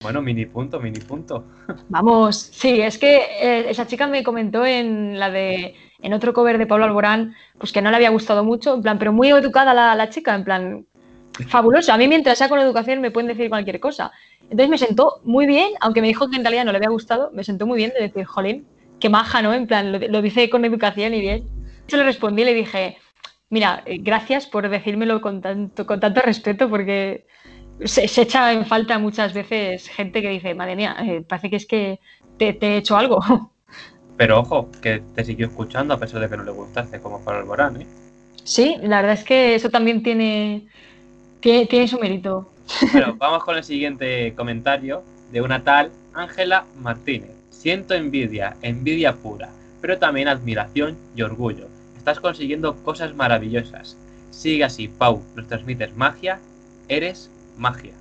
Bueno, 0.03 0.23
mini 0.23 0.47
punto, 0.47 0.81
mini 0.81 1.01
punto. 1.01 1.45
Vamos, 1.91 2.37
sí, 2.37 2.81
es 2.81 2.97
que 2.97 3.17
eh, 3.17 3.67
esa 3.69 3.87
chica 3.87 4.07
me 4.07 4.23
comentó 4.23 4.65
en 4.65 5.19
la 5.19 5.31
de 5.31 5.75
en 6.01 6.13
otro 6.15 6.33
cover 6.33 6.57
de 6.57 6.67
Pablo 6.67 6.87
Alborán, 6.87 7.35
pues 7.59 7.71
que 7.73 7.83
no 7.83 7.91
le 7.91 7.97
había 7.97 8.09
gustado 8.09 8.43
mucho, 8.43 8.75
en 8.75 8.81
plan, 8.81 8.99
pero 8.99 9.13
muy 9.13 9.29
educada 9.29 9.75
la, 9.75 9.95
la 9.95 10.09
chica, 10.09 10.35
en 10.35 10.45
plan, 10.45 10.87
fabuloso. 11.49 11.93
A 11.93 11.99
mí 11.99 12.09
mientras 12.09 12.39
sea 12.39 12.49
con 12.49 12.59
educación 12.61 13.03
me 13.03 13.11
pueden 13.11 13.29
decir 13.29 13.51
cualquier 13.51 13.79
cosa. 13.79 14.11
Entonces 14.45 14.71
me 14.71 14.79
sentó 14.79 15.21
muy 15.25 15.47
bien, 15.47 15.73
aunque 15.81 16.01
me 16.01 16.09
dijo 16.09 16.31
que 16.31 16.37
en 16.37 16.45
realidad 16.45 16.65
no 16.65 16.73
le 16.73 16.79
había 16.79 16.89
gustado, 16.89 17.31
me 17.35 17.45
sentó 17.45 17.67
muy 17.67 17.77
bien 17.77 17.93
de 17.95 18.01
decir, 18.01 18.25
jolín, 18.25 18.67
qué 18.99 19.11
maja, 19.11 19.43
¿no? 19.43 19.53
En 19.53 19.67
plan, 19.67 19.93
lo, 19.93 19.99
lo 19.99 20.23
dice 20.23 20.49
con 20.49 20.65
educación 20.65 21.13
y 21.13 21.21
bien. 21.21 21.60
Yo 21.91 21.97
le 21.99 22.05
respondí 22.05 22.43
y 22.43 22.45
le 22.45 22.55
dije, 22.55 22.99
mira, 23.49 23.83
eh, 23.85 23.99
gracias 24.01 24.47
por 24.47 24.69
decírmelo 24.69 25.21
con 25.21 25.41
tanto, 25.41 25.87
con 25.87 26.01
tanto 26.01 26.21
respeto, 26.23 26.71
porque 26.71 27.27
se, 27.85 28.09
se 28.09 28.23
echa 28.23 28.53
en 28.53 28.65
falta 28.65 28.99
muchas 28.99 29.35
veces 29.35 29.89
gente 29.89 30.23
que 30.23 30.31
dice, 30.31 30.55
madre 30.55 30.77
mía, 30.77 30.97
eh, 31.01 31.23
parece 31.27 31.51
que 31.51 31.57
es 31.57 31.67
que 31.67 32.01
te, 32.39 32.53
te 32.53 32.69
he 32.69 32.77
hecho 32.79 32.97
algo. 32.97 33.21
Pero 34.17 34.41
ojo, 34.41 34.71
que 34.83 35.03
te 35.15 35.25
siguió 35.25 35.47
escuchando 35.47 35.95
a 35.95 35.99
pesar 35.99 36.21
de 36.21 36.29
que 36.29 36.37
no 36.37 36.45
le 36.45 36.51
gustaste 36.51 37.01
como 37.01 37.25
Pablo 37.25 37.41
Alborán, 37.41 37.81
¿eh? 37.81 37.87
Sí, 38.45 38.77
la 38.83 39.01
verdad 39.01 39.15
es 39.15 39.25
que 39.25 39.55
eso 39.55 39.71
también 39.71 40.03
tiene, 40.03 40.69
tiene, 41.41 41.67
tiene 41.67 41.89
su 41.89 41.99
mérito. 41.99 42.51
Bueno, 42.93 43.17
vamos 43.19 43.43
con 43.45 43.57
el 43.57 43.65
siguiente 43.65 44.33
comentario 44.37 45.03
de 45.33 45.41
una 45.41 45.65
tal 45.65 45.91
Ángela 46.15 46.65
Martínez. 46.81 47.31
Siento 47.51 47.95
envidia, 47.95 48.57
envidia 48.63 49.15
pura, 49.15 49.51
pero 49.81 49.99
también 49.99 50.29
admiración 50.29 50.97
y 51.17 51.23
orgullo. 51.23 51.67
Estás 52.01 52.19
consiguiendo 52.19 52.77
cosas 52.77 53.15
maravillosas. 53.15 53.95
Sigue 54.31 54.65
así, 54.65 54.89
Pau, 54.89 55.23
nos 55.37 55.47
transmites 55.49 55.95
magia, 55.95 56.41
eres 56.89 57.31
magia. 57.59 57.93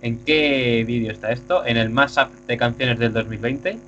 ¿En 0.00 0.24
qué 0.24 0.84
vídeo 0.86 1.10
está 1.10 1.32
esto? 1.32 1.66
¿En 1.66 1.76
el 1.76 1.90
mashup 1.90 2.30
de 2.46 2.56
canciones 2.56 3.00
del 3.00 3.12
2020? 3.12 3.78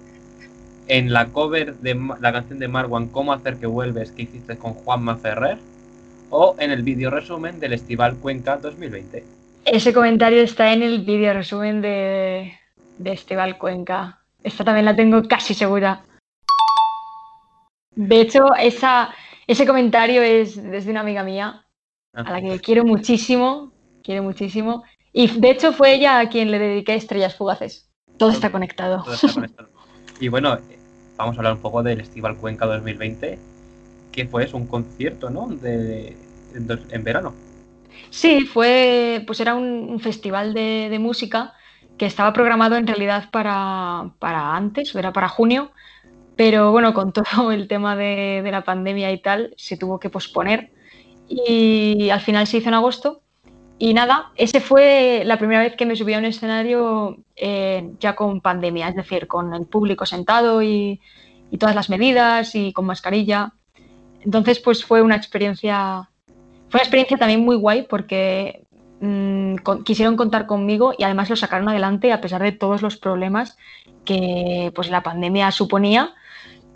¿En 0.88 1.12
la 1.12 1.26
cover 1.26 1.76
de 1.76 1.94
la 2.20 2.32
canción 2.32 2.58
de 2.58 2.66
Marwan 2.66 3.06
Cómo 3.06 3.32
hacer 3.32 3.58
que 3.58 3.66
vuelves 3.66 4.10
que 4.10 4.22
hiciste 4.22 4.56
con 4.56 4.74
Juanma 4.74 5.16
Ferrer? 5.18 5.58
¿O 6.30 6.56
en 6.58 6.72
el 6.72 6.82
vídeo 6.82 7.08
resumen 7.08 7.60
del 7.60 7.74
Estival 7.74 8.16
Cuenca 8.16 8.56
2020? 8.56 9.22
Ese 9.64 9.92
comentario 9.92 10.42
está 10.42 10.72
en 10.72 10.82
el 10.82 11.02
vídeo 11.02 11.32
resumen 11.32 11.80
de, 11.80 12.54
de 12.98 13.12
Esteban 13.12 13.52
Cuenca. 13.52 14.18
Esta 14.42 14.64
también 14.64 14.86
la 14.86 14.96
tengo 14.96 15.22
casi 15.28 15.54
segura. 15.54 16.02
De 17.94 18.20
hecho, 18.20 18.54
esa, 18.54 19.14
ese 19.46 19.66
comentario 19.66 20.22
es 20.22 20.62
desde 20.62 20.90
una 20.90 21.00
amiga 21.00 21.24
mía, 21.24 21.66
a 22.12 22.30
la 22.30 22.40
que 22.40 22.60
quiero 22.60 22.84
muchísimo, 22.84 23.72
quiero 24.02 24.22
muchísimo. 24.22 24.84
Y 25.12 25.26
de 25.28 25.50
hecho 25.50 25.72
fue 25.72 25.94
ella 25.94 26.20
a 26.20 26.28
quien 26.28 26.50
le 26.50 26.58
dediqué 26.58 26.94
Estrellas 26.94 27.36
Fugaces. 27.36 27.90
Todo 28.16 28.30
está 28.30 28.50
conectado. 28.50 29.02
Todo 29.04 29.14
está 29.14 29.32
conectado. 29.32 29.68
Y 30.20 30.28
bueno, 30.28 30.58
vamos 31.16 31.36
a 31.36 31.38
hablar 31.40 31.54
un 31.54 31.60
poco 31.60 31.82
del 31.82 31.98
Festival 31.98 32.36
Cuenca 32.36 32.66
2020, 32.66 33.38
que 34.12 34.26
fue 34.26 34.48
un 34.52 34.66
concierto, 34.66 35.30
¿no? 35.30 35.48
De, 35.48 36.16
en, 36.54 37.04
verano. 37.04 37.34
Sí, 38.10 38.42
fue, 38.42 39.24
pues 39.26 39.40
era 39.40 39.54
un, 39.54 39.88
un 39.90 40.00
festival 40.00 40.54
de, 40.54 40.88
de 40.90 40.98
música 40.98 41.54
que 41.98 42.06
estaba 42.06 42.32
programado 42.32 42.76
en 42.76 42.86
realidad 42.86 43.30
para, 43.30 44.12
para 44.18 44.56
antes, 44.56 44.94
era 44.94 45.12
para 45.12 45.28
junio, 45.28 45.72
pero 46.42 46.72
bueno, 46.72 46.92
con 46.92 47.12
todo 47.12 47.52
el 47.52 47.68
tema 47.68 47.94
de, 47.94 48.40
de 48.42 48.50
la 48.50 48.64
pandemia 48.64 49.12
y 49.12 49.18
tal, 49.22 49.54
se 49.56 49.76
tuvo 49.76 50.00
que 50.00 50.10
posponer 50.10 50.72
y 51.28 52.10
al 52.10 52.20
final 52.20 52.48
se 52.48 52.56
hizo 52.56 52.68
en 52.68 52.74
agosto. 52.74 53.20
Y 53.78 53.94
nada, 53.94 54.32
ese 54.34 54.60
fue 54.60 55.22
la 55.24 55.38
primera 55.38 55.60
vez 55.60 55.76
que 55.76 55.86
me 55.86 55.94
subí 55.94 56.14
a 56.14 56.18
un 56.18 56.24
escenario 56.24 57.18
eh, 57.36 57.92
ya 58.00 58.16
con 58.16 58.40
pandemia, 58.40 58.88
es 58.88 58.96
decir, 58.96 59.28
con 59.28 59.54
el 59.54 59.66
público 59.66 60.04
sentado 60.04 60.64
y, 60.64 61.00
y 61.52 61.58
todas 61.58 61.76
las 61.76 61.88
medidas 61.88 62.56
y 62.56 62.72
con 62.72 62.86
mascarilla. 62.86 63.52
Entonces, 64.20 64.58
pues 64.58 64.84
fue 64.84 65.00
una 65.00 65.14
experiencia, 65.14 66.08
fue 66.70 66.78
una 66.78 66.82
experiencia 66.82 67.18
también 67.18 67.44
muy 67.44 67.54
guay 67.54 67.86
porque 67.88 68.64
mm, 69.00 69.56
con- 69.62 69.84
quisieron 69.84 70.16
contar 70.16 70.46
conmigo 70.46 70.92
y 70.98 71.04
además 71.04 71.30
lo 71.30 71.36
sacaron 71.36 71.68
adelante 71.68 72.12
a 72.12 72.20
pesar 72.20 72.42
de 72.42 72.50
todos 72.50 72.82
los 72.82 72.96
problemas 72.96 73.56
que 74.04 74.72
pues 74.74 74.90
la 74.90 75.04
pandemia 75.04 75.52
suponía. 75.52 76.14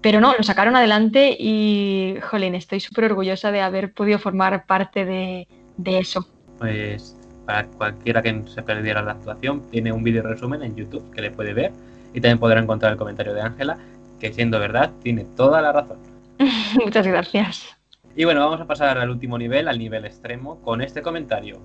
Pero 0.06 0.20
no, 0.20 0.36
lo 0.36 0.44
sacaron 0.44 0.76
adelante 0.76 1.36
y, 1.36 2.14
jolín, 2.30 2.54
estoy 2.54 2.78
súper 2.78 3.06
orgullosa 3.06 3.50
de 3.50 3.60
haber 3.60 3.92
podido 3.92 4.20
formar 4.20 4.64
parte 4.64 5.04
de, 5.04 5.48
de 5.78 5.98
eso. 5.98 6.28
Pues 6.60 7.16
para 7.44 7.66
cualquiera 7.66 8.22
que 8.22 8.40
se 8.46 8.62
perdiera 8.62 9.02
la 9.02 9.10
actuación, 9.10 9.68
tiene 9.68 9.90
un 9.90 10.04
vídeo 10.04 10.22
resumen 10.22 10.62
en 10.62 10.76
YouTube 10.76 11.12
que 11.12 11.22
le 11.22 11.32
puede 11.32 11.54
ver 11.54 11.72
y 12.14 12.20
también 12.20 12.38
podrá 12.38 12.60
encontrar 12.60 12.92
el 12.92 12.98
comentario 12.98 13.34
de 13.34 13.40
Ángela, 13.40 13.78
que 14.20 14.32
siendo 14.32 14.60
verdad, 14.60 14.92
tiene 15.02 15.26
toda 15.34 15.60
la 15.60 15.72
razón. 15.72 15.98
Muchas 16.84 17.04
gracias. 17.04 17.76
Y 18.14 18.24
bueno, 18.24 18.38
vamos 18.38 18.60
a 18.60 18.64
pasar 18.64 18.98
al 18.98 19.10
último 19.10 19.36
nivel, 19.36 19.66
al 19.66 19.76
nivel 19.76 20.04
extremo, 20.04 20.60
con 20.62 20.82
este 20.82 21.02
comentario, 21.02 21.58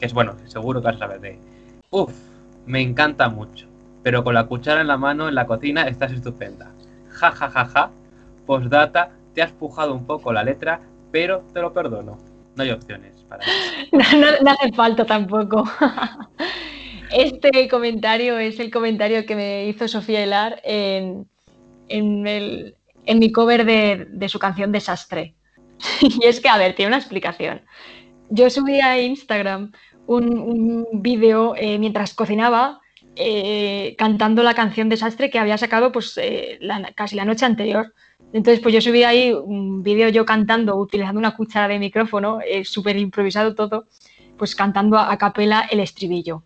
que 0.00 0.06
es 0.06 0.12
bueno, 0.12 0.34
seguro 0.46 0.80
que 0.80 0.86
vas 0.86 0.96
a 0.96 0.98
saber 0.98 1.20
de. 1.20 1.38
Uf, 1.90 2.12
me 2.66 2.80
encanta 2.80 3.28
mucho, 3.28 3.68
pero 4.02 4.24
con 4.24 4.34
la 4.34 4.42
cuchara 4.48 4.80
en 4.80 4.88
la 4.88 4.96
mano 4.96 5.28
en 5.28 5.36
la 5.36 5.46
cocina 5.46 5.86
estás 5.86 6.10
estupenda. 6.10 6.72
Ja, 7.20 7.30
ja, 7.32 7.50
ja, 7.50 7.64
ja. 7.74 7.90
Postdata, 8.46 9.10
te 9.34 9.42
has 9.42 9.52
pujado 9.52 9.94
un 9.94 10.06
poco 10.06 10.32
la 10.32 10.42
letra, 10.44 10.80
pero 11.10 11.40
te 11.52 11.60
lo 11.60 11.72
perdono. 11.72 12.18
No 12.56 12.62
hay 12.62 12.70
opciones 12.70 13.22
para. 13.28 13.44
No, 13.92 14.04
no- 14.20 14.38
no 14.42 14.50
hace 14.50 14.72
falta 14.72 15.04
tampoco. 15.04 15.64
Este 17.10 17.68
comentario 17.68 18.36
es 18.38 18.58
el 18.58 18.70
comentario 18.70 19.24
que 19.26 19.36
me 19.36 19.66
hizo 19.68 19.86
Sofía 19.86 20.24
Hilar 20.24 20.60
en, 20.64 21.28
en, 21.88 22.26
el- 22.26 22.74
en 23.04 23.18
mi 23.20 23.30
cover 23.30 23.64
de, 23.64 24.06
de 24.10 24.28
su 24.28 24.38
canción 24.38 24.72
Desastre. 24.72 25.34
Y 26.00 26.24
es 26.26 26.40
que, 26.40 26.48
a 26.48 26.58
ver, 26.58 26.74
tiene 26.74 26.88
una 26.88 26.98
explicación. 26.98 27.62
Yo 28.28 28.50
subí 28.50 28.80
a 28.80 29.00
Instagram 29.00 29.72
un, 30.06 30.38
un 30.38 30.86
vídeo 31.02 31.54
eh, 31.56 31.78
mientras 31.78 32.14
cocinaba 32.14 32.80
eh, 33.16 33.94
cantando 33.96 34.42
la 34.42 34.54
canción 34.54 34.88
Desastre 34.88 35.30
que 35.30 35.38
había 35.38 35.58
sacado 35.58 35.90
pues, 35.90 36.18
eh, 36.18 36.58
casi 36.94 37.16
la 37.16 37.24
noche 37.24 37.46
anterior. 37.46 37.94
Entonces, 38.32 38.60
pues 38.60 38.74
yo 38.74 38.80
subí 38.80 39.04
ahí 39.04 39.32
un 39.32 39.82
vídeo 39.82 40.08
yo 40.10 40.26
cantando, 40.26 40.76
utilizando 40.76 41.18
una 41.18 41.34
cuchara 41.34 41.68
de 41.68 41.78
micrófono, 41.78 42.40
eh, 42.46 42.64
súper 42.64 42.96
improvisado 42.98 43.54
todo, 43.54 43.86
pues 44.36 44.54
cantando 44.54 44.98
a, 44.98 45.10
a 45.10 45.18
capela 45.18 45.66
el 45.70 45.80
estribillo. 45.80 46.42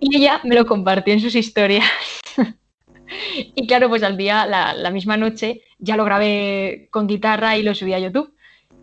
Y 0.00 0.16
ella 0.16 0.40
me 0.44 0.54
lo 0.56 0.66
compartió 0.66 1.14
en 1.14 1.20
sus 1.20 1.34
historias. 1.36 1.84
y 3.54 3.66
claro, 3.66 3.88
pues 3.88 4.02
al 4.02 4.16
día, 4.16 4.46
la, 4.46 4.74
la 4.74 4.90
misma 4.90 5.16
noche, 5.16 5.62
ya 5.78 5.96
lo 5.96 6.04
grabé 6.04 6.88
con 6.90 7.06
guitarra 7.06 7.56
y 7.56 7.62
lo 7.62 7.74
subí 7.74 7.94
a 7.94 7.98
YouTube. 7.98 8.34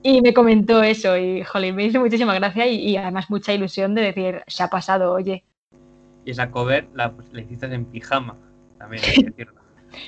Y 0.04 0.22
me 0.22 0.34
comentó 0.34 0.84
eso 0.84 1.18
y, 1.18 1.44
jolín, 1.44 1.76
me 1.76 1.86
hizo 1.86 2.00
muchísima 2.00 2.34
gracia 2.36 2.68
y, 2.68 2.76
y 2.76 2.98
además 2.98 3.30
mucha 3.30 3.54
ilusión 3.54 3.96
de 3.96 4.02
decir, 4.04 4.44
se 4.48 4.64
ha 4.64 4.70
pasado, 4.70 5.12
oye. 5.12 5.44
Y 6.28 6.32
esa 6.32 6.52
cover 6.52 6.90
la, 6.94 7.14
pues, 7.14 7.32
la 7.32 7.40
hiciste 7.40 7.68
en 7.68 7.86
pijama, 7.86 8.36
también 8.78 9.02
hay 9.06 9.14
que 9.14 9.24
decirlo. 9.30 9.62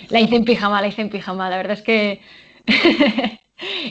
La 0.09 0.19
hice 0.19 0.35
en 0.35 0.43
pijama, 0.43 0.81
la 0.81 0.87
hice 0.87 1.01
en 1.01 1.09
pijama. 1.09 1.49
La 1.49 1.55
verdad 1.55 1.77
es 1.77 1.81
que. 1.81 2.19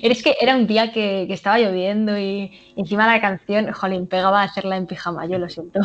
es 0.02 0.22
que 0.22 0.36
era 0.38 0.54
un 0.54 0.66
día 0.66 0.92
que, 0.92 1.24
que 1.26 1.32
estaba 1.32 1.58
lloviendo 1.58 2.18
y 2.18 2.52
encima 2.76 3.06
la 3.06 3.22
canción, 3.22 3.72
jolín, 3.72 4.06
pegaba 4.06 4.42
a 4.42 4.44
hacerla 4.44 4.76
en 4.76 4.86
pijama, 4.86 5.24
yo 5.24 5.38
lo 5.38 5.48
siento. 5.48 5.80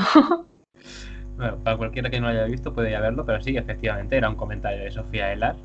Bueno, 1.38 1.64
para 1.64 1.78
cualquiera 1.78 2.10
que 2.10 2.20
no 2.20 2.28
lo 2.28 2.34
haya 2.34 2.44
visto 2.44 2.74
puede 2.74 2.92
ya 2.92 3.00
verlo, 3.00 3.26
pero 3.26 3.42
sí, 3.42 3.56
efectivamente, 3.56 4.18
era 4.18 4.30
un 4.30 4.36
comentario 4.36 4.84
de 4.84 4.92
Sofía 4.92 5.32
Elar, 5.32 5.56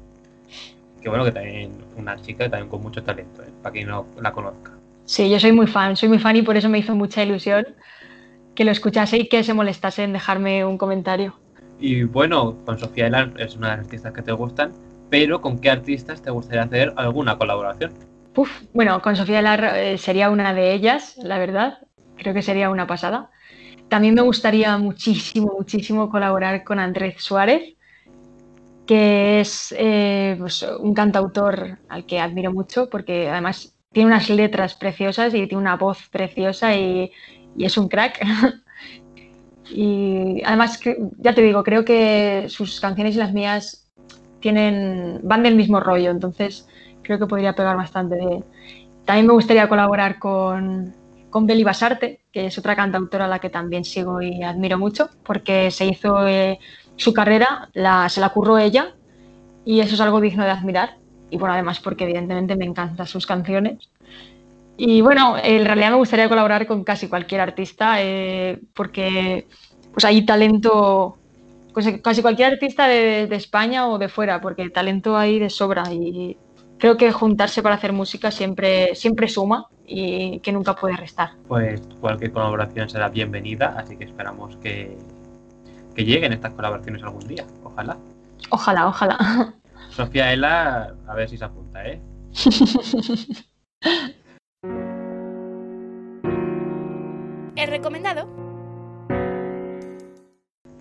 que 1.03 1.09
bueno, 1.09 1.25
que 1.25 1.33
también 1.33 1.73
una 1.97 2.15
chica 2.23 2.49
también 2.49 2.69
con 2.69 2.83
mucho 2.83 3.03
talento, 3.03 3.43
¿eh? 3.43 3.51
para 3.65 3.73
quien 3.73 3.89
no 3.89 4.07
la 4.23 4.31
conozca. 4.33 4.79
Sí, 5.07 5.29
yo 5.29 5.41
soy 5.41 5.51
muy 5.51 5.67
fan, 5.67 5.97
soy 5.97 6.09
muy 6.09 6.21
fan 6.21 6.37
y 6.37 6.43
por 6.43 6.57
eso 6.57 6.69
me 6.69 6.79
hizo 6.79 6.95
mucha 6.95 7.25
ilusión 7.25 7.67
que 8.59 8.65
lo 8.65 8.73
escuchase 8.73 9.19
y 9.19 9.29
que 9.29 9.45
se 9.45 9.55
molestase 9.55 10.03
en 10.03 10.13
dejarme 10.13 10.65
un 10.65 10.79
comentario. 10.79 11.39
Y 11.79 12.03
bueno, 12.03 12.57
con 12.65 12.77
Sofía 12.77 13.07
Elar 13.07 13.33
es 13.39 13.55
una 13.55 13.69
de 13.69 13.77
las 13.77 13.85
artistas 13.85 14.13
que 14.13 14.21
te 14.21 14.33
gustan, 14.33 14.73
pero 15.11 15.41
¿con 15.41 15.61
qué 15.61 15.71
artistas 15.71 16.21
te 16.21 16.33
gustaría 16.33 16.65
hacer 16.65 16.93
alguna 16.97 17.39
colaboración? 17.39 17.93
Uf, 18.35 18.51
bueno, 18.75 19.01
con 19.01 19.15
Sofía 19.15 19.43
Lar 19.43 19.77
eh, 19.77 19.97
sería 19.97 20.29
una 20.29 20.55
de 20.55 20.75
ellas, 20.75 21.17
la 21.19 21.39
verdad. 21.39 21.79
Creo 22.17 22.35
que 22.35 22.43
sería 22.43 22.69
una 22.69 22.89
pasada. 22.89 23.31
También 23.89 24.15
me 24.15 24.23
gustaría 24.23 24.77
muchísimo, 24.77 25.55
muchísimo 25.57 26.11
colaborar 26.11 26.65
con 26.65 26.81
Andrés 26.81 27.15
Suárez, 27.19 27.77
que 28.89 29.39
es 29.39 29.73
eh, 29.79 30.35
pues, 30.37 30.67
un 30.81 30.95
cantautor 30.95 31.79
al 31.89 32.07
que 32.07 32.19
admiro 32.19 32.53
mucho 32.53 32.91
porque 32.91 33.29
además 33.29 33.79
tiene 33.93 34.09
unas 34.09 34.29
letras 34.29 34.75
preciosas 34.75 35.33
y 35.33 35.47
tiene 35.47 35.59
una 35.59 35.77
voz 35.77 36.09
preciosa 36.09 36.75
y, 36.75 37.13
y 37.59 37.65
es 37.65 37.77
un 37.77 37.89
crack. 37.89 38.25
y 39.71 40.41
además, 40.45 40.81
ya 41.19 41.35
te 41.35 41.43
digo, 41.43 41.63
creo 41.63 41.85
que 41.85 42.47
sus 42.49 42.81
canciones 42.81 43.17
y 43.17 43.19
las 43.19 43.33
mías 43.33 43.87
tienen, 44.41 45.21
van 45.25 45.43
del 45.43 45.57
mismo 45.57 45.81
rollo, 45.81 46.11
entonces 46.11 46.67
creo 47.03 47.19
que 47.19 47.27
podría 47.27 47.55
pegar 47.55 47.77
bastante. 47.77 48.17
También 49.05 49.27
me 49.27 49.33
gustaría 49.33 49.69
colaborar 49.69 50.19
con, 50.19 50.95
con 51.31 51.47
Beli 51.47 51.65
Basarte, 51.65 52.21
que 52.33 52.47
es 52.47 52.59
otra 52.59 52.77
cantautora 52.77 53.25
a 53.25 53.29
la 53.29 53.41
que 53.41 53.51
también 53.51 53.85
sigo 53.85 54.23
y 54.23 54.43
admiro 54.43 54.79
mucho, 54.79 55.11
porque 55.25 55.71
se 55.71 55.87
hizo 55.87 56.27
eh, 56.27 56.59
su 56.97 57.13
carrera, 57.13 57.69
la, 57.75 58.09
se 58.09 58.21
la 58.21 58.29
curró 58.31 58.59
ella, 58.59 58.95
y 59.65 59.81
eso 59.81 59.95
es 59.95 60.01
algo 60.01 60.21
digno 60.21 60.45
de 60.45 60.51
admirar. 60.51 60.97
Y 61.31 61.37
bueno, 61.37 61.55
además 61.55 61.81
porque 61.81 62.05
evidentemente 62.05 62.57
me 62.57 62.65
encantan 62.65 63.07
sus 63.07 63.27
canciones. 63.27 63.91
Y 64.81 65.01
bueno, 65.01 65.37
en 65.43 65.65
realidad 65.65 65.91
me 65.91 65.97
gustaría 65.97 66.29
colaborar 66.29 66.67
con 66.69 66.85
casi 66.85 67.09
cualquier 67.09 67.41
artista, 67.41 67.97
eh, 68.01 68.61
porque 68.75 69.49
pues 69.93 70.05
hay 70.05 70.25
talento, 70.25 71.19
pues, 71.75 72.01
casi 72.01 72.23
cualquier 72.23 72.53
artista 72.53 72.87
de, 72.87 73.27
de 73.27 73.37
España 73.37 73.89
o 73.89 73.99
de 73.99 74.09
fuera, 74.09 74.41
porque 74.41 74.71
talento 74.71 75.17
hay 75.17 75.41
de 75.41 75.51
sobra 75.51 75.93
y 75.93 76.37
creo 76.79 76.97
que 76.97 77.11
juntarse 77.11 77.61
para 77.61 77.75
hacer 77.75 77.93
música 77.93 78.31
siempre, 78.31 78.95
siempre 78.95 79.27
suma 79.27 79.67
y 79.85 80.39
que 80.41 80.53
nunca 80.53 80.77
puede 80.77 80.97
restar. 80.97 81.31
Pues 81.49 81.83
cualquier 82.01 82.31
colaboración 82.31 82.89
será 82.89 83.09
bienvenida, 83.09 83.75
así 83.77 83.97
que 83.97 84.05
esperamos 84.05 84.57
que, 84.59 84.97
que 85.97 86.05
lleguen 86.05 86.33
estas 86.33 86.53
colaboraciones 86.53 87.03
algún 87.03 87.27
día, 87.27 87.45
ojalá. 87.65 87.97
Ojalá, 88.51 88.87
ojalá. 88.87 89.55
Sofía 89.91 90.33
Elar, 90.33 90.95
a 91.09 91.15
ver 91.15 91.29
si 91.29 91.37
se 91.37 91.45
apunta, 91.45 91.85
¿eh? 91.85 92.01
El 97.59 97.69
recomendado. 97.71 98.29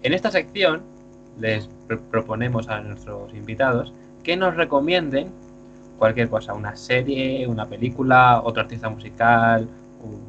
En 0.03 0.13
esta 0.13 0.29
sección 0.29 0.83
les 1.39 1.67
pr- 1.87 1.99
proponemos 2.11 2.69
a 2.69 2.81
nuestros 2.81 3.33
invitados 3.33 3.91
que 4.23 4.37
nos 4.37 4.55
recomienden 4.55 5.31
cualquier 5.97 6.29
cosa, 6.29 6.53
una 6.53 6.75
serie, 6.75 7.47
una 7.47 7.65
película, 7.65 8.41
otro 8.43 8.61
artista 8.61 8.89
musical, 8.89 9.67
un, 10.03 10.21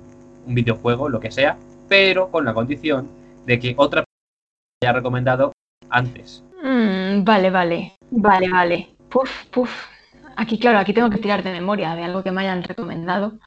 un 0.46 0.54
videojuego, 0.54 1.10
lo 1.10 1.20
que 1.20 1.30
sea, 1.30 1.58
pero 1.86 2.30
con 2.30 2.46
la 2.46 2.54
condición 2.54 3.08
de 3.44 3.58
que 3.58 3.74
otra 3.76 4.02
persona 4.04 4.78
haya 4.82 4.92
recomendado 4.94 5.52
antes. 5.90 6.42
Mm, 6.62 7.24
vale, 7.24 7.50
vale, 7.50 7.92
vale, 8.10 8.48
vale. 8.50 8.88
Puf, 9.10 9.44
puf. 9.50 9.70
Aquí, 10.36 10.58
claro, 10.58 10.78
aquí 10.78 10.94
tengo 10.94 11.10
que 11.10 11.18
tirar 11.18 11.42
de 11.42 11.52
memoria 11.52 11.94
de 11.94 12.04
algo 12.04 12.22
que 12.22 12.30
me 12.30 12.40
hayan 12.42 12.62
recomendado 12.62 13.38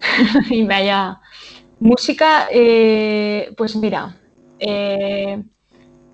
y 0.50 0.62
me 0.64 0.74
haya... 0.76 1.20
Música, 1.78 2.48
eh, 2.50 3.52
pues 3.56 3.76
mira, 3.76 4.16
eh, 4.58 5.42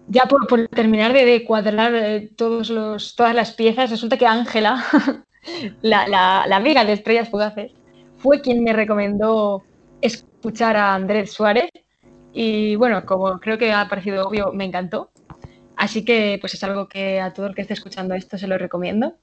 ya 0.09 0.25
por, 0.25 0.69
terminar 0.69 1.13
de, 1.13 1.45
cuadrar 1.45 1.95
eh, 1.95 2.31
todas 2.37 3.35
las 3.35 3.53
piezas, 3.53 3.91
resulta 3.91 4.17
que 4.17 4.27
Ángela, 4.27 4.85
la, 5.83 6.09
la- 6.09 6.57
amiga 6.57 6.85
de 6.85 6.95
Estrellas 6.95 7.29
Fugaces, 7.29 7.73
fue 8.19 8.41
quien 8.41 8.65
me 8.65 8.73
recomendó 8.73 9.63
escuchar 10.01 10.77
a 10.77 10.95
Andrés 10.95 11.33
Suárez 11.33 11.71
y 12.35 12.75
bueno, 12.77 13.05
como 13.07 13.39
creo 13.39 13.57
que 13.57 13.73
ha 13.73 13.89
parecido 13.89 14.27
obvio, 14.27 14.53
me 14.53 14.65
encantó. 14.65 15.11
Así 15.77 16.05
que 16.05 16.39
pues 16.41 16.55
es 16.55 16.65
algo 16.65 16.89
que 16.89 17.21
a 17.21 17.33
todo 17.33 17.47
el 17.47 17.55
que 17.55 17.63
esté 17.63 17.75
escuchando 17.75 18.15
esto 18.15 18.37
se 18.37 18.49
lo 18.49 18.59
recomiendo. 18.59 19.17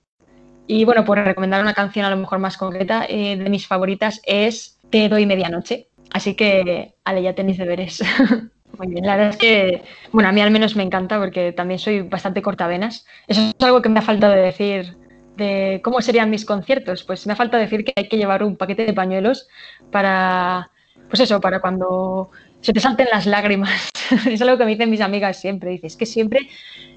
Y 0.67 0.85
bueno, 0.85 1.03
por 1.03 1.17
recomendar 1.17 1.61
una 1.61 1.73
canción 1.73 2.05
a 2.05 2.09
lo 2.09 2.17
mejor 2.17 2.39
más 2.39 2.57
concreta, 2.57 3.07
de 3.07 3.47
mis 3.49 3.67
favoritas 3.67 4.21
es 4.25 4.77
Te 4.89 5.09
doy 5.09 5.25
medianoche, 5.25 5.89
Así 6.11 6.35
que, 6.35 6.95
Ale, 7.03 7.21
ya 7.21 7.35
tenéis 7.35 7.57
deberes. 7.57 8.01
Muy 8.77 8.87
bien, 8.87 9.05
la 9.05 9.15
verdad 9.15 9.31
es 9.31 9.37
que, 9.37 9.83
bueno, 10.11 10.29
a 10.29 10.31
mí 10.31 10.41
al 10.41 10.51
menos 10.51 10.75
me 10.75 10.83
encanta 10.83 11.19
porque 11.19 11.51
también 11.51 11.79
soy 11.79 12.01
bastante 12.01 12.41
cortavenas. 12.41 13.05
Eso 13.27 13.41
es 13.41 13.65
algo 13.65 13.81
que 13.81 13.89
me 13.89 13.99
ha 13.99 14.03
faltado 14.03 14.33
decir 14.33 14.95
de 15.35 15.81
cómo 15.83 16.01
serían 16.01 16.29
mis 16.29 16.45
conciertos. 16.45 17.03
Pues 17.03 17.25
me 17.27 17.33
ha 17.33 17.35
faltado 17.35 17.61
decir 17.61 17.83
que 17.83 17.93
hay 17.95 18.07
que 18.07 18.17
llevar 18.17 18.43
un 18.43 18.55
paquete 18.55 18.85
de 18.85 18.93
pañuelos 18.93 19.47
para, 19.91 20.69
pues 21.09 21.19
eso, 21.19 21.41
para 21.41 21.59
cuando 21.59 22.29
se 22.61 22.73
te 22.73 22.79
salten 22.79 23.07
las 23.11 23.25
lágrimas. 23.25 23.89
es 24.27 24.41
algo 24.41 24.57
que 24.57 24.65
me 24.65 24.71
dicen 24.71 24.89
mis 24.89 25.01
amigas 25.01 25.39
siempre. 25.41 25.71
Dices 25.71 25.97
que 25.97 26.05
siempre, 26.05 26.47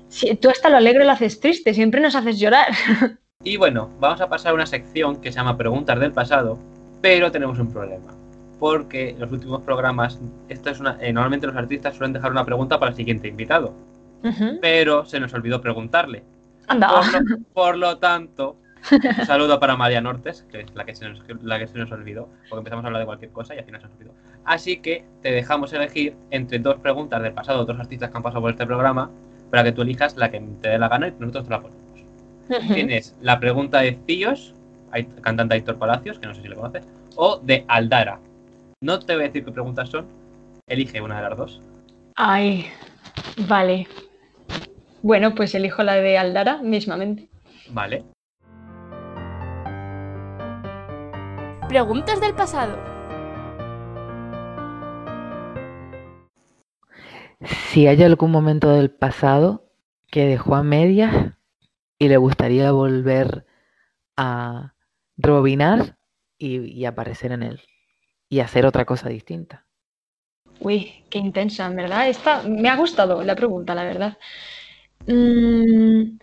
si, 0.08 0.34
tú 0.36 0.50
hasta 0.50 0.68
lo 0.68 0.76
alegre 0.76 1.04
lo 1.04 1.12
haces 1.12 1.40
triste, 1.40 1.74
siempre 1.74 2.00
nos 2.00 2.14
haces 2.14 2.38
llorar. 2.38 2.68
Y 3.44 3.56
bueno, 3.56 3.90
vamos 3.98 4.20
a 4.20 4.28
pasar 4.28 4.52
a 4.52 4.54
una 4.54 4.66
sección 4.66 5.20
que 5.20 5.32
se 5.32 5.38
llama 5.40 5.58
Preguntas 5.58 5.98
del 5.98 6.12
pasado, 6.12 6.60
pero 7.00 7.32
tenemos 7.32 7.58
un 7.58 7.72
problema. 7.72 8.21
Porque 8.62 9.08
en 9.10 9.18
los 9.18 9.32
últimos 9.32 9.60
programas, 9.62 10.20
esto 10.48 10.70
es 10.70 10.78
una, 10.78 10.96
eh, 11.00 11.12
normalmente 11.12 11.48
los 11.48 11.56
artistas 11.56 11.96
suelen 11.96 12.12
dejar 12.12 12.30
una 12.30 12.44
pregunta 12.44 12.78
para 12.78 12.90
el 12.90 12.96
siguiente 12.96 13.26
invitado, 13.26 13.74
pero 14.60 15.04
se 15.04 15.18
nos 15.18 15.34
olvidó 15.34 15.60
preguntarle. 15.60 16.22
Anda. 16.68 16.88
Por 16.88 17.22
lo, 17.24 17.38
por 17.54 17.76
lo 17.76 17.98
tanto, 17.98 18.54
un 19.18 19.26
saludo 19.26 19.58
para 19.58 19.76
María 19.76 20.00
Nortes, 20.00 20.46
que 20.48 20.60
es 20.60 20.74
la 20.76 20.84
que, 20.84 20.94
se 20.94 21.08
nos, 21.08 21.20
la 21.42 21.58
que 21.58 21.66
se 21.66 21.76
nos 21.76 21.90
olvidó, 21.90 22.28
porque 22.48 22.60
empezamos 22.60 22.84
a 22.84 22.86
hablar 22.86 23.00
de 23.02 23.06
cualquier 23.06 23.32
cosa 23.32 23.52
y 23.56 23.58
al 23.58 23.64
final 23.64 23.80
se 23.80 23.88
nos 23.88 23.96
olvidó. 23.96 24.12
Así 24.44 24.76
que 24.76 25.04
te 25.22 25.32
dejamos 25.32 25.72
elegir 25.72 26.14
entre 26.30 26.60
dos 26.60 26.76
preguntas 26.76 27.20
del 27.20 27.32
pasado 27.32 27.58
de 27.58 27.62
otros 27.64 27.80
artistas 27.80 28.10
que 28.10 28.16
han 28.16 28.22
pasado 28.22 28.42
por 28.42 28.50
este 28.52 28.64
programa, 28.64 29.10
para 29.50 29.64
que 29.64 29.72
tú 29.72 29.82
elijas 29.82 30.16
la 30.16 30.30
que 30.30 30.38
te 30.60 30.68
dé 30.68 30.78
la 30.78 30.88
gana 30.88 31.08
y 31.08 31.14
nosotros 31.18 31.44
te 31.46 31.50
la 31.50 31.60
ponemos. 31.60 31.82
Tienes 32.74 33.16
la 33.20 33.40
pregunta 33.40 33.80
de 33.80 33.98
Cíos, 34.06 34.54
Ait- 34.92 35.20
cantante 35.20 35.54
Aitor 35.54 35.78
Palacios, 35.78 36.20
que 36.20 36.28
no 36.28 36.34
sé 36.34 36.42
si 36.42 36.48
le 36.48 36.54
conoces, 36.54 36.86
o 37.16 37.38
de 37.42 37.64
Aldara. 37.66 38.20
No 38.82 38.98
te 38.98 39.14
voy 39.14 39.22
a 39.22 39.26
decir 39.28 39.44
qué 39.44 39.52
preguntas 39.52 39.90
son, 39.90 40.08
elige 40.66 41.00
una 41.00 41.22
de 41.22 41.28
las 41.28 41.38
dos. 41.38 41.60
Ay, 42.16 42.66
vale. 43.46 43.86
Bueno, 45.02 45.36
pues 45.36 45.54
elijo 45.54 45.84
la 45.84 45.94
de 45.94 46.18
Aldara 46.18 46.60
mismamente. 46.62 47.28
Vale. 47.70 48.04
Preguntas 51.68 52.20
del 52.20 52.34
pasado. 52.34 52.76
Si 57.40 57.86
hay 57.86 58.02
algún 58.02 58.32
momento 58.32 58.68
del 58.70 58.90
pasado 58.90 59.70
que 60.10 60.26
dejó 60.26 60.56
a 60.56 60.64
medias 60.64 61.36
y 62.00 62.08
le 62.08 62.16
gustaría 62.16 62.72
volver 62.72 63.46
a 64.16 64.74
rebobinar 65.16 65.98
y, 66.36 66.62
y 66.62 66.84
aparecer 66.84 67.30
en 67.30 67.44
él 67.44 67.60
y 68.32 68.40
hacer 68.40 68.64
otra 68.64 68.86
cosa 68.86 69.10
distinta. 69.10 69.66
Uy, 70.60 71.04
qué 71.10 71.18
intensa, 71.18 71.66
en 71.66 71.76
verdad. 71.76 72.08
Esta 72.08 72.42
me 72.44 72.70
ha 72.70 72.76
gustado 72.76 73.22
la 73.22 73.36
pregunta, 73.36 73.74
la 73.74 73.84
verdad. 73.84 74.16
Mm, 75.06 76.16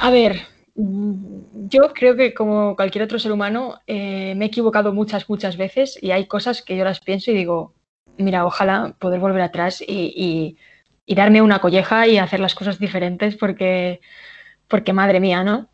a 0.00 0.10
ver, 0.10 0.40
mm, 0.74 1.68
yo 1.68 1.92
creo 1.94 2.16
que 2.16 2.34
como 2.34 2.74
cualquier 2.74 3.04
otro 3.04 3.20
ser 3.20 3.30
humano 3.30 3.78
eh, 3.86 4.34
me 4.34 4.46
he 4.46 4.48
equivocado 4.48 4.92
muchas, 4.92 5.28
muchas 5.28 5.56
veces 5.56 5.96
y 6.02 6.10
hay 6.10 6.26
cosas 6.26 6.62
que 6.62 6.76
yo 6.76 6.82
las 6.84 6.98
pienso 6.98 7.30
y 7.30 7.34
digo, 7.34 7.74
mira, 8.18 8.44
ojalá 8.44 8.96
poder 8.98 9.20
volver 9.20 9.42
atrás 9.42 9.80
y, 9.86 10.12
y- 10.16 10.56
y 11.06 11.14
darme 11.14 11.42
una 11.42 11.60
colleja 11.60 12.08
y 12.08 12.18
hacer 12.18 12.40
las 12.40 12.56
cosas 12.56 12.80
diferentes 12.80 13.36
porque, 13.36 14.00
porque 14.66 14.92
madre 14.92 15.20
mía, 15.20 15.44
¿no? 15.44 15.68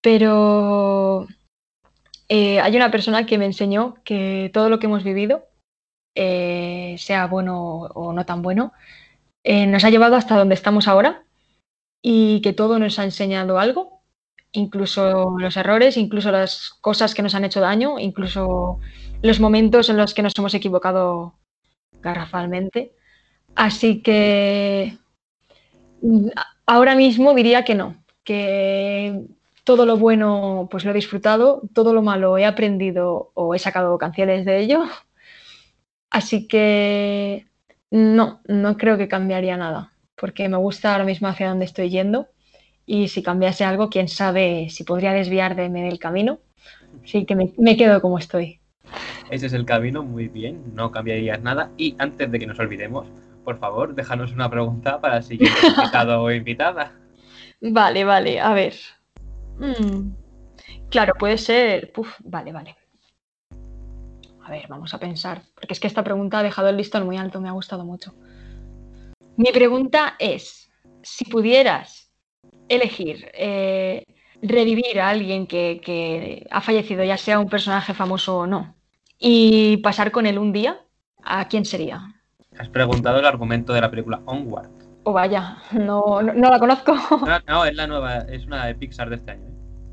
Pero 0.00 1.26
eh, 2.32 2.60
hay 2.60 2.76
una 2.76 2.92
persona 2.92 3.26
que 3.26 3.38
me 3.38 3.44
enseñó 3.44 3.96
que 4.04 4.52
todo 4.54 4.70
lo 4.70 4.78
que 4.78 4.86
hemos 4.86 5.02
vivido, 5.02 5.48
eh, 6.14 6.94
sea 6.96 7.26
bueno 7.26 7.88
o 7.92 8.12
no 8.12 8.24
tan 8.24 8.40
bueno, 8.40 8.72
eh, 9.42 9.66
nos 9.66 9.82
ha 9.82 9.90
llevado 9.90 10.14
hasta 10.14 10.36
donde 10.38 10.54
estamos 10.54 10.86
ahora 10.86 11.24
y 12.02 12.40
que 12.42 12.52
todo 12.52 12.78
nos 12.78 13.00
ha 13.00 13.04
enseñado 13.04 13.58
algo, 13.58 14.02
incluso 14.52 15.36
los 15.40 15.56
errores, 15.56 15.96
incluso 15.96 16.30
las 16.30 16.70
cosas 16.80 17.14
que 17.16 17.22
nos 17.22 17.34
han 17.34 17.44
hecho 17.44 17.60
daño, 17.60 17.98
incluso 17.98 18.78
los 19.22 19.40
momentos 19.40 19.88
en 19.90 19.96
los 19.96 20.14
que 20.14 20.22
nos 20.22 20.38
hemos 20.38 20.54
equivocado 20.54 21.34
garrafalmente. 22.00 22.94
Así 23.56 24.02
que 24.02 24.96
mm, 26.02 26.28
ahora 26.66 26.94
mismo 26.94 27.34
diría 27.34 27.64
que 27.64 27.74
no, 27.74 27.96
que 28.22 29.26
todo 29.70 29.86
lo 29.86 29.96
bueno 29.96 30.66
pues 30.68 30.84
lo 30.84 30.90
he 30.90 30.94
disfrutado, 30.94 31.62
todo 31.72 31.94
lo 31.94 32.02
malo 32.02 32.36
he 32.36 32.44
aprendido 32.44 33.30
o 33.34 33.54
he 33.54 33.58
sacado 33.60 33.96
canciones 33.98 34.44
de 34.44 34.58
ello. 34.58 34.82
Así 36.10 36.48
que 36.48 37.46
no, 37.88 38.40
no 38.48 38.76
creo 38.76 38.98
que 38.98 39.06
cambiaría 39.06 39.56
nada, 39.56 39.92
porque 40.16 40.48
me 40.48 40.56
gusta 40.56 40.90
ahora 40.90 41.04
mismo 41.04 41.28
hacia 41.28 41.50
dónde 41.50 41.66
estoy 41.66 41.88
yendo 41.88 42.26
y 42.84 43.06
si 43.06 43.22
cambiase 43.22 43.62
algo, 43.62 43.90
quién 43.90 44.08
sabe 44.08 44.66
si 44.70 44.82
podría 44.82 45.12
desviarme 45.12 45.84
del 45.84 46.00
camino. 46.00 46.40
Así 47.04 47.24
que 47.24 47.36
me, 47.36 47.52
me 47.56 47.76
quedo 47.76 48.00
como 48.00 48.18
estoy. 48.18 48.58
Ese 49.30 49.46
es 49.46 49.52
el 49.52 49.64
camino, 49.64 50.02
muy 50.02 50.26
bien, 50.26 50.74
no 50.74 50.90
cambiarías 50.90 51.42
nada. 51.42 51.70
Y 51.76 51.94
antes 51.98 52.28
de 52.28 52.40
que 52.40 52.46
nos 52.48 52.58
olvidemos, 52.58 53.06
por 53.44 53.60
favor, 53.60 53.94
déjanos 53.94 54.32
una 54.32 54.50
pregunta 54.50 55.00
para 55.00 55.18
el 55.18 55.22
siguiente 55.22 55.60
invitado 55.76 56.22
o 56.22 56.32
invitada. 56.32 56.90
Vale, 57.60 58.02
vale, 58.02 58.40
a 58.40 58.52
ver. 58.52 58.74
Mm, 59.60 60.12
claro, 60.90 61.14
puede 61.18 61.38
ser. 61.38 61.92
Vale, 62.24 62.52
vale. 62.52 62.76
A 64.42 64.50
ver, 64.50 64.66
vamos 64.68 64.94
a 64.94 64.98
pensar. 64.98 65.42
Porque 65.54 65.74
es 65.74 65.80
que 65.80 65.86
esta 65.86 66.02
pregunta 66.02 66.38
ha 66.38 66.42
dejado 66.42 66.68
el 66.68 66.76
listón 66.76 67.04
muy 67.04 67.16
alto, 67.16 67.40
me 67.40 67.48
ha 67.48 67.52
gustado 67.52 67.84
mucho. 67.84 68.14
Mi 69.36 69.52
pregunta 69.52 70.16
es: 70.18 70.70
si 71.02 71.24
pudieras 71.24 72.10
elegir 72.68 73.30
eh, 73.34 74.04
revivir 74.42 75.00
a 75.00 75.10
alguien 75.10 75.46
que, 75.46 75.80
que 75.84 76.46
ha 76.50 76.60
fallecido, 76.60 77.04
ya 77.04 77.16
sea 77.16 77.38
un 77.38 77.48
personaje 77.48 77.94
famoso 77.94 78.38
o 78.38 78.46
no, 78.46 78.74
y 79.18 79.76
pasar 79.78 80.10
con 80.10 80.26
él 80.26 80.38
un 80.38 80.52
día, 80.52 80.80
¿a 81.22 81.46
quién 81.48 81.64
sería? 81.64 82.00
Has 82.58 82.68
preguntado 82.68 83.18
el 83.18 83.26
argumento 83.26 83.72
de 83.72 83.80
la 83.80 83.90
película 83.90 84.20
Onward. 84.24 84.70
O 85.04 85.12
vaya, 85.12 85.58
no, 85.72 86.20
no, 86.22 86.34
no 86.34 86.50
la 86.50 86.58
conozco. 86.58 86.94
No, 87.26 87.38
no, 87.46 87.64
es 87.64 87.74
la 87.74 87.86
nueva, 87.86 88.18
es 88.18 88.44
una 88.46 88.66
de 88.66 88.74
Pixar 88.74 89.08
de 89.08 89.16
este 89.16 89.30
año. 89.32 89.49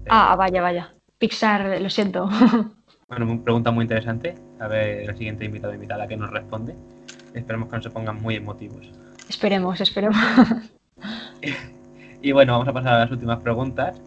Ah, 0.10 0.36
vaya, 0.36 0.62
vaya. 0.62 0.94
Pixar, 1.18 1.82
lo 1.82 1.90
siento. 1.90 2.30
Bueno, 3.10 3.26
una 3.26 3.42
pregunta 3.42 3.72
muy 3.72 3.84
interesante. 3.84 4.36
A 4.60 4.68
ver, 4.68 5.10
el 5.10 5.16
siguiente 5.16 5.46
invitado 5.46 5.72
o 5.72 5.76
invitada 5.76 6.10
que 6.10 6.18
nos 6.18 6.30
responde. 6.30 6.76
Esperemos 7.34 7.70
que 7.70 7.78
no 7.78 7.82
se 7.82 7.90
pongan 7.90 8.22
muy 8.22 8.36
emotivos. 8.36 8.92
Esperemos, 9.30 9.80
esperemos. 9.82 10.18
Y 12.20 12.32
bueno, 12.32 12.54
vamos 12.54 12.68
a 12.68 12.74
pasar 12.74 12.94
a 12.96 13.00
las 13.00 13.12
últimas 13.12 13.40
preguntas. 13.40 14.02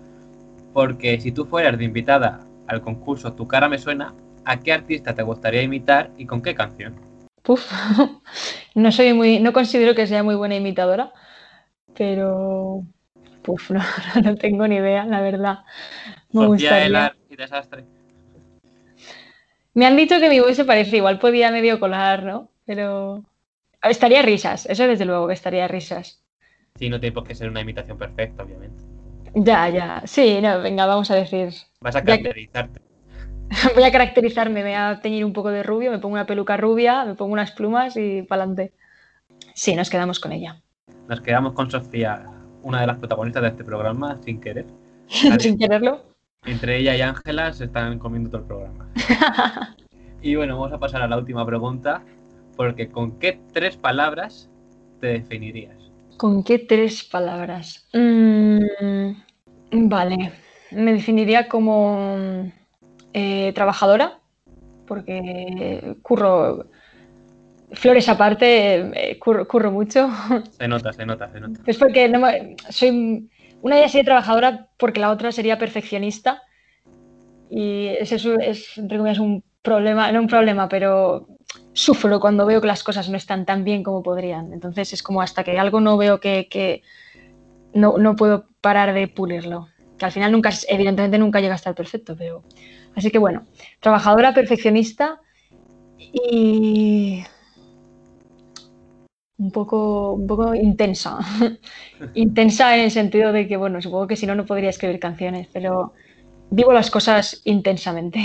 Porque 0.75 1.21
si 1.21 1.33
tú 1.33 1.47
fueras 1.47 1.79
de 1.79 1.85
invitada 1.85 2.41
al 2.67 2.83
concurso 2.83 3.33
Tu 3.33 3.47
cara 3.47 3.69
me 3.69 3.79
suena, 3.79 4.13
¿a 4.45 4.59
qué 4.59 4.73
artista 4.73 5.15
te 5.15 5.23
gustaría 5.23 5.63
imitar 5.63 6.11
y 6.19 6.27
con 6.27 6.43
qué 6.43 6.55
canción? 6.55 6.95
Puf. 7.43 7.73
No 8.75 8.93
soy 8.93 9.13
muy, 9.15 9.41
no 9.41 9.53
considero 9.53 9.97
que 9.97 10.07
sea 10.07 10.23
muy 10.23 10.37
buena 10.37 10.55
imitadora, 10.55 11.13
pero 11.97 12.85
puf, 13.43 13.71
no, 13.71 13.81
no 14.25 14.37
tengo 14.37 14.67
ni 14.67 14.77
idea, 14.77 15.05
la 15.05 15.21
verdad. 15.21 15.61
Me 16.33 16.41
Sofía 16.41 16.47
gustaría. 16.47 16.87
Elar 16.87 17.17
y 17.29 17.37
Desastre. 17.37 17.85
Me 19.75 19.87
han 19.87 19.97
dicho 19.97 20.19
que 20.19 20.29
mi 20.29 20.41
voz 20.41 20.57
se 20.57 20.65
parece, 20.65 20.97
igual 20.97 21.19
podía 21.19 21.51
medio 21.51 21.79
colar, 21.79 22.25
¿no? 22.25 22.51
Pero 22.67 23.25
estaría 23.83 24.23
risas, 24.23 24.67
eso 24.67 24.87
desde 24.87 25.05
luego 25.05 25.29
que 25.29 25.35
estaría 25.35 25.69
risas. 25.69 26.23
Sí, 26.77 26.89
no 26.89 26.99
tiene 26.99 27.15
por 27.15 27.27
qué 27.27 27.35
ser 27.35 27.51
una 27.51 27.61
imitación 27.61 27.99
perfecta, 27.99 28.43
obviamente. 28.43 28.83
Ya, 29.35 29.69
ya. 29.69 30.03
Sí, 30.07 30.41
no, 30.41 30.61
venga, 30.61 30.87
vamos 30.87 31.11
a 31.11 31.15
decir. 31.15 31.51
Vas 31.81 31.97
a 31.97 32.03
caracterizarte. 32.03 32.81
Voy 33.75 33.83
a 33.83 33.91
caracterizarme, 33.93 34.63
me 34.63 34.71
voy 34.71 34.79
a 34.79 35.01
teñir 35.03 35.25
un 35.25 35.33
poco 35.33 35.51
de 35.51 35.65
rubio, 35.65 35.91
me 35.91 35.99
pongo 35.99 36.15
una 36.15 36.27
peluca 36.27 36.57
rubia, 36.57 37.05
me 37.05 37.15
pongo 37.17 37.33
unas 37.33 37.51
plumas 37.51 37.97
y 37.97 38.23
para 38.23 38.45
adelante. 38.45 38.73
Sí, 39.55 39.75
nos 39.75 39.91
quedamos 39.91 40.21
con 40.21 40.31
ella. 40.33 40.63
Nos 41.09 41.21
quedamos 41.21 41.55
con 41.55 41.69
Sofía, 41.69 42.25
una 42.63 42.81
de 42.81 42.87
las 42.87 42.99
protagonistas 42.99 43.43
de 43.43 43.49
este 43.49 43.65
programa, 43.65 44.19
sin 44.23 44.41
querer. 44.41 44.67
Sin 45.39 45.59
quererlo. 45.59 46.03
Entre 46.45 46.79
ella 46.79 46.97
y 46.97 47.01
Ángela 47.01 47.53
se 47.53 47.65
están 47.65 47.99
comiendo 47.99 48.31
todo 48.31 48.43
el 48.43 48.47
programa. 48.47 48.89
Y 50.23 50.37
bueno, 50.37 50.59
vamos 50.59 50.73
a 50.73 50.79
pasar 50.79 51.01
a 51.01 51.09
la 51.09 51.17
última 51.17 51.47
pregunta, 51.47 52.03
porque 52.55 52.91
¿con 52.91 53.19
qué 53.19 53.41
tres 53.55 53.79
palabras 53.79 54.51
te 55.01 55.07
definirías? 55.07 55.77
¿Con 56.19 56.45
qué 56.45 56.59
tres 56.59 57.05
palabras? 57.05 57.89
Mm, 57.95 58.59
vale, 59.89 60.33
me 60.73 60.93
definiría 60.93 61.49
como 61.49 62.53
eh, 63.15 63.53
trabajadora, 63.55 64.19
porque 64.87 65.97
curro, 66.03 66.67
flores 67.73 68.09
aparte, 68.09 68.91
eh, 68.95 69.19
curro, 69.19 69.47
curro 69.47 69.71
mucho. 69.71 70.11
Se 70.59 70.69
nota, 70.69 70.93
se 70.93 71.07
nota, 71.07 71.31
se 71.31 71.41
nota. 71.41 71.61
Es 71.67 71.79
porque 71.79 72.09
no 72.09 72.27
soy 72.69 73.29
una 73.63 73.77
de 73.77 73.89
sería 73.89 74.05
trabajadora 74.05 74.69
porque 74.79 75.01
la 75.01 75.11
otra 75.11 75.33
sería 75.33 75.59
perfeccionista 75.59 76.43
y 77.51 77.89
ese 77.89 78.17
es, 78.17 78.25
es, 78.25 78.79
entre 78.79 78.99
comillas, 78.99 79.19
un 79.19 79.43
problema, 79.63 80.11
no 80.13 80.21
un 80.21 80.29
problema, 80.29 80.69
pero 80.69 81.27
sufro 81.73 82.21
cuando 82.21 82.47
veo 82.47 82.61
que 82.61 82.67
las 82.67 82.83
cosas 82.83 83.09
no 83.09 83.17
están 83.17 83.45
tan 83.45 83.65
bien 83.65 83.83
como 83.83 84.03
podrían. 84.03 84.53
Entonces 84.53 84.93
es 84.93 85.03
como 85.03 85.21
hasta 85.21 85.45
que 85.45 85.59
algo 85.59 85.81
no 85.81 85.97
veo 85.97 86.21
que, 86.21 86.49
que 86.49 86.83
no, 87.75 87.99
no 87.99 88.17
puedo 88.17 88.47
parar 88.61 88.95
de 88.95 89.09
pulirlo. 89.09 89.69
Que 89.99 90.07
al 90.07 90.13
final 90.13 90.33
nunca, 90.33 90.51
evidentemente 90.69 91.19
nunca 91.19 91.41
llega 91.41 91.55
a 91.55 91.57
estar 91.57 91.75
perfecto, 91.75 92.17
pero... 92.17 92.43
Así 92.97 93.11
que 93.11 93.19
bueno, 93.19 93.47
trabajadora, 93.79 94.35
perfeccionista 94.35 95.21
y 95.99 97.23
un 99.41 99.51
poco, 99.51 100.13
un 100.13 100.27
poco 100.27 100.55
intensa. 100.55 101.19
intensa 102.15 102.77
en 102.77 102.85
el 102.85 102.91
sentido 102.91 103.33
de 103.33 103.49
que, 103.49 103.57
bueno, 103.57 103.81
supongo 103.81 104.07
que 104.07 104.17
si 104.17 104.27
no, 104.27 104.35
no 104.35 104.45
podría 104.45 104.69
escribir 104.69 105.01
canciones, 105.01 105.49
pero 105.53 105.95
vivo 106.51 106.73
las 106.73 106.91
cosas 106.91 107.41
intensamente. 107.45 108.21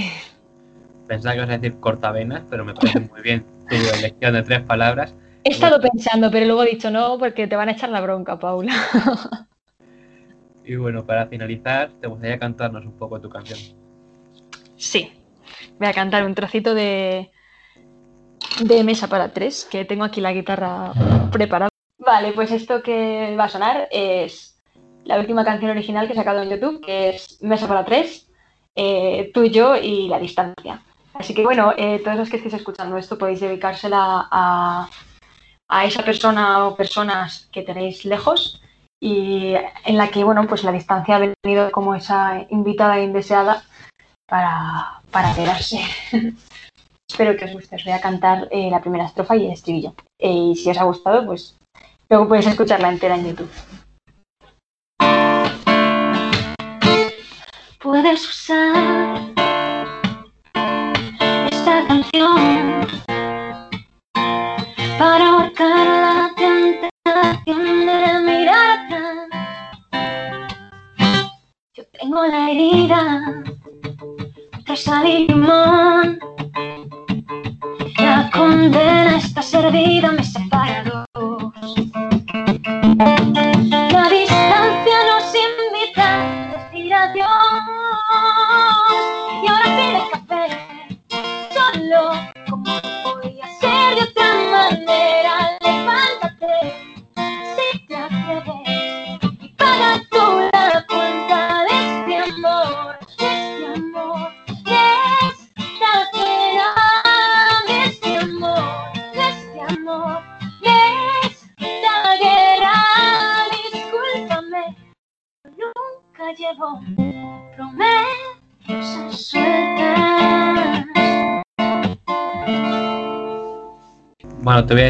Pensaba 1.08 1.34
que 1.34 1.40
ibas 1.40 1.50
a 1.50 1.58
decir 1.58 1.80
cortavenas, 1.80 2.44
pero 2.50 2.66
me 2.66 2.74
parece 2.74 3.00
muy 3.00 3.22
bien 3.22 3.46
tu 3.70 3.76
elección 3.76 4.34
de 4.34 4.44
tres 4.44 4.62
palabras. 4.62 5.16
He 5.44 5.52
estado 5.52 5.80
pensando, 5.80 6.32
pero 6.32 6.48
luego 6.48 6.64
he 6.64 6.72
dicho 6.72 6.90
no, 6.90 7.18
porque 7.20 7.48
te 7.48 7.56
van 7.56 7.70
a 7.70 7.74
echar 7.74 7.90
la 7.90 8.02
bronca, 8.02 8.38
Paula. 8.38 8.74
Y 10.68 10.78
bueno, 10.78 11.06
para 11.06 11.28
finalizar, 11.28 11.92
¿te 12.02 12.08
gustaría 12.08 12.40
cantarnos 12.40 12.84
un 12.84 12.94
poco 12.94 13.22
tu 13.22 13.30
canción? 13.30 13.60
Sí, 14.78 15.12
voy 15.78 15.88
a 15.88 15.94
cantar 15.94 16.26
un 16.26 16.34
trocito 16.34 16.74
de, 16.74 17.30
de 18.62 18.84
Mesa 18.84 19.08
para 19.08 19.32
tres, 19.32 19.68
que 19.70 19.86
tengo 19.86 20.04
aquí 20.04 20.22
la 20.22 20.34
guitarra 20.34 20.94
preparada. 21.32 21.70
Vale, 21.98 22.34
pues 22.34 22.52
esto 22.52 22.82
que 22.84 23.36
va 23.38 23.46
a 23.46 23.50
sonar 23.50 23.88
es 23.92 24.62
la 25.04 25.20
última 25.20 25.46
canción 25.46 25.72
original 25.72 26.08
que 26.08 26.14
he 26.14 26.16
sacado 26.16 26.42
en 26.42 26.50
YouTube, 26.50 26.84
que 26.84 27.10
es 27.10 27.42
Mesa 27.42 27.68
para 27.68 27.86
tres, 27.86 28.28
eh, 28.76 29.32
tú 29.34 29.44
y 29.44 29.52
yo 29.52 29.76
y 29.76 30.08
la 30.08 30.20
distancia. 30.20 30.82
Así 31.14 31.34
que 31.34 31.44
bueno, 31.44 31.74
eh, 31.78 32.02
todos 32.04 32.18
los 32.18 32.30
que 32.30 32.38
estéis 32.38 32.56
escuchando 32.56 32.98
esto 32.98 33.18
podéis 33.18 33.40
dedicársela 33.40 34.28
a, 34.32 34.90
esa 35.84 36.04
persona 36.04 36.68
o 36.68 36.76
personas 36.76 37.50
que 37.52 37.64
tenéis 37.64 38.06
lejos 38.06 38.62
y 39.00 39.54
en 39.86 39.98
la 39.98 40.10
que, 40.10 40.24
bueno, 40.24 40.46
pues 40.48 40.64
la 40.64 40.72
distancia 40.72 41.16
ha 41.16 41.34
venido 41.44 41.72
como 41.72 41.96
esa 41.96 42.46
invitada 42.50 43.00
indeseada 43.00 43.64
para, 44.28 45.02
para 45.12 45.34
quedarse. 45.34 45.80
Espero 47.10 47.38
que 47.38 47.46
os 47.46 47.54
guste. 47.54 47.76
Os 47.76 47.84
voy 47.84 47.94
a 47.94 48.02
cantar 48.02 48.48
eh, 48.52 48.70
la 48.70 48.82
primera 48.82 49.06
estrofa 49.06 49.36
y 49.36 49.46
el 49.46 49.52
estribillo. 49.52 49.94
Eh, 50.20 50.32
y 50.32 50.56
si 50.56 50.70
os 50.70 50.78
ha 50.78 50.84
gustado, 50.84 51.26
pues 51.26 51.58
luego 52.10 52.28
podéis 52.28 52.48
escucharla 52.48 52.90
entera 52.90 53.16
en 53.16 53.28
YouTube. 53.28 53.52
Puedes 57.80 58.28
usar 58.28 59.22
esta 61.52 61.88
canción 61.88 62.88
para 64.98 65.30
ahorcar 65.30 65.86
la 65.86 66.32
tentación 66.36 67.86
de 67.86 68.20
mirar 68.26 68.80
atrás. 68.80 69.30
Yo 71.76 71.84
tengo 72.00 72.26
la 72.26 72.50
herida 72.50 73.44
de 74.68 74.76
sal 74.76 75.08
y 75.08 75.28
limón. 75.28 76.35
Condena 78.36 79.18
está 79.18 79.42
servida, 79.42 80.12
me 80.12 80.24
separa 80.24 80.84
dos. 81.14 81.54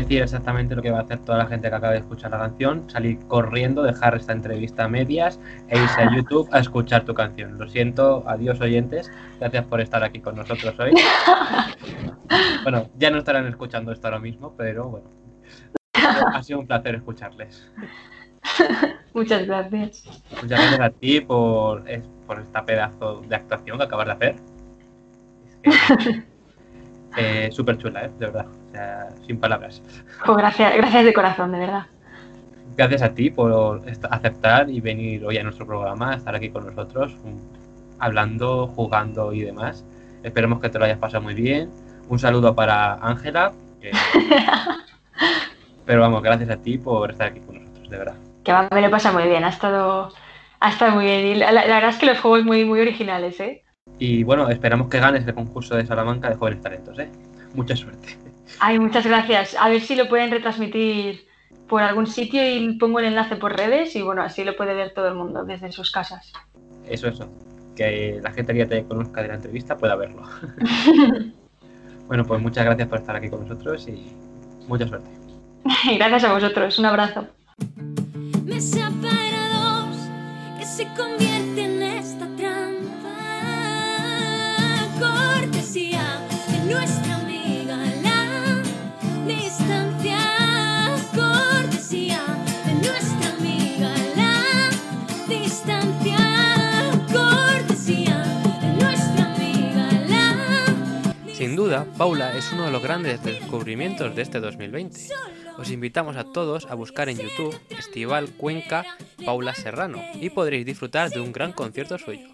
Decir 0.05 0.21
exactamente 0.21 0.75
lo 0.75 0.81
que 0.83 0.91
va 0.91 0.99
a 0.99 1.01
hacer 1.01 1.17
toda 1.19 1.39
la 1.39 1.47
gente 1.47 1.67
que 1.67 1.75
acaba 1.75 1.93
de 1.93 1.99
escuchar 1.99 2.29
la 2.31 2.37
canción, 2.37 2.87
salir 2.87 3.17
corriendo, 3.27 3.81
dejar 3.81 4.15
esta 4.15 4.33
entrevista 4.33 4.85
a 4.85 4.87
medias 4.87 5.39
e 5.67 5.79
irse 5.79 6.01
a 6.01 6.15
YouTube 6.15 6.47
a 6.51 6.59
escuchar 6.59 7.05
tu 7.05 7.13
canción. 7.15 7.57
Lo 7.57 7.67
siento, 7.67 8.23
adiós 8.27 8.61
oyentes, 8.61 9.11
gracias 9.39 9.65
por 9.65 9.81
estar 9.81 10.03
aquí 10.03 10.19
con 10.19 10.35
nosotros 10.35 10.73
hoy. 10.79 10.93
Bueno, 12.63 12.89
ya 12.97 13.11
no 13.11 13.19
estarán 13.19 13.45
escuchando 13.45 13.91
esto 13.91 14.07
ahora 14.07 14.19
mismo, 14.19 14.55
pero 14.57 14.89
bueno, 14.89 15.07
ha 16.33 16.41
sido 16.41 16.59
un 16.59 16.65
placer 16.65 16.95
escucharles. 16.95 17.71
Muchas 19.13 19.45
gracias. 19.45 20.03
Muchas 20.41 20.59
gracias 20.59 20.79
a 20.79 20.89
ti 20.89 21.21
por, 21.21 21.83
por 22.25 22.39
esta 22.39 22.65
pedazo 22.65 23.21
de 23.21 23.35
actuación 23.35 23.77
que 23.77 23.83
acabas 23.83 24.07
de 24.07 24.11
hacer. 24.13 24.35
Es 25.61 25.75
que, 26.03 26.23
eh, 27.45 27.51
Súper 27.51 27.77
chula, 27.77 28.05
¿eh? 28.05 28.11
de 28.17 28.25
verdad. 28.25 28.47
Sea, 28.75 29.07
sin 29.25 29.39
palabras. 29.39 29.81
Pues 30.25 30.37
gracias, 30.37 30.75
gracias 30.75 31.05
de 31.05 31.13
corazón, 31.13 31.51
de 31.53 31.59
verdad. 31.59 31.85
Gracias 32.75 33.01
a 33.03 33.13
ti 33.13 33.29
por 33.29 33.81
aceptar 34.11 34.69
y 34.69 34.81
venir 34.81 35.23
hoy 35.25 35.37
a 35.37 35.43
nuestro 35.43 35.65
programa, 35.65 36.13
estar 36.15 36.35
aquí 36.35 36.49
con 36.49 36.65
nosotros, 36.65 37.15
un- 37.23 37.39
hablando, 37.99 38.67
jugando 38.67 39.31
y 39.31 39.41
demás. 39.43 39.85
Esperemos 40.23 40.59
que 40.59 40.67
te 40.69 40.77
lo 40.77 40.83
hayas 40.83 40.97
pasado 40.97 41.23
muy 41.23 41.33
bien. 41.35 41.69
Un 42.09 42.19
saludo 42.19 42.53
para 42.53 42.95
Ángela. 42.95 43.53
que- 43.79 43.91
Pero 45.85 46.01
vamos, 46.01 46.21
gracias 46.21 46.49
a 46.49 46.57
ti 46.57 46.77
por 46.77 47.11
estar 47.11 47.27
aquí 47.27 47.39
con 47.39 47.55
nosotros, 47.63 47.89
de 47.89 47.97
verdad. 47.97 48.15
Que 48.43 48.53
me 48.73 48.81
lo 48.81 48.91
pasa 48.91 49.11
muy 49.13 49.23
bien, 49.23 49.43
ha 49.45 49.49
estado, 49.49 50.09
ha 50.59 50.69
estado 50.69 50.91
muy 50.95 51.05
bien. 51.05 51.27
Y 51.27 51.35
la, 51.35 51.51
la 51.53 51.61
verdad 51.65 51.89
es 51.91 51.97
que 51.97 52.07
los 52.07 52.19
juegos 52.19 52.43
muy, 52.43 52.65
muy 52.65 52.81
originales, 52.81 53.39
¿eh? 53.39 53.63
Y 53.99 54.23
bueno, 54.23 54.49
esperamos 54.49 54.89
que 54.89 54.99
ganes 54.99 55.25
el 55.25 55.33
concurso 55.33 55.75
de 55.77 55.85
Salamanca 55.85 56.29
de 56.29 56.35
jóvenes 56.35 56.61
talentos, 56.61 56.99
¿eh? 56.99 57.09
Mucha 57.53 57.75
suerte. 57.75 58.17
Ay, 58.59 58.79
muchas 58.79 59.05
gracias. 59.05 59.55
A 59.59 59.69
ver 59.69 59.81
si 59.81 59.95
lo 59.95 60.07
pueden 60.07 60.31
retransmitir 60.31 61.25
por 61.67 61.81
algún 61.81 62.07
sitio 62.07 62.41
y 62.47 62.77
pongo 62.77 62.99
el 62.99 63.05
enlace 63.05 63.35
por 63.35 63.55
redes 63.55 63.95
y 63.95 64.01
bueno, 64.01 64.21
así 64.21 64.43
lo 64.43 64.55
puede 64.55 64.73
ver 64.73 64.93
todo 64.93 65.07
el 65.07 65.15
mundo 65.15 65.43
desde 65.43 65.71
sus 65.71 65.91
casas. 65.91 66.31
Eso, 66.87 67.07
eso. 67.07 67.29
Que 67.75 68.19
la 68.23 68.31
gente 68.31 68.53
que 68.53 68.59
ya 68.59 68.67
te 68.67 68.85
conozca 68.85 69.21
de 69.21 69.29
la 69.29 69.35
entrevista 69.35 69.77
pueda 69.77 69.95
verlo. 69.95 70.23
bueno, 72.07 72.23
pues 72.25 72.41
muchas 72.41 72.65
gracias 72.65 72.87
por 72.87 72.99
estar 72.99 73.15
aquí 73.15 73.29
con 73.29 73.41
nosotros 73.41 73.87
y 73.87 74.11
mucha 74.67 74.87
suerte. 74.87 75.09
Gracias 75.97 76.23
a 76.23 76.33
vosotros, 76.33 76.77
un 76.77 76.85
abrazo. 76.85 77.27
Dos 78.43 78.75
que 80.57 80.65
se 80.65 80.85
Sin 101.45 101.55
duda, 101.55 101.85
Paula 101.95 102.35
es 102.35 102.51
uno 102.53 102.65
de 102.65 102.71
los 102.71 102.81
grandes 102.81 103.21
descubrimientos 103.21 104.15
de 104.15 104.23
este 104.23 104.39
2020. 104.39 104.99
Os 105.59 105.69
invitamos 105.69 106.17
a 106.17 106.23
todos 106.23 106.65
a 106.71 106.73
buscar 106.73 107.07
en 107.07 107.19
YouTube 107.19 107.55
Estival 107.69 108.31
Cuenca 108.31 108.83
Paula 109.23 109.53
Serrano 109.53 110.01
y 110.15 110.31
podréis 110.31 110.65
disfrutar 110.65 111.11
de 111.11 111.19
un 111.19 111.31
gran 111.31 111.51
concierto 111.51 111.99
suyo. 111.99 112.27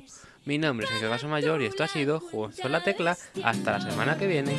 Mi 0.46 0.58
nombre 0.58 0.86
es 0.86 0.92
Sergio 0.92 1.10
Vaso 1.10 1.28
Mayor 1.28 1.62
y 1.62 1.66
esto 1.66 1.84
ha 1.84 1.90
sido 1.90 2.22
Juegos 2.22 2.60
en 2.60 2.72
la 2.72 2.86
Tecla. 2.86 3.18
Hasta 3.44 3.80
la 3.80 3.82
semana 3.82 4.18
que 4.18 4.28
viene. 4.28 4.54